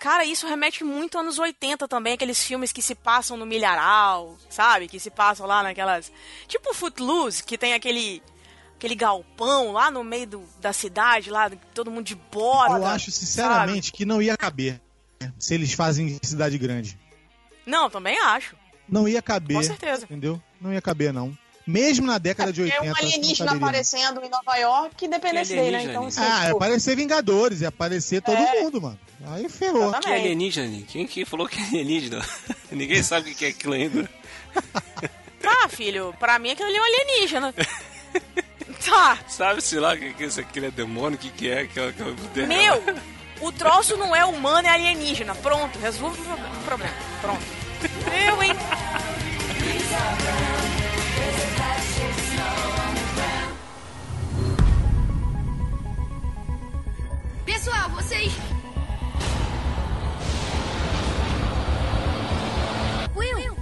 Cara, 0.00 0.24
isso 0.24 0.48
remete 0.48 0.82
muito 0.82 1.16
anos 1.18 1.38
80 1.38 1.86
também, 1.86 2.14
aqueles 2.14 2.42
filmes 2.42 2.72
que 2.72 2.82
se 2.82 2.94
passam 2.94 3.36
no 3.36 3.46
milharal, 3.46 4.36
sabe? 4.50 4.88
Que 4.88 4.98
se 4.98 5.10
passam 5.10 5.46
lá 5.46 5.62
naquelas. 5.62 6.10
Tipo 6.48 6.74
Footloose, 6.74 7.42
que 7.44 7.56
tem 7.56 7.72
aquele. 7.74 8.20
aquele 8.74 8.96
galpão 8.96 9.70
lá 9.70 9.92
no 9.92 10.02
meio 10.02 10.26
do- 10.26 10.48
da 10.60 10.72
cidade, 10.72 11.30
lá, 11.30 11.48
todo 11.72 11.88
mundo 11.90 12.04
de 12.04 12.16
bota. 12.16 12.78
Eu 12.78 12.84
acho, 12.86 13.12
sinceramente, 13.12 13.92
que 13.92 14.04
não 14.04 14.20
ia 14.20 14.36
caber 14.36 14.80
né, 15.20 15.32
se 15.38 15.54
eles 15.54 15.72
fazem 15.72 16.08
em 16.08 16.18
cidade 16.26 16.58
grande. 16.58 16.90
sabe? 16.90 17.02
Não, 17.64 17.88
também 17.88 18.18
acho. 18.18 18.56
Não 18.88 19.06
ia 19.06 19.22
caber. 19.22 19.56
Com 19.56 19.62
certeza. 19.62 20.04
Entendeu? 20.06 20.42
Não 20.60 20.72
ia 20.72 20.82
caber, 20.82 21.12
não. 21.12 21.32
Mesmo 21.66 22.06
na 22.06 22.18
década 22.18 22.52
de 22.52 22.60
É 22.62 22.64
80. 22.64 22.84
um 22.84 22.90
acho 22.90 22.94
que 22.96 23.02
não 23.04 23.08
alienígena 23.16 23.52
aparecendo 23.52 24.24
em 24.24 24.28
Nova 24.28 24.56
York, 24.56 25.04
independente 25.04 25.48
dele, 25.50 25.70
né? 25.70 25.82
Então, 25.84 26.06
assim, 26.06 26.20
Ah, 26.20 26.42
tipo, 26.46 26.56
aparecer 26.56 26.96
Vingadores, 26.96 27.60
ia 27.60 27.68
aparecer 27.68 28.20
todo 28.22 28.36
É. 28.36 28.60
mundo, 28.62 28.82
mano. 28.82 28.98
Aí 29.28 29.48
ferrou. 29.48 29.82
Que 29.92 29.98
exatamente. 29.98 30.20
alienígena? 30.20 30.82
Quem 30.88 31.06
que 31.06 31.24
falou 31.24 31.46
que 31.48 31.60
é 31.60 31.64
alienígena? 31.64 32.20
Ninguém 32.72 33.02
sabe 33.02 33.30
o 33.30 33.34
que 33.34 33.44
é 33.44 33.48
aquilo 33.48 33.74
ainda. 33.74 34.10
Tá, 35.40 35.68
filho, 35.68 36.14
pra 36.18 36.38
mim 36.38 36.50
aquilo 36.50 36.68
ali 36.68 36.76
é 36.76 36.80
um 36.80 36.84
alienígena. 36.84 37.54
tá. 38.84 39.18
Sabe-se 39.28 39.78
lá 39.78 39.94
o 39.94 39.98
que, 39.98 40.12
que 40.14 40.24
isso 40.24 40.40
aquilo 40.40 40.66
é 40.66 40.70
demônio, 40.70 41.16
o 41.16 41.20
que, 41.20 41.30
que 41.30 41.48
é 41.48 41.60
aquela, 41.60 41.90
aquela 41.90 42.14
Meu, 42.46 42.82
o 43.40 43.52
troço 43.52 43.96
não 43.96 44.14
é 44.14 44.24
humano, 44.24 44.66
é 44.66 44.70
alienígena. 44.72 45.34
Pronto, 45.36 45.78
resolve 45.78 46.20
o 46.20 46.64
problema. 46.64 46.94
Pronto. 47.20 47.42
Eu, 48.26 48.42
hein? 48.42 48.52
Pessoal, 57.44 57.90
vocês. 57.90 58.32
Will! 63.14 63.56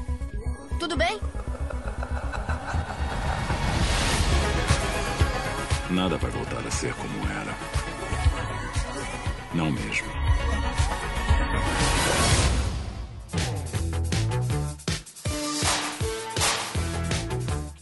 Tudo 0.78 0.96
bem? 0.96 1.20
Nada 5.90 6.16
vai 6.18 6.30
voltar 6.30 6.66
a 6.66 6.70
ser 6.70 6.94
como 6.94 7.30
era. 7.30 7.54
Não 9.52 9.70
mesmo. 9.70 10.08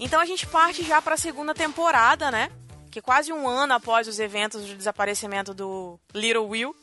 Então 0.08 0.20
a 0.20 0.24
gente 0.24 0.46
parte 0.46 0.82
já 0.82 1.02
pra 1.02 1.18
segunda 1.18 1.52
temporada, 1.52 2.30
né? 2.30 2.50
Que 2.90 3.02
quase 3.02 3.30
um 3.30 3.46
ano 3.46 3.74
após 3.74 4.08
os 4.08 4.18
eventos 4.18 4.66
de 4.66 4.74
desaparecimento 4.74 5.52
do 5.52 6.00
Little 6.14 6.48
Will, 6.48 6.74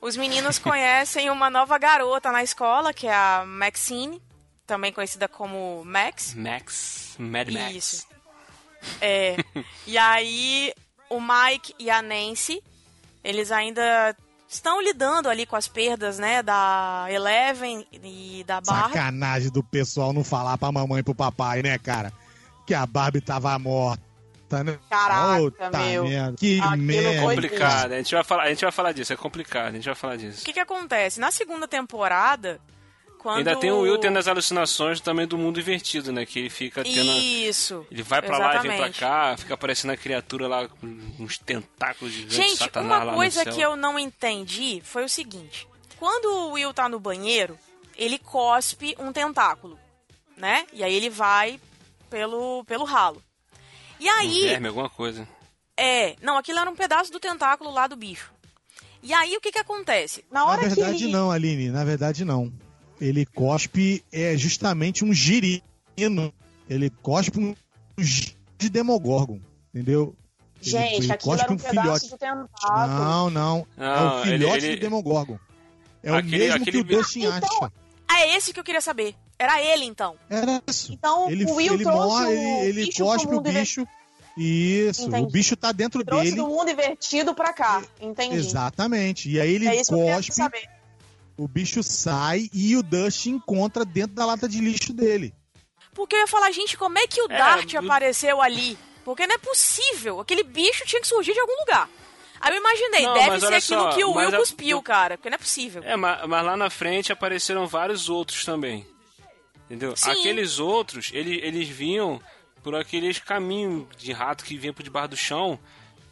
os 0.00 0.16
meninos 0.16 0.60
conhecem 0.62 1.28
uma 1.28 1.50
nova 1.50 1.76
garota 1.76 2.30
na 2.30 2.40
escola, 2.40 2.94
que 2.94 3.08
é 3.08 3.12
a 3.12 3.42
Maxine, 3.44 4.22
também 4.64 4.92
conhecida 4.92 5.26
como 5.26 5.82
Max. 5.84 6.34
Max, 6.34 7.16
Mad 7.18 7.48
Max. 7.50 7.74
Isso. 7.74 8.06
É. 9.00 9.34
e 9.84 9.98
aí 9.98 10.72
o 11.10 11.20
Mike 11.20 11.74
e 11.80 11.90
a 11.90 12.00
Nancy, 12.00 12.62
eles 13.24 13.50
ainda 13.50 14.16
estão 14.48 14.80
lidando 14.80 15.28
ali 15.28 15.46
com 15.46 15.56
as 15.56 15.66
perdas, 15.66 16.16
né, 16.20 16.44
da 16.44 17.06
Eleven 17.08 17.84
e 17.90 18.44
da 18.46 18.60
Barra. 18.60 18.90
Sacanagem 18.90 19.50
do 19.50 19.64
pessoal 19.64 20.12
não 20.12 20.22
falar 20.22 20.56
pra 20.58 20.70
mamãe 20.70 21.00
e 21.00 21.02
pro 21.02 21.12
papai, 21.12 21.60
né, 21.60 21.76
cara? 21.76 22.12
Que 22.66 22.74
a 22.74 22.86
Barbie 22.86 23.20
tava 23.20 23.58
morta, 23.58 24.64
né? 24.64 24.78
Caraca, 24.88 25.70
meu. 25.70 26.04
merda. 26.04 26.36
Que 26.38 26.60
Aquilo 26.60 26.76
merda. 26.78 27.20
Complicado, 27.22 27.92
a 27.92 27.96
gente, 27.96 28.14
vai 28.14 28.24
falar, 28.24 28.42
a 28.44 28.48
gente 28.48 28.62
vai 28.62 28.72
falar 28.72 28.92
disso, 28.92 29.12
é 29.12 29.16
complicado, 29.16 29.68
a 29.68 29.72
gente 29.72 29.86
vai 29.86 29.94
falar 29.94 30.16
disso. 30.16 30.42
O 30.42 30.44
que 30.44 30.52
que 30.52 30.60
acontece? 30.60 31.18
Na 31.18 31.30
segunda 31.30 31.66
temporada, 31.66 32.60
quando... 33.22 33.38
Ainda 33.38 33.56
tem 33.56 33.70
o 33.70 33.80
Will 33.80 33.98
tendo 33.98 34.18
as 34.18 34.26
alucinações 34.26 35.00
também 35.00 35.26
do 35.28 35.38
mundo 35.38 35.60
invertido, 35.60 36.12
né? 36.12 36.26
Que 36.26 36.40
ele 36.40 36.50
fica 36.50 36.82
tendo. 36.82 37.12
Isso. 37.12 37.86
Ele 37.90 38.02
vai 38.02 38.20
pra 38.20 38.36
lá 38.36 38.56
e 38.56 38.58
vem 38.58 38.62
pra 38.62 38.88
Exatamente. 38.88 38.98
cá, 38.98 39.36
fica 39.38 39.54
aparecendo 39.54 39.90
a 39.92 39.96
criatura 39.96 40.48
lá 40.48 40.68
com 40.68 40.86
uns 41.20 41.38
tentáculos 41.38 42.12
gigantes 42.12 42.36
Gente, 42.36 42.58
satanás 42.58 43.04
lá 43.04 43.12
uma 43.12 43.14
coisa 43.14 43.44
que 43.44 43.60
eu 43.60 43.76
não 43.76 43.96
entendi 43.96 44.82
foi 44.84 45.04
o 45.04 45.08
seguinte. 45.08 45.68
Quando 45.98 46.26
o 46.26 46.52
Will 46.52 46.74
tá 46.74 46.88
no 46.88 46.98
banheiro, 46.98 47.56
ele 47.96 48.18
cospe 48.18 48.96
um 48.98 49.12
tentáculo, 49.12 49.78
né? 50.36 50.66
E 50.72 50.82
aí 50.82 50.92
ele 50.92 51.08
vai 51.08 51.60
pelo, 52.12 52.62
pelo 52.66 52.84
ralo. 52.84 53.22
E 53.98 54.06
Um 54.08 54.12
aí, 54.12 54.40
verme, 54.48 54.68
alguma 54.68 54.90
coisa. 54.90 55.26
é... 55.76 56.14
Não, 56.22 56.36
aquilo 56.36 56.58
era 56.58 56.70
um 56.70 56.76
pedaço 56.76 57.10
do 57.10 57.18
tentáculo 57.18 57.70
lá 57.72 57.86
do 57.86 57.96
bicho. 57.96 58.30
E 59.02 59.12
aí, 59.14 59.34
o 59.36 59.40
que 59.40 59.50
que 59.50 59.58
acontece? 59.58 60.22
Na 60.30 60.40
Na 60.40 60.46
hora 60.46 60.60
verdade, 60.68 60.98
que 60.98 61.04
ele... 61.04 61.12
não, 61.12 61.30
Aline. 61.30 61.70
Na 61.70 61.84
verdade, 61.84 62.24
não. 62.24 62.52
Ele 63.00 63.24
cospe 63.26 64.04
é 64.12 64.36
justamente 64.36 65.04
um 65.04 65.12
girino. 65.12 65.62
Ele 66.68 66.90
cospe 66.90 67.38
um 67.40 67.54
de 67.98 68.68
Demogorgon. 68.68 69.40
Entendeu? 69.74 70.14
Gente, 70.60 71.04
ele 71.04 71.12
aquilo 71.12 71.34
era 71.34 71.52
um 71.52 71.56
cospe 71.56 71.68
pedaço 71.74 72.10
do 72.10 72.18
tentáculo. 72.18 72.86
Não, 72.86 73.30
não. 73.30 73.66
é 73.76 73.80
Não, 73.84 74.20
o 74.20 74.22
filhote 74.22 74.56
ele- 74.58 74.66
ele- 74.66 74.76
do 74.76 74.80
Demogorgon. 74.82 75.38
É 76.04 76.10
Aquele- 76.10 76.36
o 76.36 76.38
mesmo 76.38 76.56
aquele 76.62 76.70
que 76.70 76.78
o 76.78 76.84
Dustin 76.98 77.24
Então, 77.24 77.32
acha. 77.64 77.72
Ah, 78.12 78.20
é 78.22 78.36
esse 78.36 78.52
que 78.52 78.60
eu 78.60 78.64
queria 78.64 78.80
saber. 78.80 79.14
Era 79.38 79.60
ele, 79.62 79.84
então. 79.84 80.16
Era 80.30 80.62
isso. 80.66 80.92
Então, 80.92 81.28
Ele, 81.30 81.44
o 81.46 81.54
Will 81.54 81.74
ele 81.74 81.82
trouxe 81.84 81.98
morre, 82.08 82.26
o 82.26 82.30
ele, 82.30 82.68
ele 82.68 82.84
bicho 82.86 83.02
cospe 83.04 83.26
pro 83.26 83.38
o 83.38 83.40
bicho. 83.40 83.86
Isso, 84.36 85.08
Entendi. 85.08 85.24
o 85.24 85.30
bicho 85.30 85.56
tá 85.56 85.72
dentro 85.72 86.04
Trouxe 86.04 86.24
dele. 86.24 86.36
do 86.36 86.46
mundo 86.48 86.70
invertido 86.70 87.34
pra 87.34 87.52
cá. 87.52 87.82
Entendi. 88.00 88.36
Exatamente. 88.36 89.28
E 89.28 89.40
aí 89.40 89.54
ele 89.54 89.66
É 89.68 89.74
isso 89.80 89.92
que 89.92 89.94
eu 90.00 90.04
quero 90.04 90.16
cospe, 90.16 90.32
saber. 90.34 90.68
o 91.36 91.46
bicho 91.48 91.82
sai 91.82 92.48
e 92.52 92.76
o 92.76 92.82
Dust 92.82 93.26
encontra 93.26 93.84
dentro 93.84 94.14
da 94.14 94.24
lata 94.24 94.48
de 94.48 94.58
lixo 94.60 94.92
dele. 94.92 95.34
Porque 95.92 96.14
eu 96.16 96.20
ia 96.20 96.26
falar, 96.26 96.50
gente, 96.50 96.78
como 96.78 96.96
é 96.98 97.06
que 97.06 97.20
o 97.20 97.26
É, 97.30 97.36
Dart 97.36 97.70
do- 97.72 97.78
apareceu 97.78 98.40
ali? 98.40 98.78
Porque 99.04 99.26
não 99.26 99.34
é 99.34 99.38
possível. 99.38 100.20
Aquele 100.20 100.42
bicho 100.44 100.86
tinha 100.86 101.02
que 101.02 101.08
surgir 101.08 101.32
de 101.34 101.40
algum 101.40 101.58
lugar. 101.60 101.90
Aí 102.42 102.52
eu 102.52 102.58
imaginei, 102.58 103.02
Não, 103.06 103.14
deve 103.14 103.40
ser 103.40 103.46
aquilo 103.54 103.82
só, 103.84 103.92
que 103.92 104.04
o 104.04 104.12
Will 104.16 104.28
a- 104.28 104.36
cuspiu, 104.36 104.82
cara. 104.82 105.16
Porque 105.16 105.30
não 105.30 105.36
é 105.36 105.38
possível. 105.38 105.80
É, 105.84 105.94
mas, 105.96 106.26
mas 106.26 106.44
lá 106.44 106.56
na 106.56 106.68
frente 106.68 107.12
apareceram 107.12 107.66
vários 107.68 108.08
outros 108.08 108.44
também. 108.44 108.84
Entendeu? 109.66 109.96
Sim. 109.96 110.10
Aqueles 110.10 110.58
outros, 110.58 111.10
eles, 111.14 111.38
eles 111.42 111.68
vinham 111.68 112.20
por 112.62 112.74
aqueles 112.74 113.18
caminhos 113.18 113.86
de 113.96 114.12
rato 114.12 114.44
que 114.44 114.58
vinha 114.58 114.72
por 114.72 114.82
debaixo 114.82 115.08
do 115.10 115.16
chão. 115.16 115.58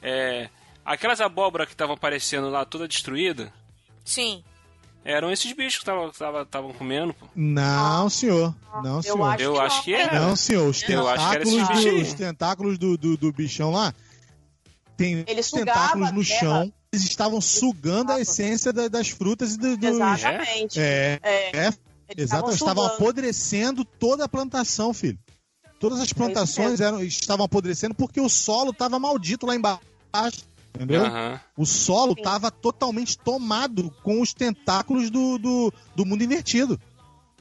É, 0.01 0.49
aquelas 0.85 1.21
abóboras 1.21 1.67
que 1.67 1.75
estavam 1.75 1.95
aparecendo 1.95 2.49
lá 2.49 2.65
toda 2.65 2.87
destruída, 2.89 3.53
Sim. 4.05 4.43
eram 5.05 5.31
esses 5.31 5.53
bichos 5.53 5.83
que 5.83 5.91
estavam 6.41 6.73
comendo. 6.73 7.13
pô. 7.13 7.27
Não, 7.35 8.09
senhor. 8.09 8.55
Não, 8.83 8.97
Eu 8.99 9.03
senhor. 9.03 9.23
acho 9.27 9.43
Eu 9.43 9.53
que 9.55 9.59
acho 9.61 9.77
não. 9.77 9.83
que 9.83 9.95
era. 9.95 10.21
Não, 10.21 10.37
senhor. 10.37 10.69
Os 10.69 10.89
Eu 10.89 11.09
acho 11.09 11.29
que 11.29 11.35
era 11.37 11.45
tentáculos, 11.45 11.79
esse 11.85 11.91
do, 11.91 12.03
os 12.03 12.15
tentáculos 12.15 12.79
do, 12.79 12.97
do, 12.97 13.17
do 13.17 13.33
bichão 13.33 13.71
lá. 13.73 13.93
Tem 15.01 15.25
Ele 15.27 15.43
tentáculos 15.43 16.13
no 16.13 16.23
chão. 16.23 16.71
Eles 16.93 17.05
estavam 17.07 17.41
sugando 17.41 18.13
a 18.13 18.21
essência 18.21 18.73
da- 18.73 18.89
das 18.89 19.09
frutas 19.09 19.55
e 19.55 19.59
do, 19.59 19.77
dos. 19.79 19.91
Exatamente. 19.91 20.79
É, 20.79 21.19
É, 21.23 21.57
é, 21.57 21.67
eles 22.09 22.25
exato. 22.25 22.51
Estavam 22.51 22.85
apodrecendo 22.85 23.85
toda 23.85 24.25
a 24.25 24.29
plantação, 24.29 24.93
filho. 24.93 25.19
Todas 25.79 26.01
as 26.01 26.13
plantações 26.13 26.81
mesmo. 26.81 26.85
eram, 26.85 27.03
estavam 27.03 27.47
apodrecendo 27.47 27.95
porque 27.95 28.21
o 28.21 28.29
solo 28.29 28.71
estava 28.73 28.99
maldito 28.99 29.47
lá 29.47 29.55
embaixo. 29.55 29.81
Entendeu? 30.75 31.07
Aham. 31.07 31.41
O 31.57 31.65
solo 31.65 32.13
estava 32.13 32.51
totalmente 32.51 33.17
tomado 33.17 33.91
com 34.03 34.21
os 34.21 34.35
tentáculos 34.35 35.09
do, 35.11 35.39
do, 35.39 35.73
do 35.97 36.05
mundo 36.05 36.23
invertido. 36.23 36.79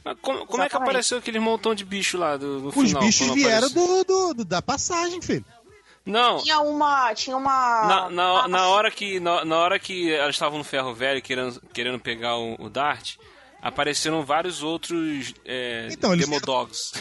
Mas 0.06 0.18
como, 0.22 0.46
como 0.46 0.64
é 0.64 0.66
que 0.68 0.72
Exatamente. 0.72 0.76
apareceu 0.90 1.18
aquele 1.18 1.40
montão 1.40 1.76
de 1.76 1.84
bicho 1.84 2.18
lá 2.18 2.38
do, 2.38 2.60
no 2.62 2.68
Os 2.70 2.74
final? 2.76 3.02
bichos 3.04 3.34
vieram 3.34 3.70
do, 3.70 4.04
do- 4.06 4.34
do- 4.36 4.46
da 4.46 4.62
passagem, 4.62 5.22
filho. 5.22 5.46
Não, 6.10 6.40
Tinha 6.44 6.60
uma. 6.62 7.14
Tinha 7.14 7.38
uma. 7.38 7.82
Na, 7.88 8.10
na, 8.10 8.34
uma- 8.34 8.48
na 8.48 8.68
hora 8.68 8.90
que 8.92 9.20
na, 9.20 9.46
na 9.46 9.58
hora 9.58 9.80
que 9.80 10.12
elas 10.14 10.36
estavam 10.36 10.58
no 10.58 10.64
ferro 10.64 10.94
velho 10.94 11.22
querendo, 11.22 11.62
querendo 11.74 12.00
pegar 12.00 12.36
o, 12.38 12.56
o 12.60 12.70
Dart, 12.70 13.16
apareceram 13.62 14.24
vários 14.26 14.64
outros 14.64 15.34
é, 15.46 15.88
Então, 15.92 16.16
Demodogs. 16.18 16.94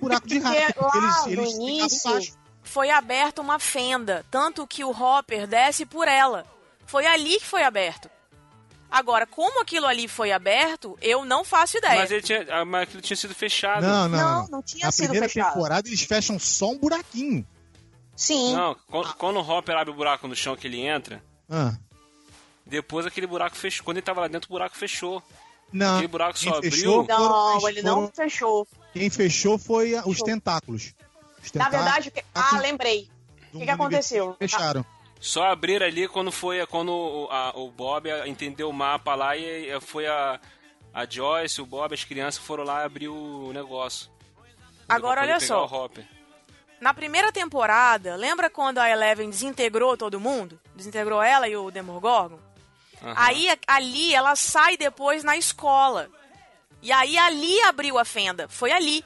Buraco 0.00 0.26
de 0.26 0.40
Porque 0.40 0.58
rato. 0.58 0.80
lá 0.82 0.92
Eles, 0.96 1.24
no 1.36 1.42
eles 1.42 1.54
início- 1.54 1.88
ficavam 1.90 2.12
abaixo. 2.18 2.44
Foi 2.62 2.90
aberta 2.90 3.40
uma 3.42 3.58
fenda. 3.58 4.24
Tanto 4.30 4.66
que 4.66 4.82
o 4.82 4.90
Hopper 4.90 5.46
desce 5.46 5.84
por 5.86 6.08
ela. 6.08 6.44
Foi 6.86 7.06
ali 7.06 7.38
que 7.38 7.44
foi 7.46 7.62
aberto. 7.62 8.10
Agora, 8.90 9.26
como 9.26 9.60
aquilo 9.60 9.86
ali 9.86 10.06
foi 10.08 10.30
aberto, 10.32 10.96
eu 11.02 11.24
não 11.24 11.44
faço 11.44 11.76
ideia. 11.78 12.00
Mas, 12.00 12.10
ele 12.12 12.22
tinha, 12.22 12.46
ah, 12.50 12.64
mas 12.64 12.82
aquilo 12.84 13.02
tinha 13.02 13.16
sido 13.16 13.34
fechado. 13.34 13.82
Não, 13.82 14.08
não, 14.08 14.18
Não, 14.18 14.40
não. 14.42 14.48
não 14.48 14.62
tinha 14.62 14.86
Na 14.86 14.92
sido 14.92 15.04
primeira 15.06 15.28
fechado. 15.28 15.52
temporada 15.52 15.88
eles 15.88 16.02
fecham 16.02 16.38
só 16.38 16.70
um 16.70 16.78
buraquinho. 16.78 17.44
Sim. 18.16 18.54
Não, 18.54 18.76
quando, 19.18 19.36
o 19.38 19.40
Hopper 19.50 19.76
abre 19.76 19.90
o 19.92 19.96
buraco 19.96 20.26
no 20.28 20.36
chão 20.36 20.56
que 20.56 20.66
ele 20.66 20.80
entra, 20.80 21.22
Ah, 21.50 21.74
depois 22.66 23.04
aquele 23.06 23.26
buraco 23.26 23.56
fechou. 23.56 23.84
Quando 23.84 23.96
ele 23.98 24.06
tava 24.06 24.20
lá 24.22 24.28
dentro, 24.28 24.48
o 24.48 24.52
buraco 24.52 24.76
fechou. 24.76 25.22
não. 25.72 25.94
Aquele 25.94 26.08
buraco 26.08 26.38
só 26.38 26.60
fechou 26.62 27.00
abriu. 27.00 27.16
Não, 27.18 27.60
foram- 27.60 27.68
ele 27.68 27.82
não 27.82 27.94
foram- 27.96 28.12
fechou. 28.14 28.68
Quem 28.92 29.10
fechou 29.10 29.58
foi 29.58 29.96
a- 29.96 30.04
os 30.06 30.18
tentáculos. 30.20 30.94
Os 31.42 31.52
Na 31.52 31.64
tentáculos 31.66 31.82
verdade, 31.84 32.08
o 32.08 32.12
que- 32.12 32.24
ah, 32.34 32.58
lembrei. 32.60 33.10
o 33.52 33.58
que 33.58 33.64
que 33.64 33.70
aconteceu? 33.70 34.36
Fecharam. 34.38 34.84
Só 35.20 35.44
abriram 35.44 35.86
ali 35.86 36.06
quando 36.06 36.30
foi 36.30 36.64
quando 36.66 36.90
o, 36.92 37.28
a- 37.30 37.52
o 37.56 37.70
Bob 37.70 38.08
entendeu 38.26 38.68
o 38.68 38.72
mapa 38.72 39.14
lá 39.14 39.36
e 39.36 39.44
e 39.70 39.80
foi 39.80 40.06
a, 40.06 40.38
a 40.92 41.04
Joyce, 41.08 41.60
o 41.60 41.66
Bob, 41.66 41.92
as 41.92 42.04
crianças 42.04 42.42
foram 42.44 42.62
lá 42.64 42.84
abrir 42.84 43.08
o 43.08 43.50
negócio. 43.52 44.08
Agora, 44.88 45.22
olha 45.22 45.40
só. 45.40 45.66
Na 46.84 46.92
primeira 46.92 47.32
temporada, 47.32 48.14
lembra 48.14 48.50
quando 48.50 48.76
a 48.76 48.90
Eleven 48.90 49.30
desintegrou 49.30 49.96
todo 49.96 50.20
mundo? 50.20 50.60
Desintegrou 50.76 51.22
ela 51.22 51.48
e 51.48 51.56
o 51.56 51.70
Demogorgon? 51.70 52.38
Aham. 53.02 53.14
Aí, 53.16 53.48
ali, 53.66 54.14
ela 54.14 54.36
sai 54.36 54.76
depois 54.76 55.24
na 55.24 55.34
escola. 55.34 56.10
E 56.82 56.92
aí, 56.92 57.16
ali 57.16 57.58
abriu 57.62 57.98
a 57.98 58.04
fenda. 58.04 58.48
Foi 58.50 58.70
ali. 58.70 59.02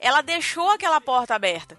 Ela 0.00 0.22
deixou 0.22 0.68
aquela 0.70 1.00
porta 1.00 1.36
aberta. 1.36 1.78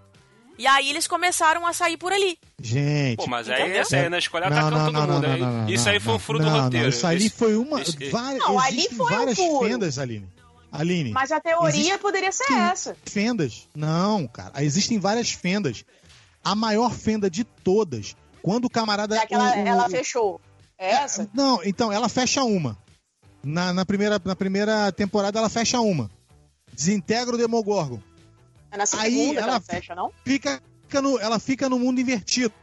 E 0.58 0.66
aí, 0.66 0.90
eles 0.90 1.06
começaram 1.06 1.68
a 1.68 1.74
sair 1.74 1.98
por 1.98 2.14
ali. 2.14 2.40
Gente. 2.62 3.18
Pô, 3.18 3.28
mas 3.28 3.50
aí 3.50 4.08
na 4.10 4.18
escola 4.18 4.50
Não, 4.50 4.56
atacando 4.58 4.78
não, 4.78 4.86
todo 4.86 4.94
não, 4.94 5.16
mundo. 5.16 5.28
não, 5.28 5.34
aí. 5.34 5.42
não, 5.42 5.52
não, 5.64 5.70
isso 5.70 5.84
não, 5.84 5.92
aí 5.92 6.00
foi 6.00 6.14
um 6.14 6.20
furo 6.20 6.40
não, 6.40 6.46
do 6.50 6.62
roteiro. 6.62 6.84
Não, 6.86 6.90
isso 6.90 7.06
ali 7.06 7.30
foi 7.30 7.58
uma. 7.58 7.82
esse- 7.82 8.10
várias, 8.10 8.40
Não, 8.40 8.58
ali 8.58 8.88
foi 8.96 9.06
um 9.06 9.10
várias 9.18 9.38
furo. 9.38 9.68
fendas, 9.68 10.00
Aline. 10.00 10.30
Aline. 10.80 11.12
Mas 11.12 11.32
a 11.32 11.40
teoria 11.40 11.70
Existe- 11.80 11.98
poderia 12.00 12.32
ser 12.32 12.52
essa. 12.54 12.96
Fendas. 13.06 13.68
Não, 13.76 14.28
cara. 14.28 14.64
Existem 14.64 15.00
várias 15.00 15.32
fendas. 15.32 15.84
A 16.44 16.54
maior 16.56 16.94
fenda 16.94 17.30
de 17.30 17.44
todas. 17.44 18.16
Quando 18.42 18.66
o 18.66 18.70
camarada. 18.70 19.16
É 19.16 19.20
aquela, 19.20 19.56
o- 19.56 19.64
o- 19.64 19.68
ela 19.68 19.90
fechou. 19.90 20.40
É 20.78 20.92
essa? 20.92 21.30
Não, 21.34 21.64
então, 21.64 21.92
ela 21.92 22.10
fecha 22.10 22.44
uma. 22.44 22.78
Na, 23.44 23.72
na, 23.74 23.86
primeira, 23.86 24.20
na 24.24 24.36
primeira 24.36 24.92
temporada, 24.92 25.40
ela 25.40 25.50
fecha 25.50 25.80
uma. 25.80 26.10
Desintegra 26.74 27.36
o 27.36 27.38
Demogorgon. 27.38 28.00
É 28.72 28.78
na 28.78 28.84
Aí 28.84 28.88
segunda 29.14 29.32
que 29.34 29.38
ela 29.38 29.48
ela 29.54 29.62
fecha, 29.62 29.96
não? 29.96 30.12
fica, 30.26 30.62
fica 30.84 31.02
no, 31.02 31.18
ela 31.20 31.40
fica 31.40 31.70
no 31.70 31.80
mundo 31.80 32.02
invertido. 32.02 32.54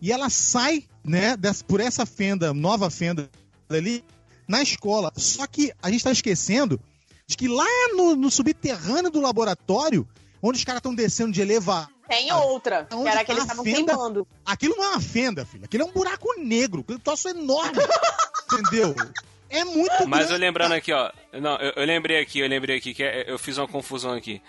E 0.00 0.12
ela 0.12 0.30
sai, 0.30 0.84
né, 1.04 1.36
dessa- 1.36 1.64
por 1.64 1.80
essa 1.80 2.06
fenda, 2.06 2.54
nova 2.54 2.88
fenda 2.90 3.28
ali, 3.68 4.04
na 4.46 4.62
escola. 4.62 5.12
Só 5.16 5.46
que 5.46 5.72
a 5.82 5.90
gente 5.90 6.04
tá 6.04 6.12
esquecendo 6.12 6.80
de 7.28 7.36
que 7.36 7.46
lá 7.46 7.66
no, 7.94 8.16
no 8.16 8.30
subterrâneo 8.30 9.10
do 9.10 9.20
laboratório, 9.20 10.08
onde 10.42 10.58
os 10.58 10.64
caras 10.64 10.78
estão 10.78 10.94
descendo 10.94 11.30
de 11.30 11.42
elevar, 11.42 11.86
Tem 12.08 12.32
outra, 12.32 12.86
que 12.86 12.94
era 13.06 13.18
tá 13.18 13.24
que 13.24 13.30
eles 13.32 13.42
estavam 13.42 13.62
fenda? 13.64 13.92
queimando. 13.92 14.26
aquilo 14.46 14.74
não 14.78 14.84
é 14.84 14.88
uma 14.92 15.00
fenda, 15.00 15.44
filho. 15.44 15.64
Aquilo 15.66 15.82
é 15.84 15.86
um 15.86 15.92
buraco 15.92 16.26
negro. 16.38 16.80
Aquele 16.80 16.98
troço 16.98 17.28
enorme. 17.28 17.78
entendeu? 18.50 18.96
É 19.50 19.62
muito 19.62 20.08
Mas 20.08 20.22
eu 20.22 20.28
grande. 20.28 20.40
lembrando 20.40 20.72
aqui, 20.72 20.90
ó. 20.90 21.10
Não, 21.34 21.56
eu, 21.58 21.72
eu 21.76 21.84
lembrei 21.84 22.18
aqui, 22.20 22.38
eu 22.40 22.48
lembrei 22.48 22.78
aqui 22.78 22.94
que 22.94 23.02
é- 23.02 23.30
eu 23.30 23.38
fiz 23.38 23.58
uma 23.58 23.68
confusão 23.68 24.12
aqui. 24.14 24.40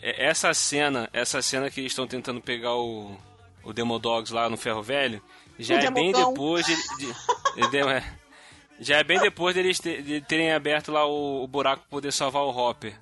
É- 0.00 0.26
Essa 0.28 0.54
cena, 0.54 1.10
essa 1.12 1.42
cena 1.42 1.70
que 1.70 1.80
eles 1.80 1.92
estão 1.92 2.06
tentando 2.06 2.40
pegar 2.40 2.74
o, 2.76 3.14
o 3.62 3.74
Demodogs 3.74 4.32
lá 4.32 4.48
no 4.48 4.56
Ferro 4.56 4.82
Velho, 4.82 5.22
já 5.58 5.74
O 5.74 5.78
é 5.78 5.90
bem 5.90 6.12
Demogão. 6.12 6.32
depois 6.32 6.64
de, 6.64 6.74
de- 6.74 7.70
de- 7.70 7.76
é, 7.88 8.04
já 8.80 8.98
é 8.98 9.04
bem 9.04 9.18
depois 9.20 9.54
deles 9.54 9.78
te- 9.78 10.02
de 10.02 10.20
terem 10.20 10.52
aberto 10.52 10.92
lá 10.92 11.06
o, 11.06 11.46
buraco 11.46 11.82
pra 11.82 11.90
poder 11.90 12.12
salvar 12.12 12.42
o 12.42 12.50
Hopper. 12.56 12.98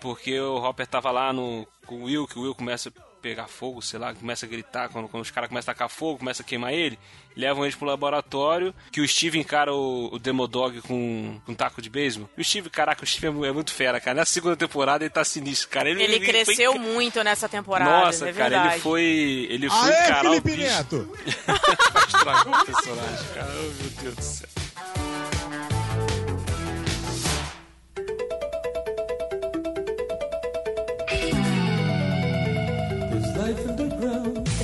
Porque 0.00 0.38
o 0.40 0.56
Hopper 0.56 0.86
tava 0.86 1.10
lá 1.10 1.32
no, 1.32 1.66
com 1.86 1.96
o 1.96 2.04
Will, 2.04 2.26
que 2.26 2.38
o 2.38 2.42
Will 2.42 2.54
começa 2.54 2.92
pegar 3.20 3.46
fogo, 3.48 3.82
sei 3.82 3.98
lá, 3.98 4.14
começa 4.14 4.46
a 4.46 4.48
gritar 4.48 4.88
quando, 4.88 5.08
quando 5.08 5.22
os 5.22 5.30
caras 5.30 5.48
começam 5.48 5.70
a 5.70 5.74
tacar 5.74 5.88
fogo, 5.88 6.18
começa 6.18 6.42
a 6.42 6.44
queimar 6.44 6.72
ele, 6.72 6.98
levam 7.36 7.64
eles 7.64 7.74
pro 7.74 7.86
laboratório, 7.86 8.74
que 8.92 9.00
o 9.00 9.08
Steve 9.08 9.38
encara 9.38 9.72
o, 9.72 10.14
o 10.14 10.18
Demodog 10.18 10.80
com, 10.82 11.40
com 11.44 11.52
um 11.52 11.54
taco 11.54 11.82
de 11.82 11.90
beisebol. 11.90 12.28
E 12.36 12.40
o 12.40 12.44
Steve, 12.44 12.70
caraca, 12.70 13.02
o 13.02 13.06
Steve 13.06 13.26
é 13.44 13.48
é 13.48 13.52
muito 13.52 13.72
fera, 13.72 14.00
cara. 14.00 14.14
Na 14.16 14.24
segunda 14.24 14.56
temporada 14.56 15.04
ele 15.04 15.10
tá 15.10 15.24
sinistro, 15.24 15.68
cara. 15.68 15.88
Ele, 15.90 16.02
Ele 16.02 16.16
foi 16.18 16.26
cresceu 16.26 16.72
enca- 16.74 16.80
muito 16.82 17.22
nessa 17.24 17.48
temporada, 17.48 18.06
Nossa, 18.06 18.28
é 18.28 18.32
cara, 18.32 18.48
verdade. 18.50 18.74
ele 18.74 18.82
foi. 18.82 19.02
Ele 19.50 19.68
foi 19.70 19.78
Aê, 19.94 20.04
encarar 20.04 20.20
Felipe 20.22 20.50
o 20.52 20.56
bicho. 20.56 20.68
Neto! 20.68 21.18
Estragou 22.08 22.52
o 22.54 22.64
personagem, 22.66 23.28
cara. 23.34 23.48
Oh, 23.52 23.82
meu 23.82 23.90
Deus 24.02 24.14
do 24.16 24.22
céu. 24.22 24.48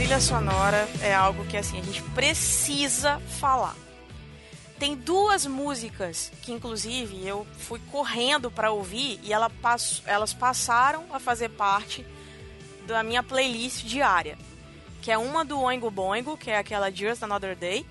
Trilha 0.05 0.21
sonora 0.21 0.87
é 1.01 1.15
algo 1.15 1.47
que 1.47 1.57
assim 1.57 1.81
a 1.81 1.83
gente 1.83 2.03
precisa 2.11 3.19
falar. 3.41 3.75
Tem 4.79 4.95
duas 4.95 5.47
músicas 5.47 6.31
que 6.43 6.53
inclusive 6.53 7.27
eu 7.27 7.47
fui 7.57 7.81
correndo 7.91 8.51
pra 8.51 8.71
ouvir 8.71 9.19
e 9.23 9.33
ela 9.33 9.49
pass- 9.49 10.03
elas 10.05 10.35
passaram 10.35 11.07
a 11.11 11.19
fazer 11.19 11.49
parte 11.49 12.05
da 12.87 13.03
minha 13.03 13.23
playlist 13.23 13.87
diária, 13.87 14.37
que 15.01 15.11
é 15.11 15.17
uma 15.17 15.43
do 15.43 15.59
Oingo 15.59 15.91
Boingo, 15.91 16.37
que 16.37 16.51
é 16.51 16.59
aquela 16.59 16.91
Just 16.91 17.23
Another 17.23 17.57
Day, 17.57 17.87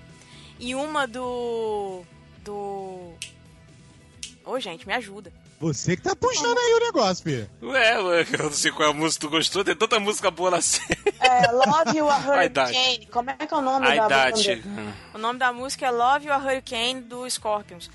e 0.60 0.72
uma 0.72 1.08
do 1.08 2.04
do 2.44 3.12
Ô, 4.44 4.60
gente, 4.60 4.86
me 4.86 4.94
ajuda. 4.94 5.32
Você 5.64 5.96
que 5.96 6.02
tá 6.02 6.14
puxando 6.14 6.58
aí 6.58 6.74
o 6.74 6.80
negócio, 6.80 7.24
filho. 7.24 7.50
Ué, 7.62 7.96
eu 7.96 8.44
não 8.44 8.52
sei 8.52 8.70
qual 8.70 8.86
é 8.86 8.92
a 8.92 8.94
música 8.94 9.20
que 9.20 9.26
tu 9.26 9.30
gostou, 9.30 9.64
tem 9.64 9.74
tanta 9.74 9.98
música 9.98 10.30
boa 10.30 10.50
na 10.50 10.60
série. 10.60 10.98
É, 11.18 11.50
Love 11.52 11.96
You 11.96 12.06
a. 12.06 12.18
Hurricane. 12.20 13.06
Como 13.10 13.30
é 13.30 13.34
que 13.34 13.54
é 13.54 13.56
o 13.56 13.62
nome 13.62 13.98
A 13.98 14.06
da 14.06 14.36
chegando. 14.36 14.94
O 15.14 15.18
nome 15.18 15.38
da 15.38 15.54
música 15.54 15.86
é 15.86 15.90
Love 15.90 16.26
You 16.26 16.34
a 16.34 16.36
Hurricane 16.36 17.00
do 17.00 17.28
Scorpions. 17.30 17.90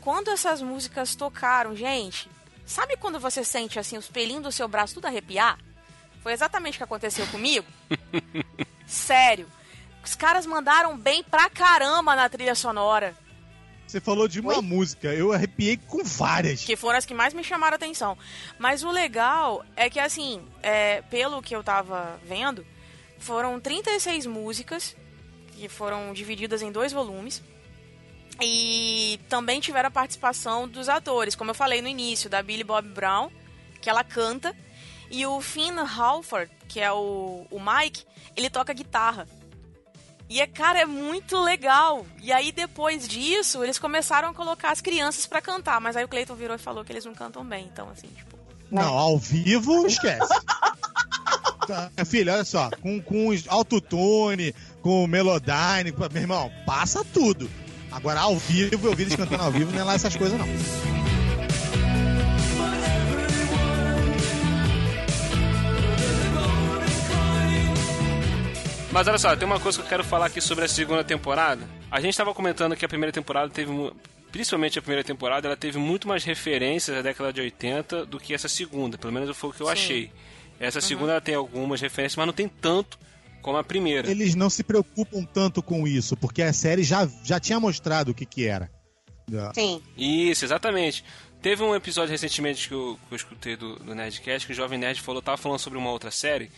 Quando 0.00 0.32
essas 0.32 0.60
músicas 0.60 1.14
tocaram, 1.14 1.76
gente, 1.76 2.28
sabe 2.66 2.96
quando 2.96 3.20
você 3.20 3.44
sente 3.44 3.78
assim 3.78 3.96
os 3.96 4.08
pelinhos 4.08 4.42
do 4.42 4.50
seu 4.50 4.66
braço 4.66 4.94
tudo 4.94 5.06
arrepiar? 5.06 5.60
Foi 6.24 6.32
exatamente 6.32 6.74
o 6.74 6.78
que 6.78 6.84
aconteceu 6.84 7.24
comigo. 7.28 7.66
Sério. 8.84 9.46
Os 10.04 10.16
caras 10.16 10.44
mandaram 10.44 10.98
bem 10.98 11.22
pra 11.22 11.48
caramba 11.48 12.16
na 12.16 12.28
trilha 12.28 12.56
sonora, 12.56 13.14
Você 13.92 14.00
falou 14.00 14.26
de 14.26 14.40
uma 14.40 14.62
música, 14.62 15.12
eu 15.12 15.34
arrepiei 15.34 15.76
com 15.76 16.02
várias. 16.02 16.64
que 16.64 16.76
foram 16.76 16.96
as 16.96 17.04
que 17.04 17.12
mais 17.12 17.34
me 17.34 17.44
chamaram 17.44 17.74
a 17.74 17.76
atenção. 17.76 18.16
Mas 18.58 18.82
o 18.82 18.90
legal 18.90 19.62
é 19.76 19.90
que, 19.90 20.00
assim, 20.00 20.40
é, 20.62 21.02
pelo 21.02 21.42
que 21.42 21.54
eu 21.54 21.62
tava 21.62 22.18
vendo, 22.24 22.64
foram 23.18 23.60
36 23.60 24.24
músicas 24.24 24.96
que 25.54 25.68
foram 25.68 26.14
divididas 26.14 26.62
em 26.62 26.72
dois 26.72 26.90
volumes. 26.90 27.42
E 28.40 29.20
também 29.28 29.60
tiveram 29.60 29.88
a 29.88 29.90
participação 29.90 30.66
dos 30.66 30.88
atores, 30.88 31.34
como 31.34 31.50
eu 31.50 31.54
falei 31.54 31.82
no 31.82 31.88
início, 31.88 32.30
da 32.30 32.42
Billy 32.42 32.64
Bob 32.64 32.88
Brown, 32.88 33.30
que 33.78 33.90
ela 33.90 34.02
canta, 34.02 34.56
e 35.10 35.26
o 35.26 35.38
Finn 35.42 35.76
Halford, 35.78 36.50
que 36.66 36.80
é 36.80 36.90
o, 36.90 37.46
o 37.50 37.60
Mike, 37.60 38.06
ele 38.34 38.48
toca 38.48 38.72
guitarra. 38.72 39.28
E, 40.32 40.40
é, 40.40 40.46
cara, 40.46 40.80
é 40.80 40.86
muito 40.86 41.38
legal. 41.38 42.06
E 42.22 42.32
aí, 42.32 42.52
depois 42.52 43.06
disso, 43.06 43.62
eles 43.62 43.78
começaram 43.78 44.30
a 44.30 44.32
colocar 44.32 44.72
as 44.72 44.80
crianças 44.80 45.26
pra 45.26 45.42
cantar. 45.42 45.78
Mas 45.78 45.94
aí 45.94 46.06
o 46.06 46.08
Cleiton 46.08 46.34
virou 46.34 46.56
e 46.56 46.58
falou 46.58 46.82
que 46.82 46.90
eles 46.90 47.04
não 47.04 47.12
cantam 47.12 47.44
bem. 47.44 47.68
Então, 47.70 47.86
assim, 47.90 48.08
tipo... 48.16 48.38
Não, 48.70 48.96
ao 48.96 49.18
vivo, 49.18 49.86
esquece. 49.86 50.32
Tá, 51.66 51.92
minha 51.96 52.04
filha, 52.04 52.34
olha 52.34 52.44
só, 52.44 52.68
com, 52.80 53.00
com 53.00 53.28
os 53.28 53.46
autotune, 53.46 54.52
com 54.80 55.04
o 55.04 55.06
Melodyne, 55.06 55.94
meu 56.12 56.20
irmão, 56.20 56.50
passa 56.66 57.04
tudo. 57.04 57.48
Agora, 57.88 58.18
ao 58.18 58.36
vivo, 58.36 58.88
eu 58.88 58.96
vi 58.96 59.04
eles 59.04 59.14
cantando 59.14 59.44
ao 59.44 59.52
vivo, 59.52 59.70
não 59.70 59.78
é 59.80 59.84
lá 59.84 59.94
essas 59.94 60.16
coisas, 60.16 60.36
não. 60.36 61.01
Mas 68.92 69.08
olha 69.08 69.18
só, 69.18 69.34
tem 69.34 69.46
uma 69.46 69.58
coisa 69.58 69.78
que 69.78 69.84
eu 69.84 69.88
quero 69.88 70.04
falar 70.04 70.26
aqui 70.26 70.38
sobre 70.38 70.66
a 70.66 70.68
segunda 70.68 71.02
temporada. 71.02 71.66
A 71.90 71.98
gente 71.98 72.10
estava 72.10 72.34
comentando 72.34 72.76
que 72.76 72.84
a 72.84 72.88
primeira 72.88 73.10
temporada 73.10 73.50
teve. 73.50 73.72
Principalmente 74.30 74.78
a 74.78 74.82
primeira 74.82 75.02
temporada, 75.02 75.48
ela 75.48 75.56
teve 75.56 75.78
muito 75.78 76.06
mais 76.06 76.24
referências 76.24 76.96
à 76.96 77.00
década 77.00 77.32
de 77.32 77.40
80 77.40 78.04
do 78.04 78.20
que 78.20 78.34
essa 78.34 78.48
segunda. 78.48 78.98
Pelo 78.98 79.12
menos 79.12 79.34
foi 79.34 79.48
o 79.48 79.52
que 79.52 79.62
eu 79.62 79.66
Sim. 79.66 79.72
achei. 79.72 80.12
Essa 80.60 80.80
segunda 80.80 81.12
ela 81.12 81.20
tem 81.22 81.34
algumas 81.34 81.80
referências, 81.80 82.16
mas 82.16 82.26
não 82.26 82.34
tem 82.34 82.48
tanto 82.48 82.98
como 83.40 83.56
a 83.56 83.64
primeira. 83.64 84.10
Eles 84.10 84.34
não 84.34 84.50
se 84.50 84.62
preocupam 84.62 85.24
tanto 85.24 85.62
com 85.62 85.88
isso, 85.88 86.14
porque 86.14 86.42
a 86.42 86.52
série 86.52 86.82
já, 86.82 87.08
já 87.24 87.40
tinha 87.40 87.58
mostrado 87.58 88.12
o 88.12 88.14
que 88.14 88.26
que 88.26 88.46
era. 88.46 88.70
Sim. 89.54 89.82
Isso, 89.96 90.44
exatamente. 90.44 91.02
Teve 91.40 91.62
um 91.62 91.74
episódio 91.74 92.10
recentemente 92.10 92.68
que 92.68 92.74
eu, 92.74 92.98
que 93.08 93.14
eu 93.14 93.16
escutei 93.16 93.56
do, 93.56 93.76
do 93.76 93.94
Nerdcast 93.94 94.46
que 94.46 94.52
o 94.52 94.56
Jovem 94.56 94.78
Nerd 94.78 95.00
falou, 95.00 95.22
tava 95.22 95.38
falando 95.38 95.58
sobre 95.58 95.78
uma 95.78 95.90
outra 95.90 96.10
série. 96.10 96.50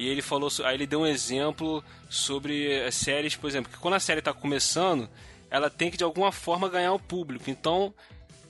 E 0.00 0.08
ele 0.08 0.22
falou, 0.22 0.50
aí 0.64 0.76
ele 0.76 0.86
deu 0.86 1.02
um 1.02 1.06
exemplo 1.06 1.84
sobre 2.08 2.82
as 2.84 2.94
séries, 2.94 3.36
por 3.36 3.50
exemplo, 3.50 3.70
que 3.70 3.76
quando 3.76 3.92
a 3.92 4.00
série 4.00 4.22
tá 4.22 4.32
começando, 4.32 5.06
ela 5.50 5.68
tem 5.68 5.90
que 5.90 5.98
de 5.98 6.02
alguma 6.02 6.32
forma 6.32 6.70
ganhar 6.70 6.94
o 6.94 6.98
público. 6.98 7.50
Então, 7.50 7.92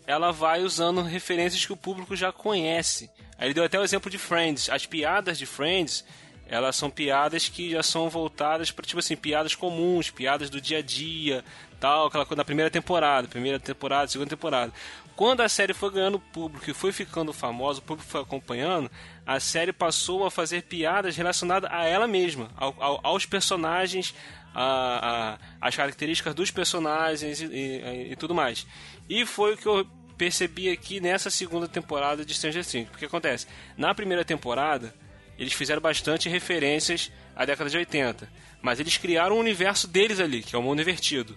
ela 0.06 0.30
vai 0.30 0.62
usando 0.62 1.02
referências 1.02 1.66
que 1.66 1.72
o 1.72 1.76
público 1.76 2.14
já 2.14 2.30
conhece. 2.30 3.10
Aí 3.36 3.48
ele 3.48 3.54
deu 3.54 3.64
até 3.64 3.80
o 3.80 3.82
exemplo 3.82 4.08
de 4.08 4.16
Friends. 4.16 4.70
As 4.70 4.86
piadas 4.86 5.36
de 5.36 5.44
Friends, 5.44 6.04
elas 6.46 6.76
são 6.76 6.88
piadas 6.88 7.48
que 7.48 7.72
já 7.72 7.82
são 7.82 8.08
voltadas 8.08 8.70
para 8.70 8.86
tipo 8.86 9.00
assim, 9.00 9.16
piadas 9.16 9.56
comuns, 9.56 10.08
piadas 10.08 10.50
do 10.50 10.60
dia 10.60 10.78
a 10.78 10.82
dia, 10.82 11.44
tal, 11.80 12.06
aquela 12.06 12.24
coisa 12.24 12.36
da 12.36 12.44
primeira 12.44 12.70
temporada, 12.70 13.26
primeira 13.26 13.58
temporada, 13.58 14.06
segunda 14.06 14.30
temporada. 14.30 14.72
Quando 15.20 15.42
a 15.42 15.50
série 15.50 15.74
foi 15.74 15.90
ganhando 15.90 16.18
público 16.18 16.70
e 16.70 16.72
foi 16.72 16.92
ficando 16.92 17.30
famosa, 17.30 17.78
o 17.78 17.82
público 17.82 18.08
foi 18.10 18.22
acompanhando, 18.22 18.90
a 19.26 19.38
série 19.38 19.70
passou 19.70 20.24
a 20.24 20.30
fazer 20.30 20.62
piadas 20.62 21.14
relacionadas 21.14 21.70
a 21.70 21.84
ela 21.84 22.06
mesma, 22.08 22.48
ao- 22.56 22.74
ao- 22.82 23.00
aos 23.02 23.26
personagens, 23.26 24.14
a, 24.54 25.34
a- 25.34 25.38
as 25.60 25.76
características 25.76 26.34
dos 26.34 26.50
personagens 26.50 27.38
e, 27.42 27.44
e- 27.44 28.12
e 28.12 28.16
tudo 28.16 28.34
mais. 28.34 28.66
E 29.10 29.26
foi 29.26 29.52
o 29.52 29.56
que 29.58 29.66
eu 29.66 29.86
percebi 30.16 30.70
aqui 30.70 31.00
nessa 31.00 31.28
segunda 31.28 31.68
temporada 31.68 32.24
de 32.24 32.32
Stranger 32.32 32.64
Things. 32.64 32.88
Porque 32.88 33.04
acontece, 33.04 33.46
na 33.76 33.94
primeira 33.94 34.24
temporada, 34.24 34.94
eles 35.38 35.52
fizeram 35.52 35.82
bastante 35.82 36.30
referências 36.30 37.12
à 37.36 37.44
década 37.44 37.68
de 37.68 37.76
80, 37.76 38.26
mas 38.62 38.80
eles 38.80 38.96
criaram 38.96 39.36
um 39.36 39.40
universo 39.40 39.86
deles 39.86 40.18
ali, 40.18 40.42
que 40.42 40.56
é 40.56 40.58
o 40.58 40.62
mundo 40.62 40.80
invertido. 40.80 41.36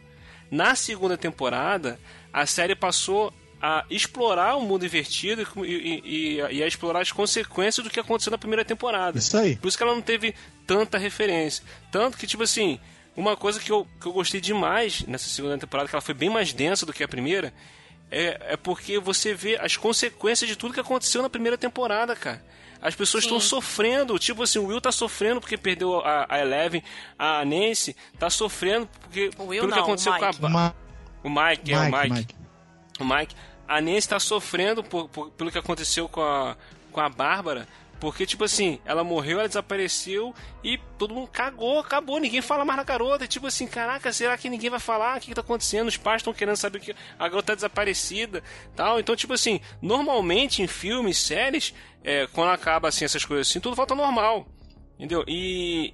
Na 0.49 0.73
segunda 0.73 1.17
temporada, 1.17 1.99
a 2.31 2.45
série 2.45 2.75
passou 2.77 3.33
a 3.65 3.85
explorar 3.89 4.57
o 4.57 4.61
mundo 4.61 4.85
invertido 4.85 5.47
e, 5.63 5.71
e- 5.71 6.01
e- 6.03 6.55
e 6.57 6.61
a 6.63 6.67
explorar 6.67 6.99
as 6.99 7.13
consequências 7.13 7.81
do 7.81 7.89
que 7.89 7.97
aconteceu 7.97 8.29
na 8.29 8.37
primeira 8.37 8.65
temporada. 8.65 9.17
Isso 9.17 9.37
aí. 9.37 9.55
Por 9.55 9.69
isso 9.69 9.77
que 9.77 9.83
ela 9.83 9.95
não 9.95 10.01
teve 10.01 10.35
tanta 10.67 10.97
referência. 10.97 11.63
Tanto 11.89 12.17
que, 12.17 12.27
tipo 12.27 12.43
assim, 12.43 12.77
uma 13.15 13.37
coisa 13.37 13.61
que 13.61 13.71
eu, 13.71 13.87
que 14.01 14.05
eu 14.05 14.11
gostei 14.11 14.41
demais 14.41 15.03
nessa 15.07 15.29
segunda 15.29 15.57
temporada, 15.57 15.87
que 15.87 15.95
ela 15.95 16.01
foi 16.01 16.13
bem 16.13 16.29
mais 16.29 16.51
densa 16.51 16.85
do 16.85 16.91
que 16.91 17.05
a 17.05 17.07
primeira, 17.07 17.53
é, 18.11 18.37
é 18.49 18.57
porque 18.57 18.99
você 18.99 19.33
vê 19.33 19.57
as 19.57 19.77
consequências 19.77 20.49
de 20.49 20.57
tudo 20.57 20.73
que 20.73 20.81
aconteceu 20.81 21.21
na 21.21 21.29
primeira 21.29 21.57
temporada, 21.57 22.13
cara. 22.17 22.43
As 22.81 22.93
pessoas 22.95 23.23
estão 23.23 23.39
sofrendo, 23.39 24.19
tipo 24.19 24.43
assim, 24.43 24.59
o 24.59 24.65
Will 24.65 24.81
tá 24.81 24.91
sofrendo 24.91 25.39
porque 25.39 25.57
perdeu 25.57 26.01
a, 26.01 26.25
a 26.27 26.39
Eleven, 26.41 26.83
a 27.17 27.45
Nancy 27.45 27.95
tá 28.19 28.29
sofrendo 28.29 28.89
porque, 29.03 29.29
O 29.37 29.43
Will 29.45 29.61
pelo 29.61 29.71
que 29.71 29.77
não, 29.77 29.83
aconteceu 29.85 30.11
o 30.11 30.15
Mike. 30.19 30.37
com 30.41 30.45
a... 30.47 30.49
Ma- 30.49 30.75
O 31.23 31.29
Mike, 31.29 31.71
é 31.73 31.77
o 31.79 31.83
Mike, 31.85 31.95
Mike. 31.97 32.13
Mike. 32.13 32.35
O 32.99 33.05
Mike. 33.05 33.35
A 33.67 33.79
Nancy 33.81 34.09
tá 34.09 34.19
sofrendo 34.19 34.83
por, 34.83 35.07
por- 35.09 35.31
pelo 35.31 35.51
que 35.51 35.57
aconteceu 35.57 36.07
com 36.09 36.21
a, 36.21 36.55
com 36.91 36.99
a 36.99 37.09
Bárbara, 37.09 37.67
Porque, 37.99 38.25
tipo 38.25 38.43
assim, 38.43 38.79
ela 38.83 39.01
morreu, 39.01 39.39
ela 39.39 39.47
desapareceu 39.47 40.35
e 40.61 40.77
todo 40.97 41.13
mundo 41.13 41.29
cagou, 41.31 41.79
acabou, 41.79 42.19
ninguém 42.19 42.41
fala 42.41 42.65
mais 42.65 42.75
na 42.75 42.83
garota. 42.83 43.25
Tipo 43.25 43.47
assim, 43.47 43.65
caraca, 43.65 44.11
será 44.11 44.37
que 44.37 44.49
ninguém 44.49 44.69
vai 44.69 44.79
falar? 44.79 45.15
O 45.15 45.19
que, 45.21 45.27
que 45.27 45.33
tá 45.33 45.39
acontecendo? 45.39 45.87
Os 45.87 45.95
pais 45.95 46.19
estão 46.19 46.33
querendo 46.33 46.57
saber 46.57 46.81
que 46.81 46.93
a 47.17 47.29
garota 47.29 47.47
tá 47.53 47.55
desaparecida 47.55 48.43
tal. 48.75 48.99
Então, 48.99 49.15
tipo 49.15 49.31
assim, 49.33 49.61
normalmente 49.81 50.61
em 50.61 50.67
filmes, 50.67 51.17
séries, 51.17 51.73
é, 52.03 52.27
quando 52.33 52.49
acaba 52.51 52.89
assim 52.89 53.05
essas 53.05 53.23
coisas 53.23 53.47
assim, 53.49 53.61
tudo 53.61 53.73
volta 53.75 53.95
normal. 53.95 54.47
Entendeu? 54.99 55.23
E, 55.25 55.93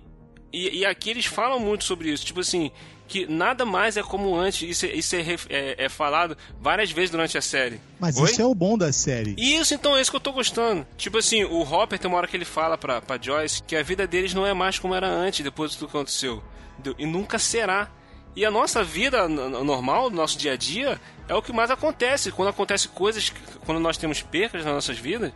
e, 0.52 0.80
e 0.80 0.86
aqui 0.86 1.10
eles 1.10 1.26
falam 1.26 1.60
muito 1.60 1.84
sobre 1.84 2.10
isso. 2.12 2.26
Tipo 2.26 2.40
assim, 2.42 2.72
que 3.08 3.26
nada 3.26 3.66
mais 3.66 3.98
é 3.98 4.04
como 4.04 4.36
antes. 4.36 4.62
Isso, 4.70 4.86
é- 4.86 4.94
isso 4.94 5.16
é, 5.16 5.22
é- 5.50 5.86
é 5.86 5.90
falado 5.90 6.38
várias 6.62 6.92
vezes 6.92 7.10
durante 7.10 7.38
a 7.38 7.42
série. 7.42 7.80
Mas 8.00 8.18
Oi? 8.18 8.30
isso 8.30 8.42
é 8.42 8.46
o 8.46 8.54
bom 8.54 8.78
da 8.78 8.92
série. 8.94 9.36
Isso, 9.38 9.74
então, 9.74 9.98
é 9.98 10.02
isso 10.02 10.12
que 10.12 10.18
eu 10.18 10.22
tô 10.22 10.32
gostando. 10.32 10.86
Tipo 10.98 11.18
assim, 11.18 11.44
o 11.44 11.62
Hopper 11.62 11.98
tem 12.00 12.08
uma 12.10 12.18
hora 12.18 12.28
que 12.28 12.38
ele 12.38 12.46
fala 12.46 12.78
pra, 12.78 13.02
pra 13.02 13.18
Joyce 13.22 13.64
que 13.64 13.76
a 13.76 13.82
vida 13.84 14.06
deles 14.06 14.34
não 14.34 14.46
é 14.46 14.54
mais 14.54 14.78
como 14.80 14.94
era 14.96 15.08
antes, 15.08 15.44
depois 15.44 15.72
de 15.72 15.78
tudo 15.78 15.90
que 15.92 15.98
aconteceu. 15.98 16.44
E 16.98 17.06
nunca 17.06 17.38
será. 17.40 17.90
E 18.36 18.46
a 18.46 18.52
nossa 18.52 18.84
vida 18.84 19.28
normal, 19.28 20.10
nosso 20.10 20.38
dia 20.38 20.54
a 20.54 20.56
dia, 20.56 21.02
é 21.28 21.34
o 21.34 21.42
que 21.42 21.52
mais 21.52 21.72
acontece. 21.72 22.32
Quando 22.32 22.50
acontece 22.50 22.88
coisas, 22.88 23.34
quando 23.66 23.80
nós 23.80 23.98
temos 23.98 24.22
percas 24.22 24.64
nas 24.64 24.74
nossas 24.76 24.98
vidas, 24.98 25.34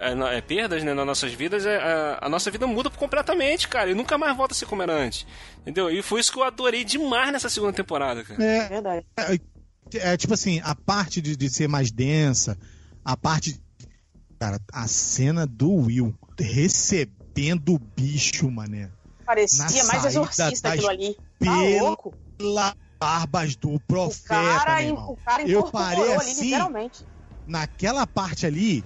é, 0.00 0.14
na- 0.14 0.32
é, 0.32 0.40
perdas 0.40 0.82
né, 0.84 0.92
nas 0.94 1.06
nossas 1.06 1.32
vidas, 1.32 1.64
é, 1.66 1.76
a, 1.76 2.18
a 2.22 2.28
nossa 2.28 2.50
vida 2.50 2.66
muda 2.66 2.90
completamente, 2.90 3.68
cara. 3.68 3.90
E 3.90 3.94
nunca 3.94 4.16
mais 4.18 4.36
volta 4.36 4.52
a 4.54 4.56
ser 4.56 4.66
como 4.66 4.82
era 4.82 4.92
antes. 4.94 5.26
Entendeu? 5.62 5.90
E 5.90 6.02
foi 6.02 6.20
isso 6.20 6.32
que 6.32 6.38
eu 6.38 6.44
adorei 6.44 6.84
demais 6.84 7.32
nessa 7.32 7.48
segunda 7.48 7.72
temporada, 7.72 8.22
cara. 8.24 8.42
É, 8.42 8.68
Verdade. 8.68 9.06
é 9.94 10.16
tipo 10.16 10.34
assim, 10.34 10.60
a 10.64 10.74
parte 10.74 11.20
de, 11.20 11.36
de 11.36 11.48
ser 11.50 11.68
mais 11.68 11.90
densa, 11.90 12.56
a 13.04 13.16
parte. 13.16 13.60
Cara, 14.38 14.60
a 14.72 14.86
cena 14.86 15.46
do 15.46 15.68
Will 15.86 16.14
recebendo 16.38 17.74
o 17.74 17.78
bicho, 17.78 18.50
mané. 18.50 18.90
Parecia 19.26 19.84
mais 19.84 20.04
exorcista 20.04 20.68
das 20.70 20.72
aquilo 20.78 20.88
ali. 20.88 21.14
Tá 21.14 21.20
pela- 21.40 21.80
louco. 21.82 22.14
Pelas 22.38 22.74
barbas 23.00 23.56
do 23.56 23.74
O 23.74 23.80
profeta, 23.80 24.28
cara, 24.28 24.76
meu 24.76 24.86
irmão. 24.88 25.10
o 25.12 25.16
cara 25.16 25.42
Eu 25.48 25.64
parei 25.70 26.02
ali, 26.04 26.30
assim, 26.30 26.44
literalmente. 26.44 27.04
naquela 27.46 28.06
parte 28.06 28.46
ali, 28.46 28.84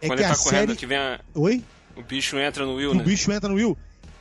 é 0.00 0.06
Quando 0.06 0.18
que 0.18 0.24
ele 0.24 0.32
a 0.32 0.34
tá 0.36 0.42
correndo, 0.42 0.60
série. 0.68 0.76
que 0.76 0.86
vem 0.86 0.98
a- 0.98 1.20
Oi? 1.34 1.64
o 1.96 2.02
bicho 2.02 2.38
entra 2.38 2.64
no 2.64 2.74
Will, 2.76 2.90
Que 2.92 2.96
né? 2.98 3.02
o 3.02 3.06
bicho 3.06 3.32
entra 3.32 3.48
no 3.48 3.54
Will. 3.56 3.76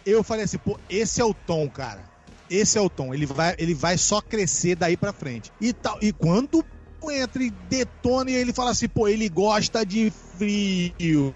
Eu 0.06 0.24
falei 0.24 0.46
assim, 0.46 0.58
pô, 0.58 0.80
esse 0.90 1.20
é 1.22 1.26
o 1.26 1.34
tom, 1.34 1.70
cara. 1.70 2.02
Esse 2.50 2.78
é 2.78 2.82
o 2.82 2.90
tom. 2.90 3.14
Ele 3.14 3.26
vai, 3.26 3.56
ele 3.60 3.74
vai 3.74 3.98
só 3.98 4.22
crescer 4.22 4.76
daí 4.76 4.96
pra 4.96 5.12
frente. 5.12 5.52
E 5.60 5.74
tal. 5.74 5.98
E 6.02 6.14
quando 6.14 6.64
entra 7.12 7.44
e 7.44 7.50
detona 7.70 8.32
e 8.32 8.36
ele 8.36 8.54
fala 8.54 8.72
assim, 8.72 8.88
pô, 8.88 9.08
ele 9.08 9.28
gosta 9.30 9.86
de 9.86 10.12
frio. 10.38 11.36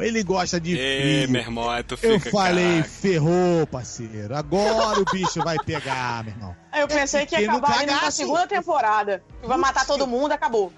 Ele 0.00 0.22
gosta 0.22 0.60
de 0.60 0.78
Ê, 0.78 1.22
frio. 1.22 1.30
meu 1.32 1.40
irmão, 1.42 1.68
aí 1.68 1.82
tu 1.82 1.96
fica, 1.96 2.12
Eu 2.12 2.20
falei, 2.20 2.64
caraca. 2.82 2.88
ferrou, 2.88 3.66
parceiro. 3.66 4.36
Agora 4.36 5.00
o 5.00 5.04
bicho 5.04 5.40
vai 5.42 5.56
pegar, 5.58 6.22
meu 6.22 6.32
irmão. 6.32 6.56
Eu 6.72 6.86
pensei 6.86 7.26
que 7.26 7.34
ia 7.36 7.50
acabar 7.50 7.84
na 7.84 8.08
segunda 8.12 8.46
temporada. 8.46 9.22
Que 9.40 9.48
vai 9.48 9.58
matar 9.58 9.84
todo 9.84 10.06
mundo, 10.06 10.30
acabou. 10.30 10.72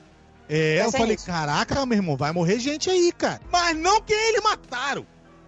É, 0.48 0.76
Vai 0.78 0.86
eu 0.86 0.90
ser 0.90 0.98
falei, 0.98 1.14
isso. 1.16 1.26
caraca, 1.26 1.86
meu 1.86 1.96
irmão, 1.98 2.16
vai 2.16 2.32
morrer 2.32 2.58
gente 2.58 2.90
aí, 2.90 3.12
cara. 3.12 3.40
Mas 3.50 3.76
não 3.76 4.00
que 4.02 4.12
eles 4.12 4.42
mataram, 4.42 5.06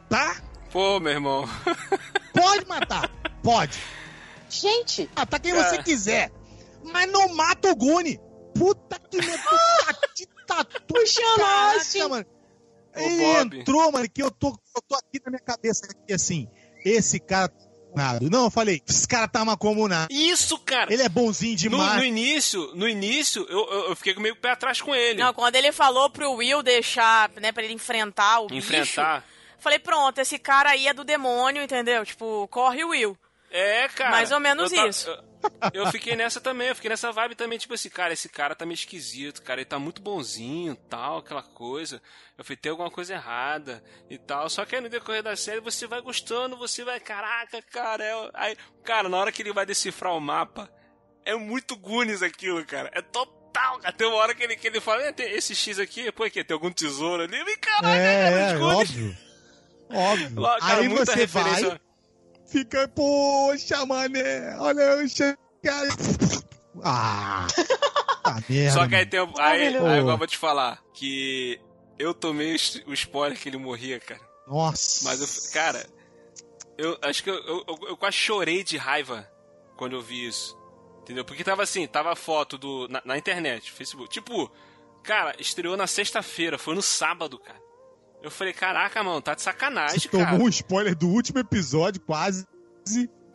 tá? 0.09 0.37
Pô, 0.73 0.99
meu 1.01 1.13
irmão. 1.13 1.49
Pode 2.33 2.67
matar, 2.67 3.11
pode. 3.43 3.79
Gente, 4.49 5.09
Matar 5.17 5.41
quem 5.41 5.55
Cara. 5.55 5.71
você 5.71 5.83
quiser. 5.83 6.31
Mas 6.85 7.11
não 7.11 7.35
mata 7.35 7.71
o 7.71 7.75
Guni. 7.77 8.21
Puta 8.55 8.99
que 9.11 9.17
me 9.19 9.27
de 10.17 10.27
tatu. 10.47 10.95
Cristiano 10.95 11.37
Caraca, 11.37 12.09
mano. 12.09 12.27
Ô, 12.95 13.01
Ele 13.01 13.17
Bob. 13.25 13.59
entrou, 13.61 13.93
mano, 13.93 14.09
que 14.09 14.23
eu 14.23 14.31
tô, 14.31 14.49
eu 14.49 14.83
tô 14.87 14.95
aqui 14.95 15.21
na 15.25 15.31
minha 15.31 15.43
cabeça 15.43 15.87
aqui 15.87 16.13
assim. 16.13 16.47
Esse 16.85 17.19
cara 17.19 17.51
macomunado. 17.97 18.31
Não, 18.31 18.45
eu 18.45 18.51
falei, 18.51 18.83
esse 18.89 19.07
cara 19.09 19.27
tá 19.27 19.45
macomunado. 19.45 20.13
Isso, 20.13 20.59
cara! 20.59 20.93
Ele 20.93 21.03
é 21.03 21.09
bonzinho 21.09 21.53
No, 21.53 21.59
demais. 21.59 21.97
no 21.97 22.05
início, 22.05 22.71
no 22.75 22.89
início, 22.89 23.47
eu, 23.49 23.59
eu, 23.71 23.89
eu 23.91 23.97
fiquei 23.97 24.15
meio 24.17 24.37
pé 24.37 24.51
atrás 24.51 24.81
com 24.81 24.95
ele. 24.95 25.23
Não, 25.23 25.33
quando 25.33 25.57
ele 25.57 25.73
falou 25.73 26.11
pro 26.11 26.33
Will 26.33 26.63
deixar, 26.63 27.31
né, 27.41 27.53
pra 27.53 27.63
ele 27.63 27.73
enfrentar 27.75 28.41
o 28.41 28.47
bicho, 28.49 28.59
Enfrentar. 28.59 29.25
falei, 29.59 29.79
pronto, 29.79 30.19
esse 30.21 30.39
cara 30.39 30.71
aí 30.71 30.87
é 30.87 30.93
do 30.95 31.05
demônio, 31.05 31.63
entendeu? 31.63 32.05
Tipo, 32.05 32.47
corre 32.49 32.85
o 32.85 32.89
Will. 32.91 33.17
É, 33.51 33.89
cara. 33.89 34.11
Mais 34.11 34.33
ou 34.33 34.41
menos 34.41 34.73
eu 34.73 34.89
isso. 34.89 35.09
Eu, 35.09 35.19
eu 35.73 35.87
fiquei 35.93 36.17
nessa 36.17 36.41
também, 36.41 36.69
eu 36.69 36.75
fiquei 36.75 36.89
nessa 36.89 37.13
vibe 37.13 37.35
também, 37.35 37.59
tipo 37.59 37.75
assim, 37.75 37.89
cara, 37.91 38.13
esse 38.13 38.29
cara 38.29 38.55
tá 38.55 38.65
meio 38.67 38.75
esquisito, 38.75 39.43
cara, 39.43 39.61
ele 39.61 39.65
tá 39.69 39.79
muito 39.79 40.01
bonzinho 40.03 40.75
tal, 40.89 41.19
aquela 41.19 41.43
coisa. 41.43 42.01
Eu 42.37 42.45
falei, 42.45 42.57
tem 42.57 42.71
alguma 42.71 42.91
coisa 42.91 43.15
errada 43.15 43.83
e 44.11 44.19
tal. 44.19 44.49
Só 44.51 44.65
que 44.65 44.75
aí 44.77 44.81
no 44.81 44.89
decorrer 44.89 45.23
da 45.23 45.37
série 45.37 45.61
você 45.61 45.87
vai 45.87 46.01
gostando, 46.01 46.57
você 46.57 46.85
vai, 46.85 47.01
caraca, 47.01 47.61
cara. 47.63 48.05
É... 48.05 48.31
Aí, 48.35 48.57
cara, 48.85 49.09
na 49.09 49.17
hora 49.17 49.33
que 49.33 49.43
ele 49.43 49.53
vai 49.53 49.65
decifrar 49.67 50.13
o 50.15 50.21
mapa, 50.21 50.71
é 51.25 51.35
muito 51.35 51.77
Goonies 51.77 52.23
aquilo, 52.23 52.65
cara. 52.67 52.91
É 52.93 53.01
total. 53.03 53.79
cara. 53.81 53.93
Tem 53.93 54.07
uma 54.07 54.17
hora 54.17 54.35
que 54.35 54.43
ele, 54.43 54.55
que 54.57 54.67
ele 54.69 54.81
fala, 54.81 55.03
"É, 55.03 55.13
tem 55.13 55.31
esse 55.33 55.55
X 55.55 55.79
aqui, 55.79 56.11
pô, 56.13 56.25
aqui, 56.25 56.45
tem 56.45 56.55
algum 56.55 56.71
tesouro 56.71 57.23
ali. 57.23 57.37
E, 57.37 57.57
caraca, 57.57 57.83
cara, 57.83 57.97
É, 57.97 58.51
é, 58.53 58.59
Goonies. 58.59 58.91
óbvio. 58.91 59.17
Óbvio. 59.89 60.41
Lá, 60.41 60.59
cara, 60.59 60.81
aí 60.81 60.89
muita 60.89 61.07
você 61.07 61.15
referência. 61.15 61.69
vai, 61.71 61.81
fica, 62.47 62.89
poxa, 62.89 63.85
mané, 63.87 64.57
olha 64.59 64.81
eu 64.83 65.09
cara. 65.65 65.89
Ah, 66.83 67.47
tá 68.23 68.39
merda. 68.49 68.71
Só 68.73 68.87
que 68.89 68.95
aí 68.95 69.07
tem. 69.07 69.21
Aí, 69.21 69.27
aí 69.27 69.33
Maravilhoso. 69.35 69.87
agora 69.87 70.13
eu 70.15 70.19
vou 70.19 70.27
te 70.27 70.39
falar 70.39 70.83
que 70.95 71.61
eu 71.99 72.13
tomei 72.15 72.55
o 72.87 72.93
spoiler 72.93 73.39
que 73.39 73.49
ele 73.49 73.57
morria, 73.59 73.99
cara. 74.01 74.21
Nossa. 74.47 75.05
Mas 75.09 75.21
eu. 75.21 75.53
Cara, 75.53 75.87
eu 76.79 76.99
acho 77.03 77.23
que 77.23 77.31
eu, 77.31 77.35
eu, 77.35 77.65
eu- 77.67 77.89
eu 77.89 77.97
quase 77.97 78.17
chorei 78.17 78.63
de 78.63 78.77
raiva 78.77 79.29
quando 79.77 79.97
eu 79.97 80.03
vi 80.03 80.27
isso. 80.27 80.57
Entendeu? 81.01 81.25
Porque 81.25 81.45
tava 81.45 81.63
assim, 81.63 81.87
tava 81.87 82.13
a 82.13 82.17
foto 82.17 82.59
do. 82.59 82.89
Na, 82.89 83.01
na 83.05 83.17
internet, 83.19 83.71
Facebook. 83.73 84.11
Tipo, 84.11 84.51
cara, 85.03 85.35
estreou 85.39 85.77
na 85.77 85.87
sexta-feira, 85.87 86.59
foi 86.59 86.75
no 86.75 86.83
sábado, 86.83 87.39
cara. 87.39 87.61
Eu 88.23 88.31
falei, 88.31 88.53
caraca, 88.53 89.03
mano, 89.03 89.21
tá 89.21 89.35
de 89.35 89.43
sacanagem, 89.43 90.01
Você 90.01 90.09
cara. 90.09 90.31
tomou 90.31 90.47
um 90.47 90.49
spoiler 90.49 90.97
do 90.97 91.09
último 91.09 91.39
episódio, 91.39 92.01
quase. 92.01 92.47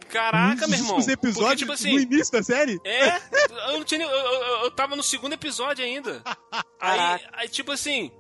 Caraca, 0.10 0.68
meu 0.68 0.78
irmão. 0.78 0.98
Porque, 0.98 1.12
episódios 1.12 1.60
tipo 1.60 1.72
no 1.72 1.74
assim, 1.74 1.96
início 1.96 2.34
da 2.34 2.44
série? 2.44 2.80
É, 2.84 3.16
eu 3.70 3.78
não 3.78 3.84
tinha 3.84 4.04
eu, 4.04 4.10
eu, 4.10 4.64
eu 4.64 4.72
tava 4.72 4.96
no 4.96 5.04
segundo 5.04 5.34
episódio 5.34 5.84
ainda. 5.84 6.22
Aí, 6.80 7.22
aí 7.34 7.48
tipo 7.48 7.72
assim, 7.72 8.12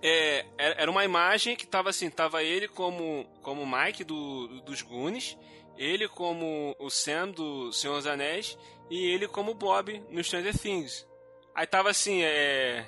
é, 0.00 0.46
era 0.56 0.88
uma 0.88 1.04
imagem 1.04 1.56
que 1.56 1.66
tava 1.66 1.90
assim, 1.90 2.08
tava 2.08 2.40
ele 2.42 2.68
como 2.68 3.26
como 3.42 3.62
o 3.62 3.66
Mike 3.66 4.04
do, 4.04 4.60
dos 4.60 4.80
Goonies, 4.80 5.36
ele 5.76 6.06
como 6.06 6.76
o 6.78 6.88
Sam 6.88 7.30
do 7.30 7.72
Senhor 7.72 7.96
dos 7.96 8.06
Anéis 8.06 8.56
e 8.88 9.06
ele 9.06 9.26
como 9.26 9.50
o 9.50 9.54
Bob 9.54 10.00
no 10.08 10.22
Stranger 10.22 10.56
Things. 10.56 11.04
Aí 11.52 11.66
tava 11.66 11.90
assim, 11.90 12.22
é, 12.22 12.86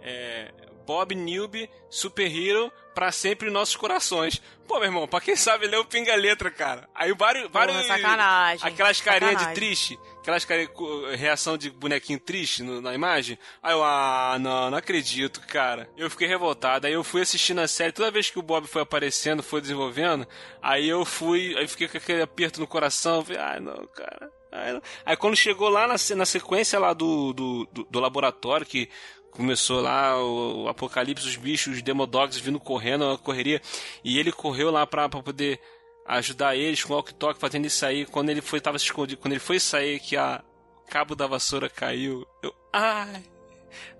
é 0.00 0.50
Bob 0.86 1.14
Newby, 1.14 1.68
superhero, 1.88 2.72
pra 2.94 3.10
sempre 3.12 3.48
em 3.48 3.52
nossos 3.52 3.76
corações. 3.76 4.42
Pô, 4.66 4.74
meu 4.76 4.84
irmão, 4.84 5.06
pra 5.08 5.20
quem 5.20 5.36
sabe 5.36 5.66
ler 5.66 5.78
o 5.78 5.84
pinga 5.84 6.14
letra, 6.14 6.50
cara. 6.50 6.88
Aí 6.94 7.12
vários, 7.14 7.50
vários 7.50 7.76
sacanagem, 7.86 8.66
aquelas 8.66 9.00
carinhas 9.00 9.36
de 9.48 9.54
triste, 9.54 9.98
aquelas 10.20 10.44
carinhas 10.44 10.70
reação 11.16 11.56
de 11.56 11.70
bonequinho 11.70 12.18
triste 12.18 12.62
no- 12.62 12.80
na 12.80 12.94
imagem. 12.94 13.38
Aí 13.62 13.72
eu, 13.72 13.82
ah, 13.84 14.36
não, 14.40 14.70
não 14.70 14.78
acredito, 14.78 15.40
cara. 15.46 15.88
Eu 15.96 16.08
fiquei 16.10 16.26
revoltado. 16.28 16.86
Aí 16.86 16.92
eu 16.92 17.04
fui 17.04 17.20
assistindo 17.22 17.60
a 17.60 17.68
série, 17.68 17.92
toda 17.92 18.10
vez 18.10 18.30
que 18.30 18.38
o 18.38 18.42
Bob 18.42 18.66
foi 18.66 18.82
aparecendo, 18.82 19.42
foi 19.42 19.60
desenvolvendo, 19.60 20.26
aí 20.60 20.88
eu 20.88 21.04
fui, 21.04 21.56
aí 21.58 21.66
fiquei 21.68 21.88
com 21.88 21.96
aquele 21.98 22.22
aperto 22.22 22.60
no 22.60 22.66
coração, 22.66 23.24
falei, 23.24 23.40
ah, 23.40 23.60
não, 23.60 23.86
cara. 23.88 24.30
Aí. 24.52 24.80
Aí 25.06 25.16
quando 25.16 25.34
chegou 25.34 25.70
lá 25.70 25.86
na, 25.86 25.94
na 26.16 26.26
sequência 26.26 26.78
lá 26.78 26.92
do, 26.92 27.32
do, 27.32 27.66
do, 27.72 27.84
do 27.84 28.00
laboratório, 28.00 28.66
que 28.66 28.88
começou 29.32 29.80
lá 29.80 30.16
o, 30.22 30.64
o 30.64 30.68
apocalipse, 30.68 31.26
os 31.26 31.36
bichos, 31.36 31.76
os 31.76 31.82
demodogs 31.82 32.38
vindo 32.38 32.60
correndo, 32.60 33.10
a 33.10 33.18
correria, 33.18 33.60
e 34.04 34.18
ele 34.18 34.30
correu 34.30 34.70
lá 34.70 34.86
pra, 34.86 35.08
pra 35.08 35.22
poder 35.22 35.58
ajudar 36.06 36.54
eles 36.54 36.84
com 36.84 36.92
o 36.92 36.96
walkie-talkie, 36.96 37.40
fazendo 37.40 37.66
isso 37.66 37.84
aí, 37.84 38.06
quando 38.06 38.28
ele 38.28 38.40
foi, 38.40 38.60
tava 38.60 38.78
se 38.78 38.84
escondido, 38.84 39.20
quando 39.20 39.32
ele 39.32 39.40
foi 39.40 39.58
sair, 39.58 39.98
que 40.00 40.16
a 40.16 40.42
cabo 40.88 41.16
da 41.16 41.26
vassoura 41.26 41.68
caiu, 41.70 42.26
eu, 42.42 42.54
ai, 42.72 43.22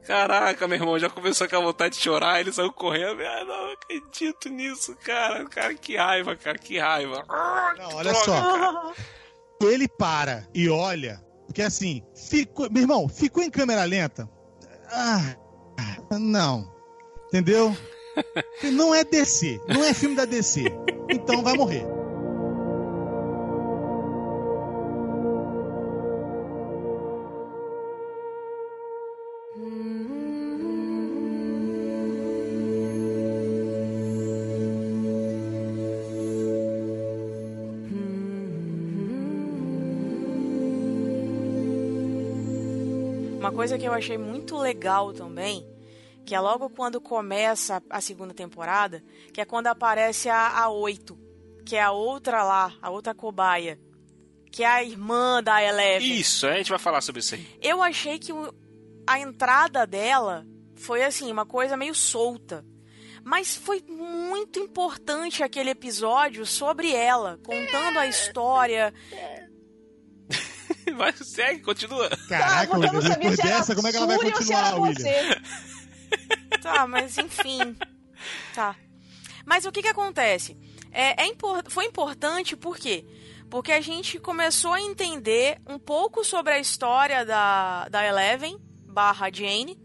caraca, 0.06 0.68
meu 0.68 0.76
irmão, 0.76 0.98
já 0.98 1.08
começou 1.08 1.48
com 1.48 1.56
a 1.56 1.60
vontade 1.60 1.96
de 1.96 2.02
chorar, 2.02 2.40
ele 2.40 2.52
saiu 2.52 2.72
correndo, 2.72 3.22
ah, 3.22 3.44
não 3.44 3.72
acredito 3.72 4.50
nisso, 4.50 4.94
cara, 5.02 5.48
cara, 5.48 5.74
que 5.74 5.96
raiva, 5.96 6.36
cara, 6.36 6.58
que 6.58 6.78
raiva. 6.78 7.24
Não, 7.78 7.96
olha 7.96 8.14
só. 8.14 8.92
Ele 9.62 9.88
para 9.88 10.46
e 10.52 10.68
olha, 10.68 11.24
porque 11.46 11.62
assim, 11.62 12.02
ficou, 12.28 12.68
meu 12.70 12.82
irmão, 12.82 13.08
ficou 13.08 13.42
em 13.42 13.50
câmera 13.50 13.84
lenta. 13.84 14.28
Ah, 14.92 15.36
não. 16.18 16.70
Entendeu? 17.28 17.74
Não 18.74 18.94
é 18.94 19.04
DC, 19.04 19.58
não 19.66 19.82
é 19.82 19.94
filme 19.94 20.14
da 20.14 20.26
DC. 20.26 20.64
Então 21.08 21.42
vai 21.42 21.54
morrer. 21.54 21.86
Coisa 43.52 43.78
que 43.78 43.84
eu 43.84 43.92
achei 43.92 44.16
muito 44.16 44.56
legal 44.56 45.12
também, 45.12 45.66
que 46.24 46.34
é 46.34 46.40
logo 46.40 46.70
quando 46.70 47.00
começa 47.00 47.82
a 47.90 48.00
segunda 48.00 48.32
temporada, 48.32 49.04
que 49.32 49.40
é 49.40 49.44
quando 49.44 49.66
aparece 49.66 50.28
a, 50.28 50.58
a 50.58 50.70
8, 50.70 51.18
que 51.64 51.76
é 51.76 51.82
a 51.82 51.92
outra 51.92 52.42
lá, 52.42 52.74
a 52.80 52.90
outra 52.90 53.14
cobaia, 53.14 53.78
que 54.50 54.62
é 54.62 54.66
a 54.66 54.82
irmã 54.82 55.42
da 55.42 55.62
Eleven. 55.62 56.18
Isso, 56.18 56.46
a 56.46 56.54
gente 56.54 56.70
vai 56.70 56.78
falar 56.78 57.00
sobre 57.02 57.20
isso 57.20 57.34
aí. 57.34 57.46
Eu 57.60 57.82
achei 57.82 58.18
que 58.18 58.32
a 59.06 59.18
entrada 59.18 59.86
dela 59.86 60.46
foi 60.76 61.02
assim, 61.02 61.30
uma 61.30 61.46
coisa 61.46 61.76
meio 61.76 61.94
solta. 61.94 62.64
Mas 63.24 63.54
foi 63.54 63.80
muito 63.88 64.58
importante 64.58 65.44
aquele 65.44 65.70
episódio 65.70 66.44
sobre 66.44 66.92
ela, 66.92 67.38
contando 67.44 67.98
a 67.98 68.06
história. 68.08 68.92
Vai, 70.96 71.12
segue, 71.12 71.60
continua. 71.62 72.08
Caraca, 72.28 72.74
eu 72.74 72.78
não 72.80 72.86
William, 72.88 73.02
sabia 73.02 73.30
depois 73.30 73.36
dessa, 73.38 73.74
como 73.74 73.88
é 73.88 73.90
que 73.90 73.96
ela 73.96 74.06
vai 74.06 74.18
continuar, 74.18 74.74
William? 74.80 75.04
Tá, 76.62 76.86
mas 76.86 77.16
enfim. 77.18 77.76
Tá. 78.54 78.76
Mas 79.44 79.64
o 79.64 79.72
que 79.72 79.82
que 79.82 79.88
acontece? 79.88 80.56
É, 80.92 81.24
é 81.24 81.26
impor- 81.26 81.64
foi 81.68 81.86
importante 81.86 82.54
por 82.56 82.76
quê? 82.76 83.04
Porque 83.50 83.72
a 83.72 83.80
gente 83.80 84.18
começou 84.18 84.72
a 84.72 84.80
entender 84.80 85.58
um 85.66 85.78
pouco 85.78 86.24
sobre 86.24 86.52
a 86.52 86.60
história 86.60 87.24
da, 87.24 87.88
da 87.88 88.04
Eleven 88.06 88.58
barra 88.86 89.30
Jane. 89.32 89.80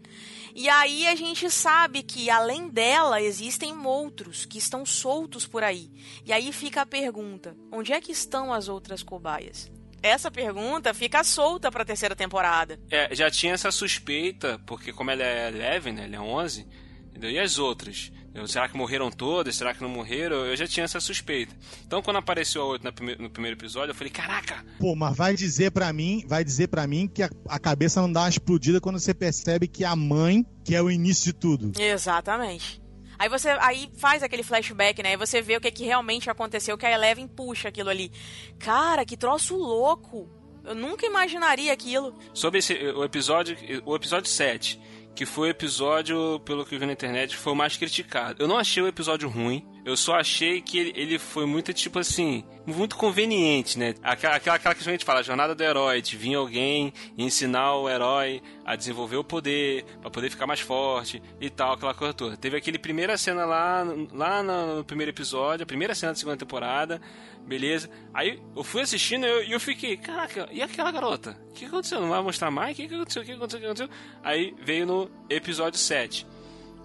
E 0.54 0.68
aí 0.68 1.06
a 1.06 1.14
gente 1.14 1.50
sabe 1.50 2.02
que 2.02 2.30
além 2.30 2.68
dela 2.68 3.20
existem 3.20 3.76
outros 3.86 4.44
que 4.44 4.58
estão 4.58 4.84
soltos 4.84 5.46
por 5.46 5.62
aí. 5.64 5.90
E 6.24 6.32
aí 6.32 6.52
fica 6.52 6.82
a 6.82 6.86
pergunta: 6.86 7.56
onde 7.72 7.92
é 7.92 8.00
que 8.00 8.12
estão 8.12 8.52
as 8.52 8.68
outras 8.68 9.02
cobaias? 9.02 9.70
Essa 10.02 10.30
pergunta 10.30 10.94
fica 10.94 11.24
solta 11.24 11.70
para 11.70 11.82
a 11.82 11.86
terceira 11.86 12.14
temporada. 12.14 12.78
É, 12.90 13.14
já 13.14 13.30
tinha 13.30 13.54
essa 13.54 13.70
suspeita, 13.70 14.60
porque 14.66 14.92
como 14.92 15.10
ela 15.10 15.22
é 15.22 15.78
11, 15.78 15.92
né? 15.92 16.04
Ela 16.04 16.16
é 16.16 16.20
11, 16.20 16.66
entendeu? 17.10 17.30
E 17.30 17.38
as 17.38 17.58
outras? 17.58 18.12
entendeu? 18.28 18.46
Será 18.46 18.68
que 18.68 18.76
morreram 18.76 19.10
todas? 19.10 19.56
Será 19.56 19.74
que 19.74 19.82
não 19.82 19.88
morreram? 19.88 20.36
Eu 20.46 20.56
já 20.56 20.66
tinha 20.66 20.84
essa 20.84 21.00
suspeita. 21.00 21.54
Então, 21.84 22.00
quando 22.00 22.18
apareceu 22.18 22.62
a 22.62 22.66
8 22.66 22.84
na 22.84 22.92
prime- 22.92 23.16
no 23.16 23.28
primeiro 23.30 23.56
episódio, 23.56 23.90
eu 23.90 23.94
falei, 23.94 24.12
caraca! 24.12 24.64
Pô, 24.78 24.94
mas 24.94 25.16
vai 25.16 25.34
dizer 25.34 25.72
pra 25.72 25.92
mim, 25.92 26.22
vai 26.28 26.44
dizer 26.44 26.68
para 26.68 26.86
mim 26.86 27.08
que 27.08 27.22
a, 27.22 27.30
a 27.48 27.58
cabeça 27.58 28.00
não 28.00 28.12
dá 28.12 28.20
uma 28.22 28.28
explodida 28.28 28.80
quando 28.80 29.00
você 29.00 29.12
percebe 29.12 29.66
que 29.66 29.84
a 29.84 29.96
mãe, 29.96 30.46
que 30.64 30.74
é 30.76 30.82
o 30.82 30.90
início 30.90 31.24
de 31.24 31.32
tudo. 31.32 31.72
Exatamente. 31.80 32.80
Aí 33.18 33.28
você 33.28 33.48
aí 33.60 33.90
faz 33.96 34.22
aquele 34.22 34.42
flashback, 34.42 35.02
né? 35.02 35.14
E 35.14 35.16
você 35.16 35.42
vê 35.42 35.56
o 35.56 35.60
que, 35.60 35.70
que 35.70 35.84
realmente 35.84 36.30
aconteceu, 36.30 36.78
que 36.78 36.86
a 36.86 36.92
Eleven 36.92 37.26
puxa 37.26 37.68
aquilo 37.68 37.90
ali. 37.90 38.12
Cara, 38.58 39.04
que 39.04 39.16
troço 39.16 39.56
louco! 39.56 40.28
Eu 40.64 40.74
nunca 40.74 41.06
imaginaria 41.06 41.72
aquilo. 41.72 42.14
Sobre 42.34 42.58
esse, 42.58 42.74
o 42.74 43.02
episódio, 43.02 43.56
o 43.86 43.96
episódio 43.96 44.30
7, 44.30 44.78
que 45.14 45.24
foi 45.24 45.48
o 45.48 45.50
episódio, 45.50 46.38
pelo 46.40 46.64
que 46.64 46.74
eu 46.74 46.78
vi 46.78 46.86
na 46.86 46.92
internet, 46.92 47.36
foi 47.36 47.52
o 47.52 47.56
mais 47.56 47.76
criticado. 47.76 48.42
Eu 48.42 48.46
não 48.46 48.58
achei 48.58 48.82
o 48.82 48.86
episódio 48.86 49.28
ruim, 49.28 49.66
eu 49.88 49.96
só 49.96 50.16
achei 50.16 50.60
que 50.60 50.78
ele, 50.78 50.92
ele 50.94 51.18
foi 51.18 51.46
muito, 51.46 51.72
tipo 51.72 51.98
assim, 51.98 52.44
muito 52.66 52.94
conveniente, 52.94 53.78
né? 53.78 53.94
Aquela, 54.02 54.36
aquela, 54.36 54.56
aquela 54.56 54.74
que 54.74 54.86
a 54.86 54.92
gente 54.92 55.02
fala, 55.02 55.20
a 55.20 55.22
jornada 55.22 55.54
do 55.54 55.62
herói, 55.62 56.02
de 56.02 56.14
vir 56.14 56.34
alguém 56.34 56.92
e 57.16 57.24
ensinar 57.24 57.74
o 57.74 57.88
herói 57.88 58.42
a 58.66 58.76
desenvolver 58.76 59.16
o 59.16 59.24
poder, 59.24 59.86
pra 60.02 60.10
poder 60.10 60.28
ficar 60.28 60.46
mais 60.46 60.60
forte 60.60 61.22
e 61.40 61.48
tal, 61.48 61.72
aquela 61.72 61.94
coisa 61.94 62.12
toda. 62.12 62.36
Teve 62.36 62.58
aquele 62.58 62.78
primeira 62.78 63.16
cena 63.16 63.46
lá, 63.46 63.82
lá 64.12 64.42
no 64.42 64.84
primeiro 64.84 65.10
episódio, 65.10 65.62
a 65.62 65.66
primeira 65.66 65.94
cena 65.94 66.12
da 66.12 66.18
segunda 66.18 66.36
temporada, 66.36 67.00
beleza. 67.46 67.88
Aí 68.12 68.38
eu 68.54 68.62
fui 68.62 68.82
assistindo 68.82 69.24
e 69.24 69.30
eu, 69.30 69.42
eu 69.44 69.58
fiquei, 69.58 69.96
caraca, 69.96 70.50
e 70.52 70.60
aquela 70.60 70.90
garota? 70.90 71.34
O 71.48 71.54
que 71.54 71.64
aconteceu? 71.64 71.98
Não 71.98 72.10
vai 72.10 72.22
mostrar 72.22 72.50
mais? 72.50 72.74
O 72.74 72.76
que 72.76 72.94
aconteceu? 72.94 73.22
O 73.22 73.24
que 73.24 73.32
aconteceu? 73.32 73.58
O 73.58 73.62
que 73.62 73.66
aconteceu? 73.68 73.88
Aí 74.22 74.54
veio 74.62 74.84
no 74.84 75.10
episódio 75.30 75.78
7. 75.80 76.26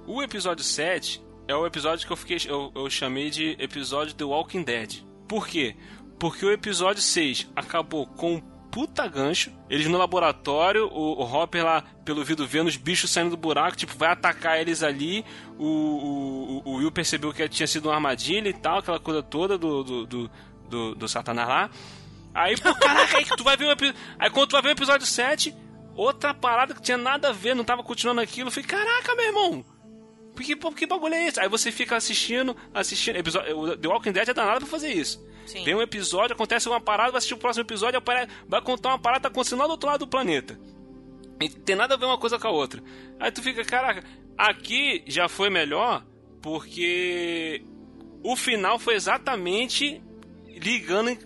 O 0.08 0.24
episódio 0.24 0.64
7 0.64 1.22
é 1.48 1.56
o 1.56 1.66
episódio 1.66 2.06
que 2.06 2.14
eu 2.14 2.18
fiquei 2.18 2.38
eu, 2.46 2.72
eu 2.76 2.90
chamei 2.90 3.30
de 3.30 3.56
episódio 3.60 4.14
The 4.14 4.24
Walking 4.24 4.64
Dead. 4.64 5.04
Por 5.28 5.48
quê? 5.48 5.76
Porque 6.20 6.46
o 6.46 6.52
episódio 6.52 7.02
6 7.02 7.50
acabou 7.56 8.06
com 8.08 8.36
um 8.36 8.54
puta 8.74 9.08
gancho. 9.08 9.52
Eles 9.70 9.88
no 9.88 9.98
laboratório, 9.98 10.88
o, 10.88 11.22
o 11.22 11.24
Hopper 11.24 11.64
lá, 11.64 11.84
pelo 12.04 12.24
vidro 12.24 12.48
vendo 12.48 12.68
os 12.68 12.76
bichos 12.76 13.12
saindo 13.12 13.32
do 13.32 13.38
buraco, 13.38 13.78
tipo, 13.78 13.96
vai 13.96 14.10
atacar 14.10 14.60
eles 14.60 14.82
ali. 14.82 15.24
O, 15.60 15.66
o, 15.66 16.62
o 16.66 16.76
Will 16.78 16.92
percebeu 16.92 17.32
que 17.32 17.48
tinha 17.48 17.68
sido 17.68 17.90
uma 17.90 17.96
armadilha 17.96 18.50
e 18.50 18.54
tal, 18.54 18.80
aquela 18.80 19.00
coisa 19.00 19.22
toda 19.22 19.58
do, 19.58 19.84
do, 19.84 20.06
do, 20.08 20.32
do, 20.70 20.96
do 20.96 21.08
Satanás 21.08 21.48
lá. 21.48 21.70
Aí, 22.34 22.60
pô, 22.60 22.74
caraca, 22.74 23.18
aí 23.18 23.26
que 23.26 23.36
tu 23.38 23.44
vai 23.44 23.56
ver 23.56 23.66
o 23.66 23.72
episódio. 23.72 24.02
Aí 24.18 24.30
quando 24.30 24.50
tu 24.50 24.54
vai 24.54 24.62
ver 24.64 24.70
o 24.70 24.72
episódio 24.72 25.06
7, 25.06 25.56
outra 25.96 26.34
parada 26.34 26.74
que 26.74 26.82
tinha 26.82 26.98
nada 26.98 27.30
a 27.30 27.32
ver, 27.32 27.56
não 27.56 27.64
tava 27.64 27.84
continuando 27.84 28.22
aquilo. 28.22 28.48
Eu 28.48 28.52
falei, 28.52 28.68
caraca, 28.68 29.16
meu 29.16 29.26
irmão, 29.26 29.66
que, 30.42 30.56
que 30.56 30.86
bagulho 30.88 31.14
é 31.14 31.28
esse? 31.28 31.40
Aí 31.40 31.48
você 31.48 31.72
fica 31.72 31.96
assistindo, 31.96 32.56
assistindo. 32.74 33.18
Episódio, 33.18 33.58
o 33.58 33.78
The 33.78 33.88
Walking 33.88 34.12
Dead 34.12 34.30
é 34.30 34.34
danado 34.34 34.62
pra 34.62 34.70
fazer 34.70 34.92
isso. 34.92 35.24
Sim. 35.46 35.64
Vem 35.64 35.76
um 35.76 35.82
episódio, 35.82 36.34
acontece 36.34 36.68
uma 36.68 36.80
parada, 36.80 37.12
vai 37.12 37.18
assistir 37.18 37.34
o 37.34 37.38
próximo 37.38 37.64
episódio, 37.64 38.02
vai 38.48 38.62
contar 38.62 38.90
uma 38.90 39.00
parada 39.00 39.20
que 39.20 39.24
tá 39.24 39.30
acontecendo 39.30 39.60
lá 39.60 39.68
do 39.68 39.72
outro 39.72 39.90
lado 39.90 40.00
do 40.00 40.08
planeta. 40.08 40.60
E 41.42 41.50
tem 41.50 41.76
nada 41.76 41.96
a 41.96 41.98
ver 41.98 42.06
uma 42.06 42.18
coisa 42.18 42.40
com 42.40 42.48
a 42.48 42.52
outra. 42.52 42.82
Aí 43.20 43.32
tu 43.32 43.42
fica, 43.42 43.64
caraca, 43.66 44.04
aqui 44.38 45.04
já 45.06 45.28
foi 45.28 45.50
melhor 45.50 46.06
porque 46.42 47.64
o 48.24 48.36
final 48.36 48.80
foi 48.80 48.96
exatamente 48.96 50.02
ligando, 50.48 51.18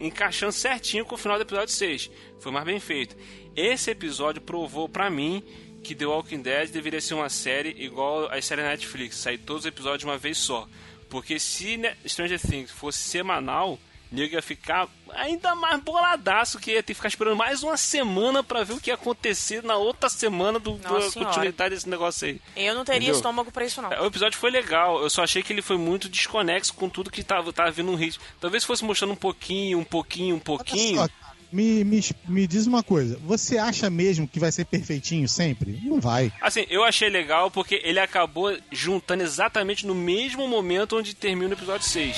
encaixando 0.00 0.52
certinho 0.52 1.04
com 1.04 1.14
o 1.14 1.18
final 1.18 1.36
do 1.36 1.42
episódio 1.42 1.74
6. 1.74 2.10
Foi 2.40 2.50
mais 2.50 2.64
bem 2.64 2.80
feito. 2.80 3.16
Esse 3.54 3.90
episódio 3.90 4.40
provou 4.42 4.88
pra 4.88 5.10
mim 5.10 5.44
que 5.84 5.94
The 5.94 6.06
Walking 6.06 6.42
Dead 6.42 6.70
deveria 6.70 7.00
ser 7.00 7.14
uma 7.14 7.28
série 7.28 7.70
igual 7.78 8.26
a 8.32 8.40
série 8.42 8.62
Netflix, 8.62 9.16
sair 9.16 9.38
todos 9.38 9.62
os 9.62 9.66
episódios 9.66 10.00
de 10.00 10.06
uma 10.06 10.18
vez 10.18 10.38
só. 10.38 10.66
Porque 11.08 11.38
se 11.38 11.78
Stranger 12.06 12.40
Things 12.40 12.70
fosse 12.72 12.98
semanal, 12.98 13.78
nego 14.10 14.34
ia 14.34 14.42
ficar 14.42 14.88
ainda 15.10 15.54
mais 15.54 15.80
boladaço, 15.80 16.58
que 16.58 16.72
ia 16.72 16.82
ter 16.82 16.92
que 16.92 16.94
ficar 16.94 17.08
esperando 17.08 17.36
mais 17.36 17.62
uma 17.62 17.76
semana 17.76 18.42
pra 18.42 18.64
ver 18.64 18.72
o 18.72 18.80
que 18.80 18.90
ia 18.90 18.94
acontecer 18.94 19.62
na 19.62 19.76
outra 19.76 20.08
semana 20.08 20.58
do, 20.58 20.78
continuidade 21.12 21.74
desse 21.74 21.88
negócio 21.88 22.26
aí. 22.26 22.40
Eu 22.56 22.74
não 22.74 22.84
teria 22.84 22.98
Entendeu? 22.98 23.16
estômago 23.16 23.52
pra 23.52 23.64
isso, 23.64 23.80
não. 23.82 23.92
É, 23.92 24.00
O 24.00 24.06
episódio 24.06 24.38
foi 24.38 24.50
legal, 24.50 25.02
eu 25.02 25.10
só 25.10 25.22
achei 25.22 25.42
que 25.42 25.52
ele 25.52 25.62
foi 25.62 25.76
muito 25.76 26.08
desconexo 26.08 26.74
com 26.74 26.88
tudo 26.88 27.10
que 27.10 27.22
tava, 27.22 27.52
tava 27.52 27.70
vindo 27.70 27.90
um 27.90 27.96
ritmo. 27.96 28.24
Talvez 28.40 28.64
fosse 28.64 28.84
mostrando 28.84 29.12
um 29.12 29.16
pouquinho, 29.16 29.78
um 29.78 29.84
pouquinho, 29.84 30.36
um 30.36 30.40
pouquinho. 30.40 31.00
Olha 31.00 31.08
só, 31.08 31.23
me, 31.54 31.84
me, 31.84 32.00
me 32.26 32.46
diz 32.48 32.66
uma 32.66 32.82
coisa, 32.82 33.16
você 33.22 33.58
acha 33.58 33.88
mesmo 33.88 34.26
que 34.26 34.40
vai 34.40 34.50
ser 34.50 34.64
perfeitinho 34.64 35.28
sempre? 35.28 35.80
Não 35.84 36.00
vai. 36.00 36.32
Assim, 36.40 36.66
eu 36.68 36.82
achei 36.82 37.08
legal 37.08 37.48
porque 37.48 37.80
ele 37.84 38.00
acabou 38.00 38.58
juntando 38.72 39.22
exatamente 39.22 39.86
no 39.86 39.94
mesmo 39.94 40.48
momento 40.48 40.96
onde 40.96 41.14
termina 41.14 41.50
o 41.50 41.52
episódio 41.52 41.86
6. 41.86 42.16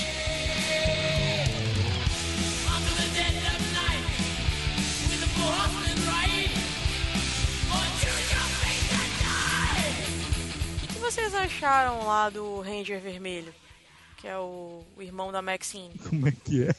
O 10.83 10.87
que 10.95 10.99
vocês 10.99 11.35
acharam 11.35 12.07
lá 12.07 12.31
do 12.31 12.61
Ranger 12.61 12.99
Vermelho? 13.03 13.53
Que 14.17 14.29
é 14.29 14.39
o, 14.39 14.83
o 14.97 15.03
irmão 15.03 15.31
da 15.31 15.43
Maxine. 15.43 15.93
Como 16.09 16.27
é 16.27 16.33
que 16.33 16.65
é? 16.65 16.75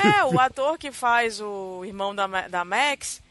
É, 0.00 0.24
o 0.32 0.38
ator 0.40 0.78
que 0.78 0.92
faz 0.92 1.40
o 1.40 1.84
irmão 1.84 2.14
da, 2.14 2.26
da 2.48 2.64
Max, 2.64 3.22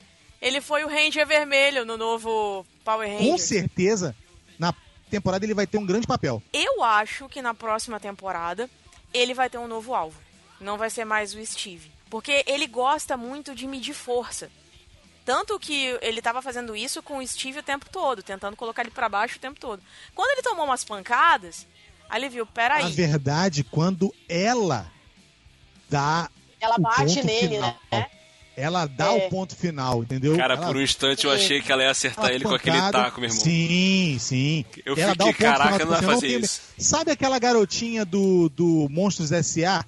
ele 0.42 0.62
foi 0.62 0.84
o 0.84 0.88
Ranger 0.88 1.26
Vermelho 1.26 1.86
no 1.86 1.98
novo 1.98 2.66
Power 2.84 3.08
Com 3.10 3.18
Rangers. 3.18 3.42
certeza, 3.44 4.16
na 4.60 4.74
temporada 5.10 5.46
ele 5.46 5.54
vai 5.54 5.68
ter 5.68 5.78
um 5.78 5.86
grande 5.86 6.08
papel. 6.08 6.42
Eu 6.54 6.84
acho 6.84 7.28
que 7.30 7.42
na 7.42 7.54
próxima 7.54 8.00
temporada 8.00 8.70
ele 9.14 9.34
vai 9.34 9.50
ter 9.50 9.58
um 9.58 9.68
novo 9.68 9.94
alvo. 9.94 10.20
Não 10.60 10.78
vai 10.78 10.90
ser 10.90 11.06
mais 11.06 11.34
o 11.34 11.46
Steve. 11.46 11.92
Porque 12.10 12.44
ele 12.46 12.68
gosta 12.68 13.16
muito 13.18 13.56
de 13.56 13.66
medir 13.68 13.94
força. 13.94 14.50
Tanto 15.24 15.60
que 15.60 15.98
ele 16.02 16.22
tava 16.22 16.42
fazendo 16.42 16.76
isso 16.76 17.02
com 17.02 17.18
o 17.18 17.28
Steve 17.28 17.60
o 17.60 17.64
tempo 17.64 17.86
todo, 17.90 18.24
tentando 18.24 18.58
colocar 18.58 18.82
ele 18.82 18.92
pra 18.92 19.08
baixo 19.08 19.38
o 19.38 19.42
tempo 19.42 19.60
todo. 19.60 19.82
Quando 20.16 20.30
ele 20.32 20.42
tomou 20.42 20.66
umas 20.66 20.84
pancadas, 20.84 21.68
aí 22.10 22.22
ele 22.22 22.30
viu, 22.30 22.46
Na 22.46 22.52
peraí. 22.52 22.92
verdade, 22.92 23.64
quando 23.64 24.14
ela 24.28 24.92
dá 25.90 26.30
Ela 26.62 26.78
bate 26.78 27.24
nele, 27.24 27.56
final, 27.56 27.76
né? 27.92 28.06
ela 28.56 28.86
dá 28.86 29.08
É. 29.08 29.26
o 29.26 29.30
ponto 29.30 29.56
final, 29.56 30.04
entendeu? 30.04 30.38
Cara, 30.38 30.54
ela 30.54 30.68
por 30.68 30.76
um 30.78 30.82
instante 30.82 31.26
eu 31.26 31.32
achei 31.32 31.62
que 31.62 31.72
ela 31.72 31.84
ia 31.84 31.90
acertar 31.90 32.26
Uma 32.26 32.34
ele 32.34 32.44
com 32.44 32.54
aquele 32.54 32.76
pancada. 32.78 33.04
taco, 33.06 33.20
meu 33.20 33.30
irmão. 33.30 33.44
Sim, 33.44 34.18
sim. 34.20 34.66
Eu 34.86 34.96
Ela 34.98 35.16
dá 35.16 35.26
fiquei, 35.26 35.48
o 35.48 35.50
ponto 35.52 35.58
caraca, 35.58 35.80
final, 35.80 35.88
não 35.88 36.08
vai 36.08 36.16
fazer 36.16 36.28
tem- 36.28 36.40
isso. 36.40 36.62
Sabe 36.78 37.12
aquela 37.12 37.40
garotinha 37.40 38.06
do, 38.06 38.50
do 38.50 38.88
Monstros 38.90 39.32
S.A.? 39.32 39.84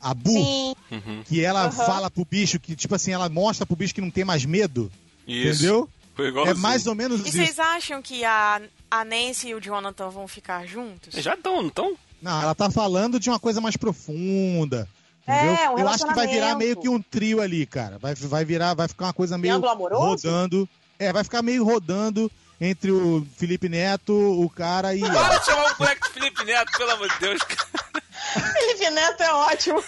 A 0.00 0.14
Bu? 0.14 0.30
Sim. 0.30 0.74
Uhum. 0.90 1.22
Que 1.28 1.44
ela 1.44 1.62
Aham. 1.66 1.70
fala 1.72 2.10
pro 2.10 2.24
bicho 2.24 2.58
que, 2.58 2.74
tipo 2.74 2.92
assim, 2.94 3.12
ela 3.12 3.28
mostra 3.28 3.64
pro 3.64 3.76
bicho 3.76 3.94
que 3.94 4.00
não 4.00 4.10
tem 4.10 4.24
mais 4.24 4.44
medo. 4.44 4.90
Isso. 5.28 5.62
Entendeu? 5.64 5.88
Foi 6.16 6.28
igual 6.28 6.46
É 6.46 6.54
mais 6.54 6.86
ou 6.88 6.94
menos 6.94 7.20
E 7.20 7.28
isso. 7.28 7.36
vocês 7.36 7.58
acham 7.58 8.02
que 8.02 8.24
a, 8.24 8.60
a 8.90 9.04
Nancy 9.04 9.48
e 9.48 9.54
o 9.54 9.60
Jonathan 9.60 10.08
vão 10.08 10.26
ficar 10.26 10.66
juntos? 10.66 11.14
Já 11.14 11.34
estão, 11.34 11.60
não 11.62 11.68
estão? 11.68 11.96
Não, 12.20 12.42
ela 12.42 12.54
tá 12.54 12.68
falando 12.70 13.20
de 13.20 13.28
uma 13.30 13.38
coisa 13.38 13.60
mais 13.60 13.76
profunda. 13.76 14.88
Entendeu? 15.26 15.54
É, 15.54 15.70
um 15.70 15.78
Eu 15.78 15.88
acho 15.88 16.06
que 16.06 16.14
vai 16.14 16.26
virar 16.26 16.54
meio 16.56 16.76
que 16.76 16.88
um 16.88 17.00
trio 17.00 17.40
ali, 17.40 17.64
cara. 17.66 17.98
Vai, 17.98 18.14
vai 18.14 18.44
virar, 18.44 18.74
vai 18.74 18.88
ficar 18.88 19.06
uma 19.06 19.12
coisa 19.12 19.38
meio 19.38 19.60
rodando. 19.60 20.68
É, 20.98 21.12
vai 21.12 21.24
ficar 21.24 21.42
meio 21.42 21.64
rodando 21.64 22.30
entre 22.60 22.92
o 22.92 23.26
Felipe 23.36 23.68
Neto, 23.68 24.12
o 24.14 24.48
cara 24.48 24.94
e. 24.94 25.00
Para 25.00 25.38
de 25.38 25.46
chamar 25.46 25.72
o 25.72 25.78
moleque 25.78 26.08
de 26.08 26.14
Felipe 26.14 26.44
Neto, 26.44 26.78
pelo 26.78 26.90
amor 26.90 27.08
de 27.08 27.18
Deus. 27.18 27.42
cara. 27.42 28.02
Felipe 28.52 28.90
Neto 28.90 29.22
é 29.22 29.32
ótimo. 29.34 29.84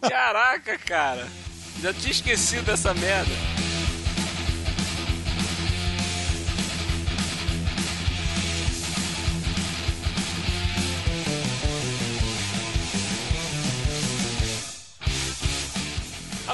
Caraca, 0.00 0.78
cara. 0.78 1.26
Já 1.80 1.92
tinha 1.92 2.10
esquecido 2.10 2.64
dessa 2.64 2.94
merda. 2.94 3.32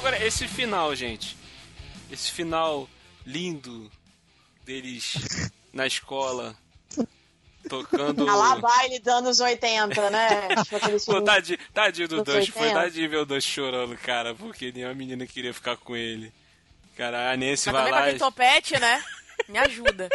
Agora, 0.02 0.26
esse 0.26 0.48
final, 0.48 0.92
gente. 0.96 1.36
Esse 2.10 2.28
final 2.32 2.88
lindo 3.24 3.88
deles 4.64 5.14
na 5.72 5.86
escola. 5.86 6.56
Tocando. 7.68 8.26
Tá 8.26 8.34
lá 8.34 8.56
baile 8.56 8.98
dos 8.98 9.12
anos 9.12 9.38
80, 9.38 10.10
né? 10.10 10.48
Tipo 10.64 10.76
aqueles 10.76 11.04
Pô, 11.04 11.22
tadinho, 11.22 11.58
tadinho 11.72 12.08
do 12.08 12.24
Dodge, 12.24 12.50
foi 12.50 12.62
80. 12.62 12.80
tadinho 12.80 13.10
ver 13.10 13.16
o 13.18 13.40
chorando, 13.40 13.96
cara, 13.96 14.34
porque 14.34 14.72
nenhuma 14.72 14.92
menina 14.92 15.24
queria 15.24 15.54
ficar 15.54 15.76
com 15.76 15.94
ele. 15.94 16.32
Cara, 16.96 17.30
a 17.30 17.36
Nancy 17.36 17.70
Mas 17.70 17.82
vai 17.82 17.92
lá 17.92 18.00
aquele 18.00 18.16
e... 18.16 18.18
topete, 18.18 18.80
né? 18.80 19.04
Me 19.48 19.58
ajuda. 19.58 20.08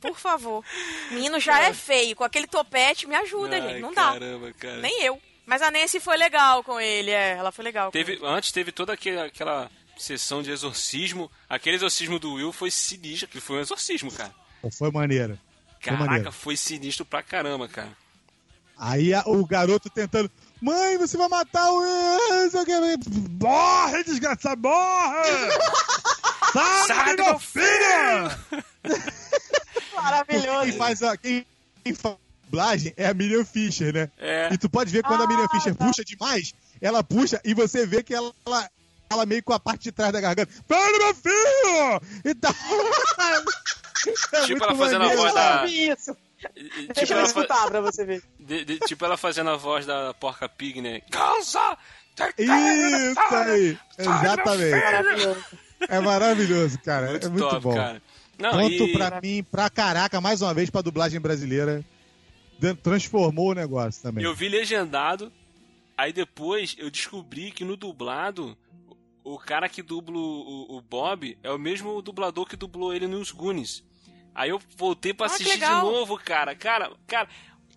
Por 0.00 0.18
favor. 0.18 0.64
Menino 1.12 1.38
já 1.38 1.60
é 1.60 1.72
feio. 1.72 2.16
Com 2.16 2.24
aquele 2.24 2.48
topete, 2.48 3.06
me 3.06 3.14
ajuda, 3.14 3.54
Ai, 3.54 3.62
gente. 3.62 3.80
Não 3.80 3.94
dá. 3.94 4.14
Caramba, 4.14 4.52
cara. 4.54 4.78
Nem 4.78 5.04
eu. 5.04 5.22
Mas 5.44 5.60
a 5.62 5.70
Nancy 5.70 5.98
foi 6.00 6.16
legal 6.16 6.62
com 6.62 6.78
ele, 6.80 7.10
é. 7.10 7.32
Ela 7.32 7.50
foi 7.52 7.64
legal. 7.64 7.86
com 7.86 7.92
Teve, 7.92 8.12
ele. 8.12 8.26
antes 8.26 8.52
teve 8.52 8.70
toda 8.72 8.92
aquele- 8.92 9.20
aquela 9.20 9.70
sessão 9.98 10.42
de 10.42 10.50
exorcismo. 10.50 11.30
Aquele 11.48 11.76
exorcismo 11.76 12.18
do 12.18 12.34
Will 12.34 12.52
foi 12.52 12.70
sinistro, 12.70 13.28
que 13.28 13.40
foi 13.40 13.56
um 13.56 13.60
exorcismo, 13.60 14.10
cara. 14.12 14.32
Foi 14.78 14.90
maneiro. 14.90 15.38
Foi 15.72 15.80
Caraca, 15.90 16.04
maneiro. 16.04 16.32
foi 16.32 16.56
sinistro 16.56 17.04
pra 17.04 17.22
caramba, 17.22 17.68
cara. 17.68 17.90
Aí 18.78 19.12
a- 19.12 19.24
o 19.26 19.44
garoto 19.44 19.90
tentando. 19.90 20.30
Mãe, 20.60 20.96
você 20.96 21.16
vai 21.16 21.28
matar 21.28 21.70
o. 21.72 21.80
quê." 22.64 22.96
Morre, 23.40 24.04
desgraçado, 24.04 24.60
morre! 24.62 25.28
Sai, 26.52 26.86
Sai 26.86 27.16
do 27.16 27.22
meu 27.22 27.30
meu 27.32 27.38
filho! 27.40 28.62
Maravilhoso. 29.94 30.62
Quem 30.62 30.72
faz 30.78 31.02
a. 31.02 31.16
Quem, 31.16 31.46
quem 31.84 31.94
faz 31.94 32.16
dublagem 32.52 32.92
é 32.96 33.06
a 33.06 33.14
Miriam 33.14 33.44
Fischer, 33.44 33.92
né? 33.94 34.10
É. 34.18 34.48
E 34.52 34.58
tu 34.58 34.68
pode 34.68 34.90
ver 34.92 35.02
quando 35.02 35.22
a 35.22 35.26
Miriam 35.26 35.46
Ah, 35.46 35.54
Fischer 35.56 35.74
tá. 35.74 35.84
puxa 35.86 36.04
demais, 36.04 36.54
ela 36.80 37.02
puxa 37.02 37.40
e 37.44 37.54
você 37.54 37.86
vê 37.86 38.02
que 38.02 38.14
ela, 38.14 38.30
ela, 38.46 38.70
ela 39.10 39.26
meio 39.26 39.42
com 39.42 39.52
a 39.54 39.58
parte 39.60 39.84
de 39.84 39.92
trás 39.92 40.12
da 40.12 40.20
garganta. 40.20 40.52
Para, 40.68 40.98
meu 40.98 41.14
filho! 41.14 42.00
E 42.24 42.34
tal. 42.34 42.52
É 44.32 44.40
Tipo 44.46 44.64
ela 44.64 44.74
fazendo 44.74 44.96
a 45.04 45.06
maneiro, 45.06 45.22
voz 45.22 45.30
Eu 45.30 45.34
da- 45.36 45.66
isso. 45.66 46.16
Deixa 46.56 46.92
tipo, 47.06 47.12
eu 47.12 47.18
fa- 47.18 47.22
escutar 47.22 47.66
pra 47.70 47.80
você 47.80 48.04
ver. 48.04 48.20
de- 48.40 48.64
de- 48.64 48.78
tipo 48.80 49.04
ela 49.04 49.16
fazendo 49.16 49.50
a 49.50 49.56
voz 49.56 49.86
da 49.86 50.12
porca 50.14 50.48
pig, 50.48 50.80
né? 50.82 51.02
Causa! 51.08 51.78
Isso 52.36 53.34
aí! 53.34 53.78
Exatamente. 53.96 55.46
É 55.88 56.00
maravilhoso, 56.00 56.80
cara. 56.80 57.10
Muito 57.10 57.26
é 57.26 57.30
muito 57.30 57.48
top, 57.48 57.60
bom. 57.62 57.74
cara. 57.76 58.02
Não, 58.40 58.50
Ponto 58.50 58.72
e... 58.72 58.92
pra 58.92 59.20
mim, 59.20 59.44
pra 59.48 59.70
caraca, 59.70 60.20
mais 60.20 60.42
uma 60.42 60.52
vez 60.52 60.68
pra 60.68 60.80
dublagem 60.80 61.20
brasileira. 61.20 61.84
Transformou 62.82 63.50
o 63.50 63.54
negócio 63.54 64.02
também. 64.02 64.24
Eu 64.24 64.34
vi 64.34 64.48
legendado, 64.48 65.32
aí 65.96 66.12
depois 66.12 66.74
eu 66.78 66.90
descobri 66.90 67.50
que 67.50 67.64
no 67.64 67.76
dublado, 67.76 68.56
o 69.24 69.38
cara 69.38 69.68
que 69.68 69.82
dubla 69.82 70.16
o, 70.18 70.76
o 70.76 70.80
Bob 70.80 71.36
é 71.42 71.50
o 71.50 71.58
mesmo 71.58 72.00
dublador 72.02 72.46
que 72.46 72.56
dublou 72.56 72.94
ele 72.94 73.06
nos 73.06 73.30
Goonies. 73.30 73.82
Aí 74.34 74.50
eu 74.50 74.60
voltei 74.76 75.12
pra 75.12 75.26
Ah, 75.26 75.28
assistir 75.28 75.58
de 75.58 75.64
novo, 75.82 76.18
cara. 76.18 76.54
Cara, 76.54 76.90
cara, 77.06 77.28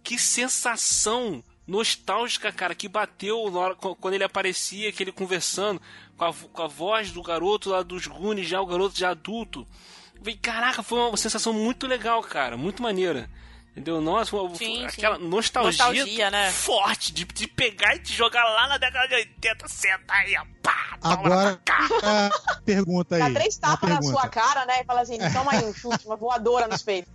que 0.04 0.18
sensação 0.18 1.44
nostálgica, 1.68 2.52
cara, 2.52 2.74
que 2.76 2.88
bateu 2.88 3.50
na 3.52 3.60
hora, 3.60 3.76
qu- 3.76 3.96
quando 3.96 4.14
ele 4.14 4.24
aparecia, 4.24 4.92
que 4.92 5.04
ele 5.04 5.12
conversando 5.12 5.82
com 6.16 6.26
a, 6.26 6.34
com 6.34 6.62
a 6.62 6.68
voz 6.68 7.12
do 7.12 7.22
garoto 7.24 7.72
lá 7.72 7.82
dos 7.84 8.06
Goonies, 8.08 8.48
já 8.48 8.62
o 8.62 8.66
garoto 8.66 8.98
já 8.98 9.10
adulto. 9.10 9.68
Caraca, 10.42 10.82
foi 10.82 10.98
uma 11.00 11.18
sensação 11.18 11.52
muito 11.54 11.86
legal, 11.88 12.22
cara, 12.22 12.56
muito 12.56 12.82
maneira. 12.82 13.30
Entendeu? 13.76 14.00
Nossa, 14.00 14.32
Sim, 14.56 14.86
aquela 14.86 15.18
sim. 15.18 15.28
nostalgia, 15.28 15.86
Nostalgia, 15.86 16.32
né? 16.32 16.50
forte 16.50 17.12
de, 17.12 17.26
de 17.26 17.46
pegar 17.46 17.94
e 17.96 18.00
te 18.00 18.14
jogar 18.14 18.42
lá 18.46 18.70
na 18.70 18.78
década 18.78 19.06
de 19.10 19.16
80, 19.16 19.68
senta 19.68 20.14
aí, 20.14 20.34
ó, 20.38 20.46
pá, 20.64 20.98
Agora, 21.02 21.60
a 22.02 22.56
pergunta 22.64 23.18
Dá 23.20 23.26
aí. 23.26 23.34
três 23.34 23.58
uma 23.58 23.62
tapas 23.72 23.90
na 23.90 23.98
pergunta. 24.00 24.20
sua 24.22 24.30
cara, 24.30 24.66
né? 24.66 24.80
E 24.82 24.86
fala 24.86 25.02
assim, 25.02 25.18
toma 25.34 25.52
aí 25.52 25.66
um 25.66 25.74
chute, 25.74 26.06
uma 26.06 26.16
voadora 26.16 26.70
nos 26.70 26.82
peitos. 26.84 27.12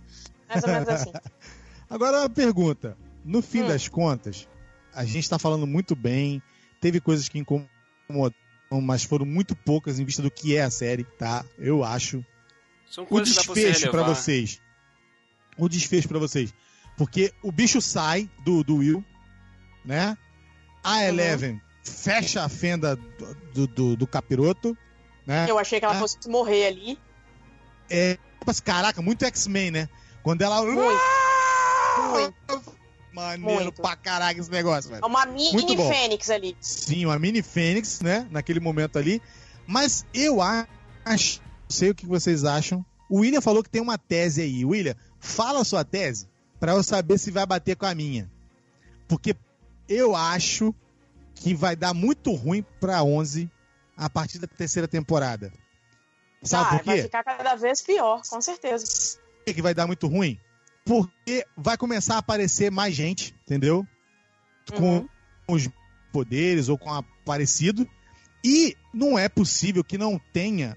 Mais 0.47 0.63
ou 0.63 0.69
menos 0.69 0.87
assim. 0.87 1.11
Agora 1.89 2.19
uma 2.19 2.29
pergunta. 2.29 2.95
No 3.25 3.41
fim 3.41 3.63
Hum. 3.63 3.67
das 3.67 3.87
contas, 3.87 4.47
a 4.93 5.03
gente 5.03 5.27
tá 5.27 5.39
falando 5.39 5.65
muito 5.65 5.95
bem. 5.95 6.43
Teve 6.79 7.01
coisas 7.01 7.27
que 7.27 7.39
incomodaram, 7.39 8.35
mas 8.83 9.03
foram 9.03 9.25
muito 9.25 9.55
poucas 9.55 9.99
em 9.99 10.05
vista 10.05 10.21
do 10.21 10.29
que 10.29 10.55
é 10.55 10.61
a 10.61 10.69
série, 10.69 11.03
tá? 11.03 11.43
Eu 11.57 11.83
acho. 11.83 12.23
São 12.89 13.05
O 13.09 13.17
dá 13.17 13.23
desfecho 13.23 13.89
pra 13.89 14.01
relevar. 14.01 14.15
vocês. 14.15 14.60
O 15.57 15.67
desfecho 15.69 16.07
pra 16.07 16.19
vocês. 16.19 16.53
Porque 16.97 17.33
o 17.41 17.51
bicho 17.51 17.81
sai 17.81 18.29
do, 18.43 18.63
do 18.63 18.77
Will, 18.77 19.03
né? 19.85 20.17
A 20.83 21.05
Eleven 21.05 21.61
fecha 21.83 22.43
a 22.43 22.49
fenda 22.49 22.95
do, 23.53 23.67
do, 23.67 23.95
do- 23.95 24.07
capiroto, 24.07 24.77
né? 25.25 25.45
Eu 25.49 25.57
achei 25.59 25.79
que 25.79 25.85
ela 25.85 25.95
Ah. 25.95 25.99
fosse 25.99 26.17
morrer 26.27 26.67
ali. 26.67 26.99
É, 27.89 28.17
mas, 28.45 28.59
caraca, 28.59 29.01
muito 29.01 29.25
X-Men, 29.25 29.71
né? 29.71 29.89
Quando 30.23 30.41
ela. 30.41 30.61
Muito. 30.63 31.01
Muito. 32.11 32.71
Maneiro 33.13 33.63
Muito. 33.63 33.81
pra 33.81 33.95
caraca 33.97 34.39
esse 34.39 34.49
negócio, 34.49 34.89
velho. 34.89 35.03
É 35.03 35.05
uma 35.05 35.25
mini 35.25 35.75
fênix 35.75 36.29
ali. 36.29 36.55
Sim, 36.61 37.05
uma 37.05 37.19
mini 37.19 37.41
Fênix, 37.41 37.99
né? 37.99 38.25
Naquele 38.31 38.59
momento 38.61 38.97
ali. 38.97 39.21
Mas 39.67 40.05
eu 40.13 40.41
acho. 40.41 40.71
Não 41.05 41.69
sei 41.69 41.89
o 41.89 41.95
que 41.95 42.05
vocês 42.05 42.45
acham. 42.45 42.85
O 43.09 43.19
William 43.19 43.41
falou 43.41 43.61
que 43.61 43.69
tem 43.69 43.81
uma 43.81 43.97
tese 43.97 44.41
aí. 44.41 44.63
William, 44.63 44.95
fala 45.21 45.61
a 45.61 45.63
sua 45.63 45.85
tese 45.85 46.27
pra 46.59 46.73
eu 46.73 46.83
saber 46.83 47.17
se 47.17 47.31
vai 47.31 47.45
bater 47.45 47.77
com 47.77 47.85
a 47.85 47.95
minha. 47.95 48.29
Porque 49.07 49.35
eu 49.87 50.15
acho 50.15 50.75
que 51.35 51.53
vai 51.53 51.75
dar 51.75 51.93
muito 51.93 52.31
ruim 52.33 52.65
pra 52.79 53.01
11 53.03 53.49
a 53.95 54.09
partir 54.09 54.39
da 54.39 54.47
terceira 54.47 54.87
temporada. 54.87 55.53
Sabe 56.43 56.69
Vai, 56.71 56.79
por 56.79 56.85
vai 56.85 56.95
quê? 56.97 57.03
ficar 57.03 57.23
cada 57.23 57.55
vez 57.55 57.81
pior, 57.81 58.21
com 58.27 58.41
certeza. 58.41 58.85
Por 59.37 59.45
que 59.45 59.53
que 59.53 59.61
vai 59.61 59.73
dar 59.73 59.85
muito 59.87 60.07
ruim? 60.07 60.39
Porque 60.83 61.45
vai 61.55 61.77
começar 61.77 62.15
a 62.15 62.19
aparecer 62.19 62.71
mais 62.71 62.95
gente, 62.95 63.35
entendeu? 63.45 63.85
Com 64.75 64.97
Uhum. 64.97 65.09
os 65.47 65.69
poderes 66.11 66.67
ou 66.69 66.77
com 66.77 66.91
a 66.91 67.03
parecido. 67.25 67.87
E 68.43 68.75
não 68.91 69.17
é 69.19 69.29
possível 69.29 69.83
que 69.83 69.97
não 69.99 70.19
tenha 70.33 70.75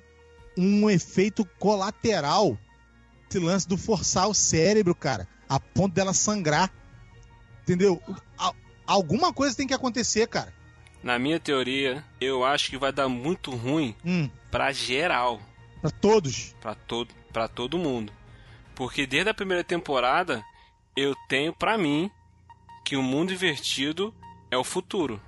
um 0.57 0.89
efeito 0.91 1.45
colateral 1.59 2.59
esse 3.29 3.39
lance 3.39 3.69
do 3.69 3.77
forçar 3.77 4.29
o 4.29 4.35
cérebro, 4.35 4.95
cara, 4.95 5.27
a 5.49 5.59
ponto 5.59 5.95
dela 5.95 6.13
sangrar. 6.15 6.71
Entendeu? 7.63 8.01
Al- 8.37 8.55
alguma 8.87 9.33
coisa 9.33 9.57
tem 9.57 9.67
que 9.67 9.75
acontecer, 9.75 10.27
cara. 10.29 10.53
Na 11.03 11.19
minha 11.19 11.39
teoria, 11.41 12.05
eu 12.21 12.45
acho 12.45 12.71
que 12.71 12.79
vai 12.79 12.93
dar 12.93 13.09
muito 13.09 13.51
ruim 13.51 13.95
Hum, 14.05 14.29
pra 14.51 14.73
geral. 14.73 15.41
pra 15.81 15.91
todos. 15.91 16.55
Pra 16.61 16.75
todo, 16.75 17.15
pra 17.33 17.49
todo 17.49 17.79
mundo. 17.79 18.13
Porque 18.75 19.07
desde 19.07 19.31
a 19.31 19.35
primeira 19.35 19.63
temporada, 19.63 20.43
eu 20.97 21.15
tenho 21.29 21.53
pra 21.53 21.77
mim 21.77 22.11
que 22.85 22.97
o 22.97 23.03
mundo 23.03 23.33
invertido 23.33 24.15
é 24.51 24.57
o 24.57 24.65
futuro. 24.65 25.21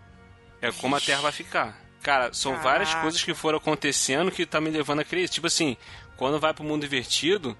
É 0.62 0.72
como 0.72 0.96
a 0.96 1.00
Terra 1.00 1.20
vai 1.22 1.32
ficar. 1.32 1.78
Cara, 2.02 2.32
são 2.32 2.52
Caraca. 2.52 2.68
várias 2.70 2.94
coisas 2.94 3.22
que 3.22 3.34
foram 3.34 3.58
acontecendo 3.58 4.30
que 4.30 4.46
tá 4.46 4.60
me 4.60 4.70
levando 4.70 5.00
a 5.00 5.04
crer. 5.04 5.28
Tipo 5.28 5.46
assim, 5.46 5.76
quando 6.16 6.40
vai 6.40 6.54
pro 6.54 6.64
mundo 6.64 6.84
invertido, 6.86 7.56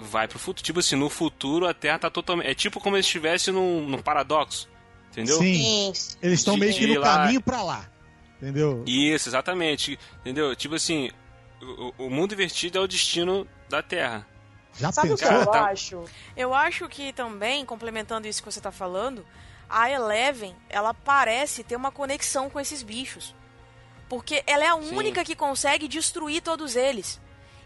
vai 0.00 0.26
pro 0.28 0.38
futuro. 0.38 0.64
Tipo 0.64 0.80
assim, 0.80 0.96
no 0.96 1.08
futuro 1.08 1.66
a 1.66 1.74
Terra 1.74 1.98
tá 1.98 2.10
totalmente. 2.10 2.48
É 2.48 2.54
tipo 2.54 2.80
como 2.80 2.96
se 2.96 3.00
estivesse 3.00 3.50
num, 3.50 3.86
num 3.88 3.98
paradoxo. 4.02 4.68
Entendeu? 5.10 5.38
Sim. 5.38 5.92
Sim. 5.94 6.16
Eles 6.22 6.40
estão 6.40 6.56
meio 6.56 6.72
que 6.74 6.86
no 6.86 7.00
lá- 7.00 7.16
caminho 7.18 7.40
pra 7.40 7.62
lá. 7.62 7.88
Entendeu? 8.40 8.82
Isso, 8.86 9.28
exatamente. 9.28 9.98
Entendeu? 10.20 10.54
Tipo 10.56 10.74
assim, 10.76 11.10
o, 11.60 12.06
o 12.06 12.10
mundo 12.10 12.32
invertido 12.32 12.78
é 12.78 12.80
o 12.80 12.86
destino 12.88 13.46
da 13.68 13.82
Terra. 13.82 14.26
Já 14.78 14.92
Sabe 14.92 15.12
o 15.12 15.16
que 15.16 15.22
pensou? 15.22 15.38
Cara, 15.38 15.42
eu 15.44 15.52
tá- 15.52 15.70
acho? 15.70 16.04
Eu 16.36 16.54
acho 16.54 16.88
que 16.88 17.12
também, 17.12 17.64
complementando 17.66 18.26
isso 18.28 18.42
que 18.42 18.50
você 18.50 18.60
tá 18.60 18.70
falando, 18.70 19.26
a 19.68 19.90
Eleven, 19.90 20.54
ela 20.68 20.94
parece 20.94 21.62
ter 21.64 21.76
uma 21.76 21.90
conexão 21.90 22.48
com 22.48 22.58
esses 22.60 22.82
bichos. 22.82 23.34
Porque 24.08 24.42
ela 24.46 24.64
é 24.64 24.68
a 24.68 24.80
Sim. 24.80 24.94
única 24.96 25.24
que 25.24 25.34
consegue 25.36 25.86
destruir 25.86 26.40
todos 26.40 26.76
eles. 26.76 27.20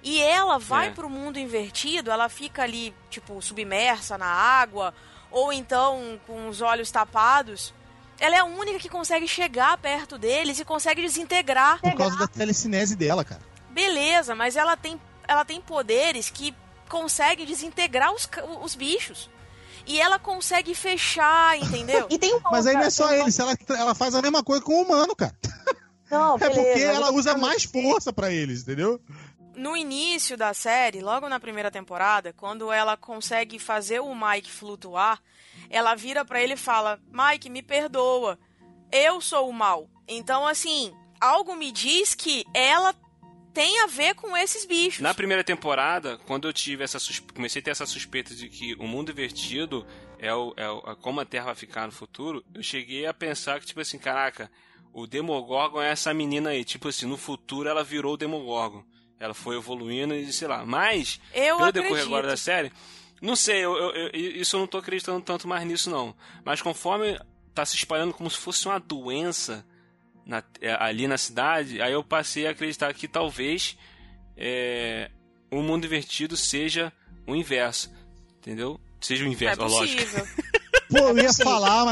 E 0.04 0.20
ela 0.22 0.58
vai 0.58 0.88
É. 0.88 0.90
pro 0.90 1.08
mundo 1.08 1.38
invertido, 1.38 2.10
ela 2.10 2.28
fica 2.28 2.62
ali, 2.62 2.94
tipo, 3.10 3.40
submersa 3.40 4.16
na 4.18 4.26
água, 4.26 4.92
ou 5.30 5.50
então 5.52 6.20
com 6.26 6.48
os 6.48 6.60
olhos 6.60 6.90
tapados. 6.90 7.72
Ela 8.20 8.36
é 8.36 8.38
a 8.40 8.44
única 8.44 8.78
que 8.78 8.88
consegue 8.88 9.26
chegar 9.26 9.76
perto 9.78 10.16
deles 10.18 10.60
e 10.60 10.64
consegue 10.64 11.02
desintegrar. 11.02 11.80
Por 11.80 11.94
causa 11.96 12.16
da 12.18 12.28
telecinese 12.28 12.94
dela, 12.94 13.24
cara. 13.24 13.40
Beleza, 13.70 14.34
mas 14.36 14.54
ela 14.56 14.76
tem 14.76 15.00
ela 15.26 15.44
tem 15.44 15.58
poderes 15.60 16.28
que 16.28 16.54
consegue 16.88 17.46
desintegrar 17.46 18.12
os, 18.12 18.28
os 18.62 18.74
bichos. 18.74 19.30
E 19.86 19.98
ela 20.00 20.18
consegue 20.18 20.74
fechar, 20.74 21.56
entendeu? 21.58 22.06
E 22.12 22.18
tem 22.18 22.34
uma 22.34 22.50
Mas 22.50 22.66
aí 22.66 22.74
não 22.74 22.82
é 22.82 22.90
só 22.90 23.08
tem 23.08 23.16
uma- 23.16 23.22
eles, 23.24 23.38
ela, 23.38 23.56
ela 23.70 23.94
faz 23.94 24.14
a 24.14 24.20
mesma 24.22 24.44
coisa 24.44 24.62
com 24.62 24.74
o 24.74 24.82
humano, 24.82 25.16
cara. 25.16 25.34
Não, 26.10 26.36
É 26.36 26.38
beleza, 26.38 26.60
porque 26.62 26.86
mas 26.86 26.96
ela 26.96 27.10
usa 27.12 27.36
mais 27.36 27.64
força 27.64 28.12
pra 28.12 28.30
eles, 28.30 28.60
entendeu? 28.62 29.00
No 29.56 29.76
início 29.76 30.36
da 30.36 30.52
série, 30.52 31.00
logo 31.00 31.28
na 31.28 31.40
primeira 31.40 31.70
temporada, 31.70 32.32
quando 32.32 32.72
ela 32.72 32.96
consegue 32.96 33.58
fazer 33.58 34.00
o 34.00 34.14
Mike 34.14 34.50
flutuar, 34.50 35.20
ela 35.70 35.94
vira 35.94 36.24
pra 36.24 36.42
ele 36.42 36.54
e 36.54 36.58
fala: 36.58 37.00
"Mike, 37.10 37.50
me 37.50 37.62
perdoa. 37.62 38.38
Eu 38.90 39.20
sou 39.20 39.48
o 39.48 39.52
mal". 39.52 39.88
Então, 40.06 40.46
assim, 40.46 40.94
algo 41.20 41.56
me 41.56 41.72
diz 41.72 42.14
que 42.14 42.44
ela 42.52 42.94
tem 43.54 43.80
a 43.80 43.86
ver 43.86 44.14
com 44.16 44.36
esses 44.36 44.66
bichos. 44.66 45.00
Na 45.00 45.14
primeira 45.14 45.44
temporada, 45.44 46.18
quando 46.26 46.48
eu 46.48 46.52
tive 46.52 46.82
essa 46.82 46.98
suspe... 46.98 47.32
comecei 47.32 47.60
a 47.60 47.64
ter 47.64 47.70
essa 47.70 47.86
suspeita 47.86 48.34
de 48.34 48.48
que 48.48 48.74
o 48.74 48.86
mundo 48.86 49.12
invertido 49.12 49.86
é, 50.18 50.34
o, 50.34 50.52
é, 50.56 50.68
o, 50.68 50.78
é 50.90 50.94
como 50.96 51.20
a 51.20 51.24
Terra 51.24 51.46
vai 51.46 51.54
ficar 51.54 51.86
no 51.86 51.92
futuro, 51.92 52.44
eu 52.52 52.62
cheguei 52.62 53.06
a 53.06 53.14
pensar 53.14 53.60
que, 53.60 53.66
tipo 53.66 53.80
assim, 53.80 53.96
caraca, 53.96 54.50
o 54.92 55.06
Demogorgon 55.06 55.80
é 55.80 55.90
essa 55.90 56.12
menina 56.12 56.50
aí. 56.50 56.64
Tipo 56.64 56.88
assim, 56.88 57.06
no 57.06 57.16
futuro 57.16 57.68
ela 57.68 57.84
virou 57.84 58.14
o 58.14 58.16
Demogorgon. 58.16 58.84
Ela 59.20 59.34
foi 59.34 59.56
evoluindo 59.56 60.14
e 60.14 60.32
sei 60.32 60.48
lá. 60.48 60.64
Mas, 60.66 61.20
Eu 61.32 61.56
pelo 61.58 61.72
decorrer 61.72 61.92
acredito. 61.92 62.06
agora 62.14 62.26
da 62.28 62.36
série, 62.36 62.72
não 63.22 63.36
sei, 63.36 63.64
eu, 63.64 63.74
eu- 63.76 63.90
eu- 63.90 64.10
isso 64.12 64.56
eu 64.56 64.60
não 64.60 64.66
tô 64.66 64.78
acreditando 64.78 65.20
tanto 65.20 65.46
mais 65.48 65.64
nisso, 65.66 65.88
não. 65.90 66.14
Mas 66.44 66.60
conforme 66.60 67.18
tá 67.54 67.64
se 67.64 67.76
espalhando 67.76 68.12
como 68.12 68.28
se 68.30 68.38
fosse 68.38 68.66
uma 68.66 68.78
doença 68.80 69.64
na- 70.26 70.42
é, 70.60 70.74
ali 70.82 71.06
na 71.06 71.16
cidade, 71.16 71.80
aí 71.80 71.92
eu 71.92 72.02
passei 72.02 72.46
a 72.46 72.50
acreditar 72.50 72.92
que 72.92 73.06
talvez 73.08 73.78
é, 74.36 75.10
o 75.50 75.62
mundo 75.62 75.84
invertido 75.86 76.36
seja 76.36 76.92
o 77.26 77.34
inverso. 77.36 77.92
Entendeu? 78.38 78.78
Seja 79.00 79.24
o 79.24 79.28
é 79.28 79.30
inverso, 79.30 79.62
ó, 79.62 79.66
lógico. 79.68 80.02
possível. 80.02 80.26
Pô, 80.90 80.98
eu 80.98 81.18
ia 81.18 81.32
Sim. 81.32 81.44
falar, 81.44 81.84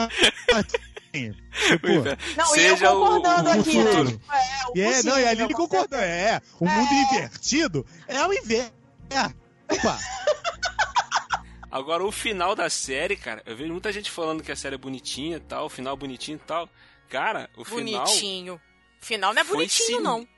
mas. 0.52 0.66
tipo, 1.68 1.88
inverso. 1.88 2.36
Não, 2.36 2.56
e 2.56 2.60
eu 2.60 2.76
seja 2.76 2.92
o, 2.92 3.00
concordando 3.00 3.50
o, 3.50 3.56
o 3.56 3.60
aqui, 3.60 3.76
né? 3.76 3.90
futuro. 3.90 4.10
Tipo, 4.10 4.32
é, 4.32 4.66
o 4.66 4.92
é, 4.92 5.02
não, 5.02 5.18
e 5.18 5.26
a 5.26 5.34
Lili 5.34 5.54
concordou. 5.54 5.98
É, 5.98 6.40
o 6.58 6.68
mundo 6.68 6.92
invertido 6.92 7.86
é 8.08 8.26
o 8.26 8.32
inverso. 8.32 8.72
É. 9.10 9.74
Opa, 9.74 9.98
Agora, 11.70 12.04
o 12.04 12.12
final 12.12 12.54
da 12.54 12.68
série, 12.68 13.16
cara, 13.16 13.42
eu 13.46 13.56
vejo 13.56 13.72
muita 13.72 13.90
gente 13.90 14.10
falando 14.10 14.42
que 14.42 14.52
a 14.52 14.56
série 14.56 14.74
é 14.74 14.78
bonitinha 14.78 15.38
e 15.38 15.40
tal, 15.40 15.66
o 15.66 15.70
final 15.70 15.96
bonitinho 15.96 16.36
e 16.36 16.46
tal. 16.46 16.68
Cara, 17.08 17.48
o 17.56 17.64
final 17.64 18.04
Bonitinho. 18.04 18.60
Final 19.00 19.34
não 19.34 19.40
é 19.40 19.44
bonitinho, 19.44 19.98
sim. 19.98 20.02
não. 20.02 20.28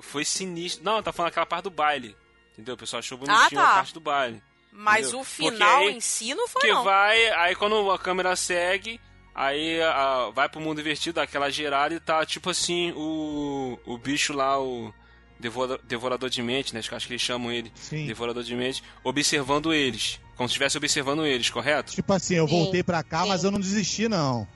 foi 0.00 0.24
sinistro. 0.24 0.84
Não, 0.84 1.02
tá 1.02 1.12
falando 1.12 1.30
aquela 1.30 1.46
parte 1.46 1.64
do 1.64 1.70
baile. 1.70 2.16
Entendeu? 2.52 2.74
O 2.74 2.78
pessoal 2.78 2.98
achou 2.98 3.16
bonitinho 3.16 3.60
tá. 3.60 3.70
a 3.70 3.74
parte 3.74 3.94
do 3.94 4.00
baile. 4.00 4.42
Mas 4.72 5.06
Entendeu? 5.06 5.20
o 5.20 5.24
final 5.24 5.78
aí- 5.78 5.94
em 5.94 6.00
si 6.00 6.34
não 6.34 6.46
foi, 6.48 6.62
Que 6.62 6.72
não. 6.72 6.84
vai, 6.84 7.28
aí 7.30 7.54
quando 7.54 7.90
a 7.90 7.98
câmera 7.98 8.36
segue, 8.36 9.00
aí 9.36 9.80
a- 9.82 10.30
vai 10.34 10.48
pro 10.48 10.60
mundo 10.60 10.80
invertido, 10.80 11.16
dá 11.16 11.22
aquela 11.22 11.50
gerada 11.50 11.94
e 11.94 12.00
tá 12.00 12.24
tipo 12.24 12.48
assim, 12.50 12.92
o, 12.96 13.78
o 13.84 13.98
bicho 13.98 14.32
lá, 14.32 14.58
o 14.60 14.92
devora- 15.38 15.78
devorador 15.84 16.30
de 16.30 16.42
mente, 16.42 16.72
né? 16.74 16.80
Acho 16.80 17.06
que- 17.06 17.12
eles 17.12 17.22
chamam 17.22 17.52
ele, 17.52 17.70
sim. 17.74 18.06
devorador 18.06 18.42
de 18.42 18.54
mente, 18.56 18.82
observando 19.04 19.72
eles. 19.74 20.18
Como 20.36 20.48
se 20.48 20.52
estivesse 20.52 20.76
observando 20.76 21.24
eles, 21.26 21.48
correto? 21.50 21.92
Tipo 21.94 22.12
assim, 22.12 22.34
eu 22.34 22.46
voltei 22.46 22.82
pra 22.82 23.02
cá, 23.02 23.22
sim. 23.22 23.28
mas 23.28 23.44
eu 23.44 23.50
não 23.50 23.60
desisti, 23.60 24.08
não. 24.08 24.46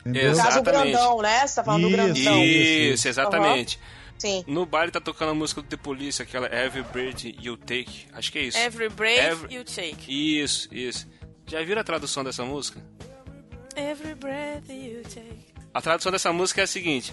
Entendeu? 0.00 0.32
No 0.32 0.36
caso, 0.36 0.48
o 0.48 0.50
Exatamente. 0.60 0.90
grandão, 0.92 1.22
né? 1.22 1.46
Você 1.46 1.54
tá 1.56 1.64
falando 1.64 1.82
do 1.82 1.88
Isso. 1.88 1.96
grandão. 1.96 2.44
Isso, 2.44 2.92
isso. 2.94 3.08
exatamente. 3.08 3.80
Sim. 4.18 4.44
No 4.46 4.64
baile 4.66 4.92
tá 4.92 5.00
tocando 5.00 5.30
a 5.30 5.34
música 5.34 5.60
do 5.60 5.66
The 5.66 5.76
Police, 5.76 6.22
aquela 6.22 6.46
Every 6.46 6.84
Breath 6.92 7.24
You 7.24 7.56
Take. 7.56 8.06
Acho 8.12 8.30
que 8.30 8.38
é 8.38 8.42
isso. 8.42 8.58
Every 8.58 8.88
breath 8.90 9.32
Every- 9.32 9.54
you 9.54 9.64
take. 9.64 9.96
Isso, 10.42 10.68
isso. 10.72 11.08
Já 11.46 11.62
viram 11.64 11.80
a 11.80 11.84
tradução 11.84 12.22
dessa 12.22 12.44
música? 12.44 12.80
A 15.72 15.80
tradução 15.80 16.12
dessa 16.12 16.32
música 16.32 16.60
é 16.60 16.64
a 16.64 16.66
seguinte: 16.66 17.12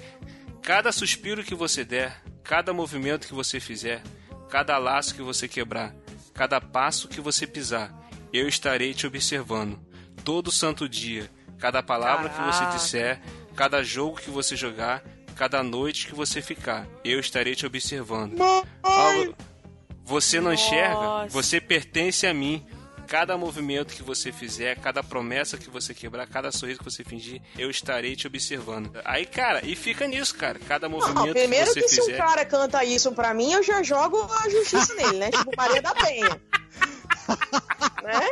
Cada 0.61 0.91
suspiro 0.91 1.43
que 1.43 1.55
você 1.55 1.83
der, 1.83 2.21
cada 2.43 2.73
movimento 2.73 3.27
que 3.27 3.33
você 3.33 3.59
fizer, 3.59 4.01
cada 4.49 4.77
laço 4.77 5.15
que 5.15 5.21
você 5.21 5.47
quebrar, 5.47 5.93
cada 6.33 6.59
passo 6.61 7.07
que 7.07 7.19
você 7.21 7.47
pisar, 7.47 7.91
eu 8.31 8.47
estarei 8.47 8.93
te 8.93 9.07
observando. 9.07 9.79
Todo 10.23 10.51
santo 10.51 10.87
dia, 10.87 11.29
cada 11.57 11.81
palavra 11.81 12.29
que 12.29 12.35
Caraca. 12.35 12.53
você 12.71 12.77
disser, 12.77 13.21
cada 13.55 13.81
jogo 13.83 14.17
que 14.17 14.29
você 14.29 14.55
jogar, 14.55 15.03
cada 15.35 15.63
noite 15.63 16.05
que 16.07 16.13
você 16.13 16.41
ficar, 16.41 16.87
eu 17.03 17.19
estarei 17.19 17.55
te 17.55 17.65
observando. 17.65 18.39
Ao- 18.83 19.51
Você 20.03 20.39
não 20.41 20.51
enxerga? 20.53 20.93
Nossa. 20.95 21.29
Você 21.29 21.59
pertence 21.61 22.27
a 22.27 22.33
mim. 22.33 22.65
Cada 23.11 23.37
movimento 23.37 23.93
que 23.93 24.01
você 24.01 24.31
fizer, 24.31 24.79
cada 24.79 25.03
promessa 25.03 25.57
que 25.57 25.69
você 25.69 25.93
quebrar, 25.93 26.25
cada 26.27 26.49
sorriso 26.49 26.79
que 26.79 26.85
você 26.85 27.03
fingir, 27.03 27.41
eu 27.57 27.69
estarei 27.69 28.15
te 28.15 28.25
observando. 28.25 28.89
Aí, 29.03 29.25
cara, 29.25 29.59
e 29.65 29.75
fica 29.75 30.07
nisso, 30.07 30.33
cara. 30.33 30.57
Cada 30.59 30.87
movimento 30.87 31.25
Não, 31.25 31.33
primeiro 31.33 31.67
que 31.67 31.73
você 31.73 31.81
que 31.81 31.89
se 31.89 31.99
fizer. 31.99 32.15
um 32.15 32.17
cara 32.17 32.45
canta 32.45 32.85
isso 32.85 33.11
pra 33.11 33.33
mim, 33.33 33.51
eu 33.51 33.61
já 33.61 33.83
jogo 33.83 34.17
a 34.41 34.47
justiça 34.47 34.93
nele, 34.95 35.17
né? 35.17 35.29
Tipo 35.29 35.51
Maria 35.57 35.81
da 35.81 35.93
Penha. 35.93 36.41
né? 38.01 38.29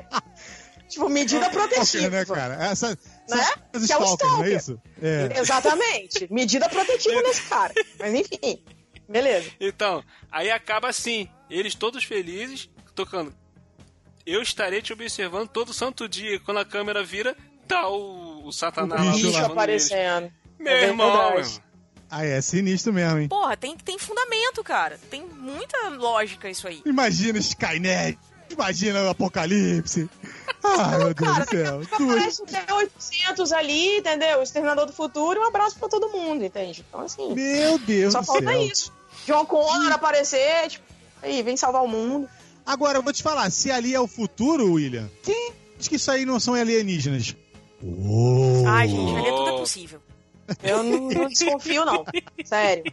Tipo, 0.87 1.09
medida 1.09 1.47
Stalker, 1.47 1.75
protetiva. 1.75 2.09
né, 2.09 2.23
cara? 2.23 2.65
Essa, 2.65 2.97
Né? 3.27 3.53
Essas 3.73 3.85
Que 3.85 3.91
é 3.91 3.97
o 3.97 4.03
stalkers, 4.05 4.21
não 4.31 4.45
é 4.45 4.49
stalker. 4.53 4.57
isso? 4.57 4.81
É. 5.01 5.39
Exatamente. 5.41 6.33
Medida 6.33 6.69
protetiva 6.69 7.21
nesse 7.21 7.41
cara. 7.49 7.73
Mas 7.99 8.13
enfim, 8.13 8.63
beleza. 9.09 9.51
Então, 9.59 10.01
aí 10.31 10.49
acaba 10.49 10.87
assim, 10.87 11.29
eles 11.49 11.75
todos 11.75 12.05
felizes, 12.05 12.69
tocando. 12.95 13.35
Eu 14.31 14.41
estarei 14.41 14.81
te 14.81 14.93
observando 14.93 15.47
todo 15.49 15.73
santo 15.73 16.07
dia. 16.07 16.35
E 16.35 16.39
Quando 16.39 16.57
a 16.59 16.65
câmera 16.65 17.03
vira, 17.03 17.35
tá 17.67 17.87
o, 17.89 18.45
o 18.47 18.51
Satanás 18.51 19.01
O 19.01 19.05
lá 19.05 19.11
bicho 19.13 19.25
eles. 19.27 19.37
aparecendo. 19.37 20.31
Meu 20.59 20.73
É 20.73 20.83
irmão. 20.85 21.41
Ah, 22.11 22.25
é 22.25 22.41
sinistro 22.41 22.91
mesmo, 22.91 23.19
hein? 23.19 23.27
Porra, 23.27 23.55
tem, 23.55 23.77
tem 23.77 23.97
fundamento, 23.99 24.63
cara. 24.63 24.99
Tem 25.11 25.23
muita 25.23 25.89
lógica 25.89 26.49
isso 26.49 26.67
aí. 26.67 26.81
Imagina 26.85 27.37
Skynet, 27.37 28.17
imagina 28.49 29.03
o 29.03 29.09
Apocalipse. 29.09 30.09
Ai, 30.63 30.97
meu 30.97 31.13
Deus 31.13 31.29
Cara, 31.31 31.45
do 31.45 31.49
céu. 31.51 31.81
aparece 32.07 32.41
o 32.41 32.45
T-800 32.45 33.51
ali, 33.55 33.97
entendeu? 33.99 34.39
O 34.39 34.43
Exterminador 34.43 34.87
do 34.87 34.91
Futuro 34.91 35.39
e 35.39 35.43
um 35.43 35.47
abraço 35.47 35.77
pra 35.77 35.87
todo 35.87 36.09
mundo, 36.09 36.43
entende? 36.43 36.83
Então, 36.87 37.01
assim, 37.01 37.33
Meu 37.33 37.77
Deus 37.77 38.11
só 38.11 38.21
do 38.21 38.25
falta 38.25 38.43
céu. 38.51 38.61
isso. 38.63 38.91
John 39.27 39.45
Connor 39.45 39.91
aparecer, 39.91 40.67
tipo, 40.67 40.85
aí, 41.21 41.43
vem 41.43 41.55
salvar 41.55 41.83
o 41.83 41.87
mundo. 41.87 42.27
Agora, 42.65 42.97
eu 42.97 43.03
vou 43.03 43.13
te 43.13 43.23
falar, 43.23 43.49
se 43.49 43.71
ali 43.71 43.93
é 43.93 43.99
o 43.99 44.07
futuro, 44.07 44.73
William, 44.73 45.09
quem 45.23 45.53
diz 45.77 45.87
que 45.87 45.95
isso 45.95 46.11
aí 46.11 46.25
não 46.25 46.39
são 46.39 46.53
alienígenas? 46.53 47.35
Oh. 47.81 48.63
Ai, 48.67 48.87
gente, 48.87 49.15
ali 49.15 49.29
tudo 49.29 49.49
é 49.49 49.57
possível. 49.57 50.01
Eu 50.63 50.83
não, 50.83 51.09
não 51.09 51.27
desconfio, 51.27 51.85
não. 51.85 52.05
Sério. 52.43 52.83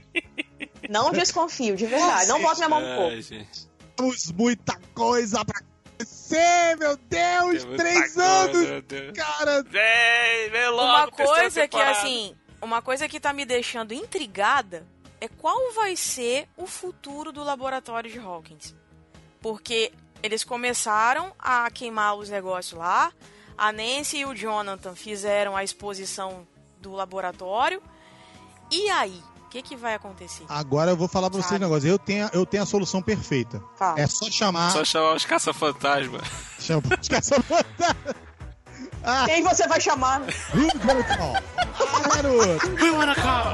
Não 0.89 1.11
desconfio, 1.11 1.77
de 1.77 1.87
verdade. 1.87 2.29
Não 2.29 2.41
boto 2.41 2.57
minha 2.57 2.69
mão 2.69 2.81
no 2.81 3.21
gente. 3.21 3.67
Temos 3.97 4.31
muita 4.33 4.79
coisa 4.95 5.45
pra 5.45 5.59
acontecer, 5.59 6.77
meu 6.79 6.97
Deus! 6.97 7.63
Tem 7.63 7.67
muita 7.67 7.77
três 7.77 7.99
coisa, 7.99 8.25
anos, 8.25 8.85
Deus. 8.87 9.13
cara! 9.17 9.63
Vem, 9.63 10.51
vem 10.51 10.69
logo. 10.69 10.83
Uma 10.83 11.11
coisa 11.11 11.63
que, 11.63 11.69
temporada. 11.69 11.99
assim, 11.99 12.35
uma 12.61 12.83
coisa 12.83 13.09
que 13.09 13.19
tá 13.19 13.33
me 13.33 13.47
deixando 13.47 13.95
intrigada 13.95 14.87
é 15.19 15.29
qual 15.29 15.73
vai 15.73 15.97
ser 15.97 16.47
o 16.57 16.67
futuro 16.67 17.33
do 17.33 17.43
laboratório 17.43 18.11
de 18.11 18.19
Hawkins. 18.19 18.75
Porque 19.41 19.93
eles 20.23 20.43
começaram 20.45 21.33
a 21.39 21.71
queimar 21.71 22.15
os 22.17 22.29
negócios 22.29 22.79
lá, 22.79 23.13
a 23.57 23.73
Nancy 23.73 24.19
e 24.19 24.27
o 24.27 24.35
Jonathan 24.35 24.95
fizeram 24.95 25.57
a 25.57 25.63
exposição 25.63 26.47
do 26.81 26.93
laboratório. 26.93 27.83
E 28.71 28.89
aí? 28.91 29.23
O 29.45 29.49
que, 29.49 29.63
que 29.63 29.77
vai 29.77 29.95
acontecer? 29.95 30.45
Agora 30.49 30.91
eu 30.91 30.97
vou 30.97 31.07
falar 31.09 31.31
pra 31.31 31.39
vocês 31.39 31.47
um 31.47 31.55
Sabe. 31.55 31.65
negócio. 31.65 31.89
Eu 31.89 31.99
tenho, 31.99 32.29
eu 32.33 32.45
tenho 32.45 32.63
a 32.65 32.67
solução 32.67 33.01
perfeita. 33.01 33.63
Fala. 33.77 34.01
É 34.01 34.07
só 34.07 34.29
chamar. 34.31 34.71
Só 34.73 34.85
chamar 34.85 35.15
os 35.15 35.25
caça-fantasma. 35.25 36.21
Chama 36.59 36.83
os 37.01 37.09
caça-fantasma. 37.09 38.17
Ah, 39.05 39.25
Quem 39.31 39.43
você 39.43 39.67
vai 39.69 39.81
chamar? 39.81 40.21
Who's 40.23 40.73
gonna 40.85 41.05
call? 41.17 41.37
Ah, 41.59 42.09
garoto! 42.15 42.69
We 42.83 42.91
wanna 42.91 43.15
call. 43.15 43.53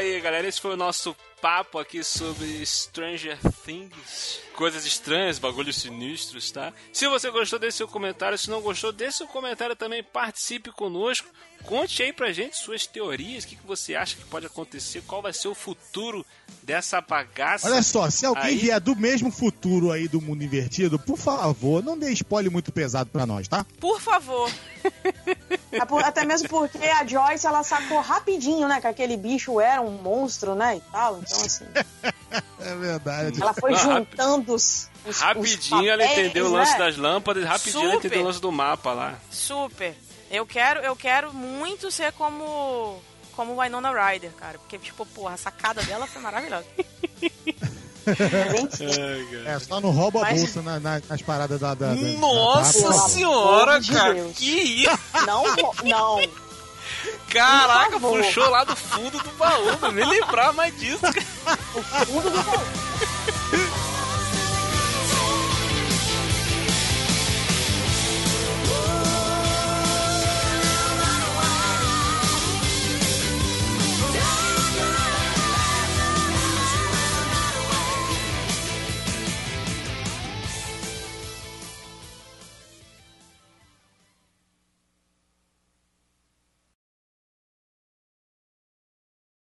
Aí, 0.00 0.20
galera. 0.20 0.48
Esse 0.48 0.60
foi 0.60 0.72
o 0.72 0.76
nosso 0.76 1.14
papo 1.40 1.78
aqui 1.78 2.02
sobre 2.04 2.64
Stranger 2.66 3.38
Things. 3.64 4.40
Coisas 4.54 4.84
estranhas, 4.84 5.38
bagulhos 5.38 5.76
sinistros, 5.80 6.50
tá? 6.50 6.72
Se 6.92 7.08
você 7.08 7.30
gostou, 7.30 7.58
deixe 7.58 7.78
seu 7.78 7.88
comentário. 7.88 8.36
Se 8.36 8.50
não 8.50 8.60
gostou, 8.60 8.92
deixe 8.92 9.18
seu 9.18 9.26
comentário 9.26 9.74
também. 9.74 10.02
Participe 10.02 10.70
conosco. 10.70 11.26
Conte 11.64 12.02
aí 12.02 12.12
pra 12.12 12.32
gente 12.32 12.56
suas 12.56 12.86
teorias. 12.86 13.44
O 13.44 13.46
que, 13.48 13.56
que 13.56 13.66
você 13.66 13.94
acha 13.94 14.16
que 14.16 14.24
pode 14.24 14.46
acontecer? 14.46 15.02
Qual 15.06 15.20
vai 15.22 15.32
ser 15.32 15.48
o 15.48 15.54
futuro 15.54 16.24
dessa 16.62 17.00
bagaça? 17.02 17.70
Olha 17.70 17.82
só, 17.82 18.08
se 18.10 18.24
alguém 18.24 18.44
Aí- 18.44 18.56
vier 18.56 18.80
do 18.80 18.96
mesmo 18.96 19.30
futuro 19.30 19.90
aí 19.92 20.08
do 20.08 20.20
mundo 20.22 20.42
invertido, 20.42 20.98
por 20.98 21.18
favor, 21.18 21.82
não 21.82 21.98
dê 21.98 22.10
spoiler 22.12 22.50
muito 22.50 22.72
pesado 22.72 23.10
pra 23.10 23.26
nós, 23.26 23.46
tá? 23.46 23.64
Por 23.78 24.00
favor. 24.00 24.50
É 25.72 25.78
Até 26.04 26.24
mesmo 26.24 26.48
porque 26.48 26.78
a 26.78 27.06
Joyce, 27.06 27.46
ela 27.46 27.62
sacou 27.62 28.00
rapidinho, 28.00 28.66
né? 28.66 28.80
Que 28.80 28.86
aquele 28.86 29.16
bicho 29.16 29.60
era 29.60 29.80
um 29.80 29.90
monstro, 29.90 30.54
né? 30.54 30.76
E 30.78 30.80
tal. 30.90 31.20
Então, 31.30 31.44
assim, 31.44 31.64
É 32.60 32.74
verdade. 32.76 33.40
ela 33.40 33.54
foi 33.54 33.74
juntando 33.76 34.54
os. 34.54 34.88
os- 35.04 35.10
os 35.16 35.20
Rapidinho 35.20 35.88
ela 35.90 36.02
papéis, 36.02 36.18
entendeu 36.26 36.46
o 36.46 36.52
lance 36.52 36.72
né? 36.72 36.78
das 36.78 36.96
lâmpadas, 36.96 37.44
rapidinho 37.44 37.84
ela 37.84 37.92
Super. 37.94 38.06
entendeu 38.06 38.22
o 38.24 38.26
lance 38.26 38.40
do 38.40 38.52
mapa 38.52 38.92
lá. 38.92 39.14
Super. 39.30 39.96
Eu 40.30 40.46
quero, 40.46 40.80
eu 40.80 40.94
quero 40.94 41.32
muito 41.32 41.90
ser 41.90 42.12
como 42.12 43.00
como 43.34 43.60
Winona 43.60 43.90
Ryder, 43.92 44.32
cara, 44.32 44.58
porque 44.58 44.78
tipo, 44.78 45.06
porra, 45.06 45.34
a 45.34 45.36
sacada 45.36 45.82
dela 45.82 46.06
foi 46.06 46.20
maravilhosa. 46.20 46.66
É, 49.46 49.58
só 49.58 49.80
não 49.80 49.90
rouba 49.90 50.26
a 50.26 50.30
bolsa 50.32 50.62
na- 50.62 50.80
na- 50.80 51.02
nas 51.08 51.22
paradas 51.22 51.60
da. 51.60 51.74
da, 51.74 51.88
da- 51.94 51.94
Nossa 51.94 52.88
da- 52.88 53.08
senhora, 53.08 53.78
de 53.80 53.92
cara! 53.92 54.14
Que 54.34 54.50
isso? 54.84 54.98
Não, 55.26 55.44
não. 55.84 56.18
Caraca, 57.30 58.00
puxou 58.00 58.50
lá 58.50 58.64
do 58.64 58.74
fundo 58.74 59.18
do 59.18 59.30
baú, 59.32 59.78
não 59.80 59.92
me 59.92 60.04
lembrar 60.04 60.52
mais 60.52 60.76
disso. 60.78 61.00
O 61.74 61.82
fundo 61.82 62.30
do 62.30 62.42
baú. 62.42 62.60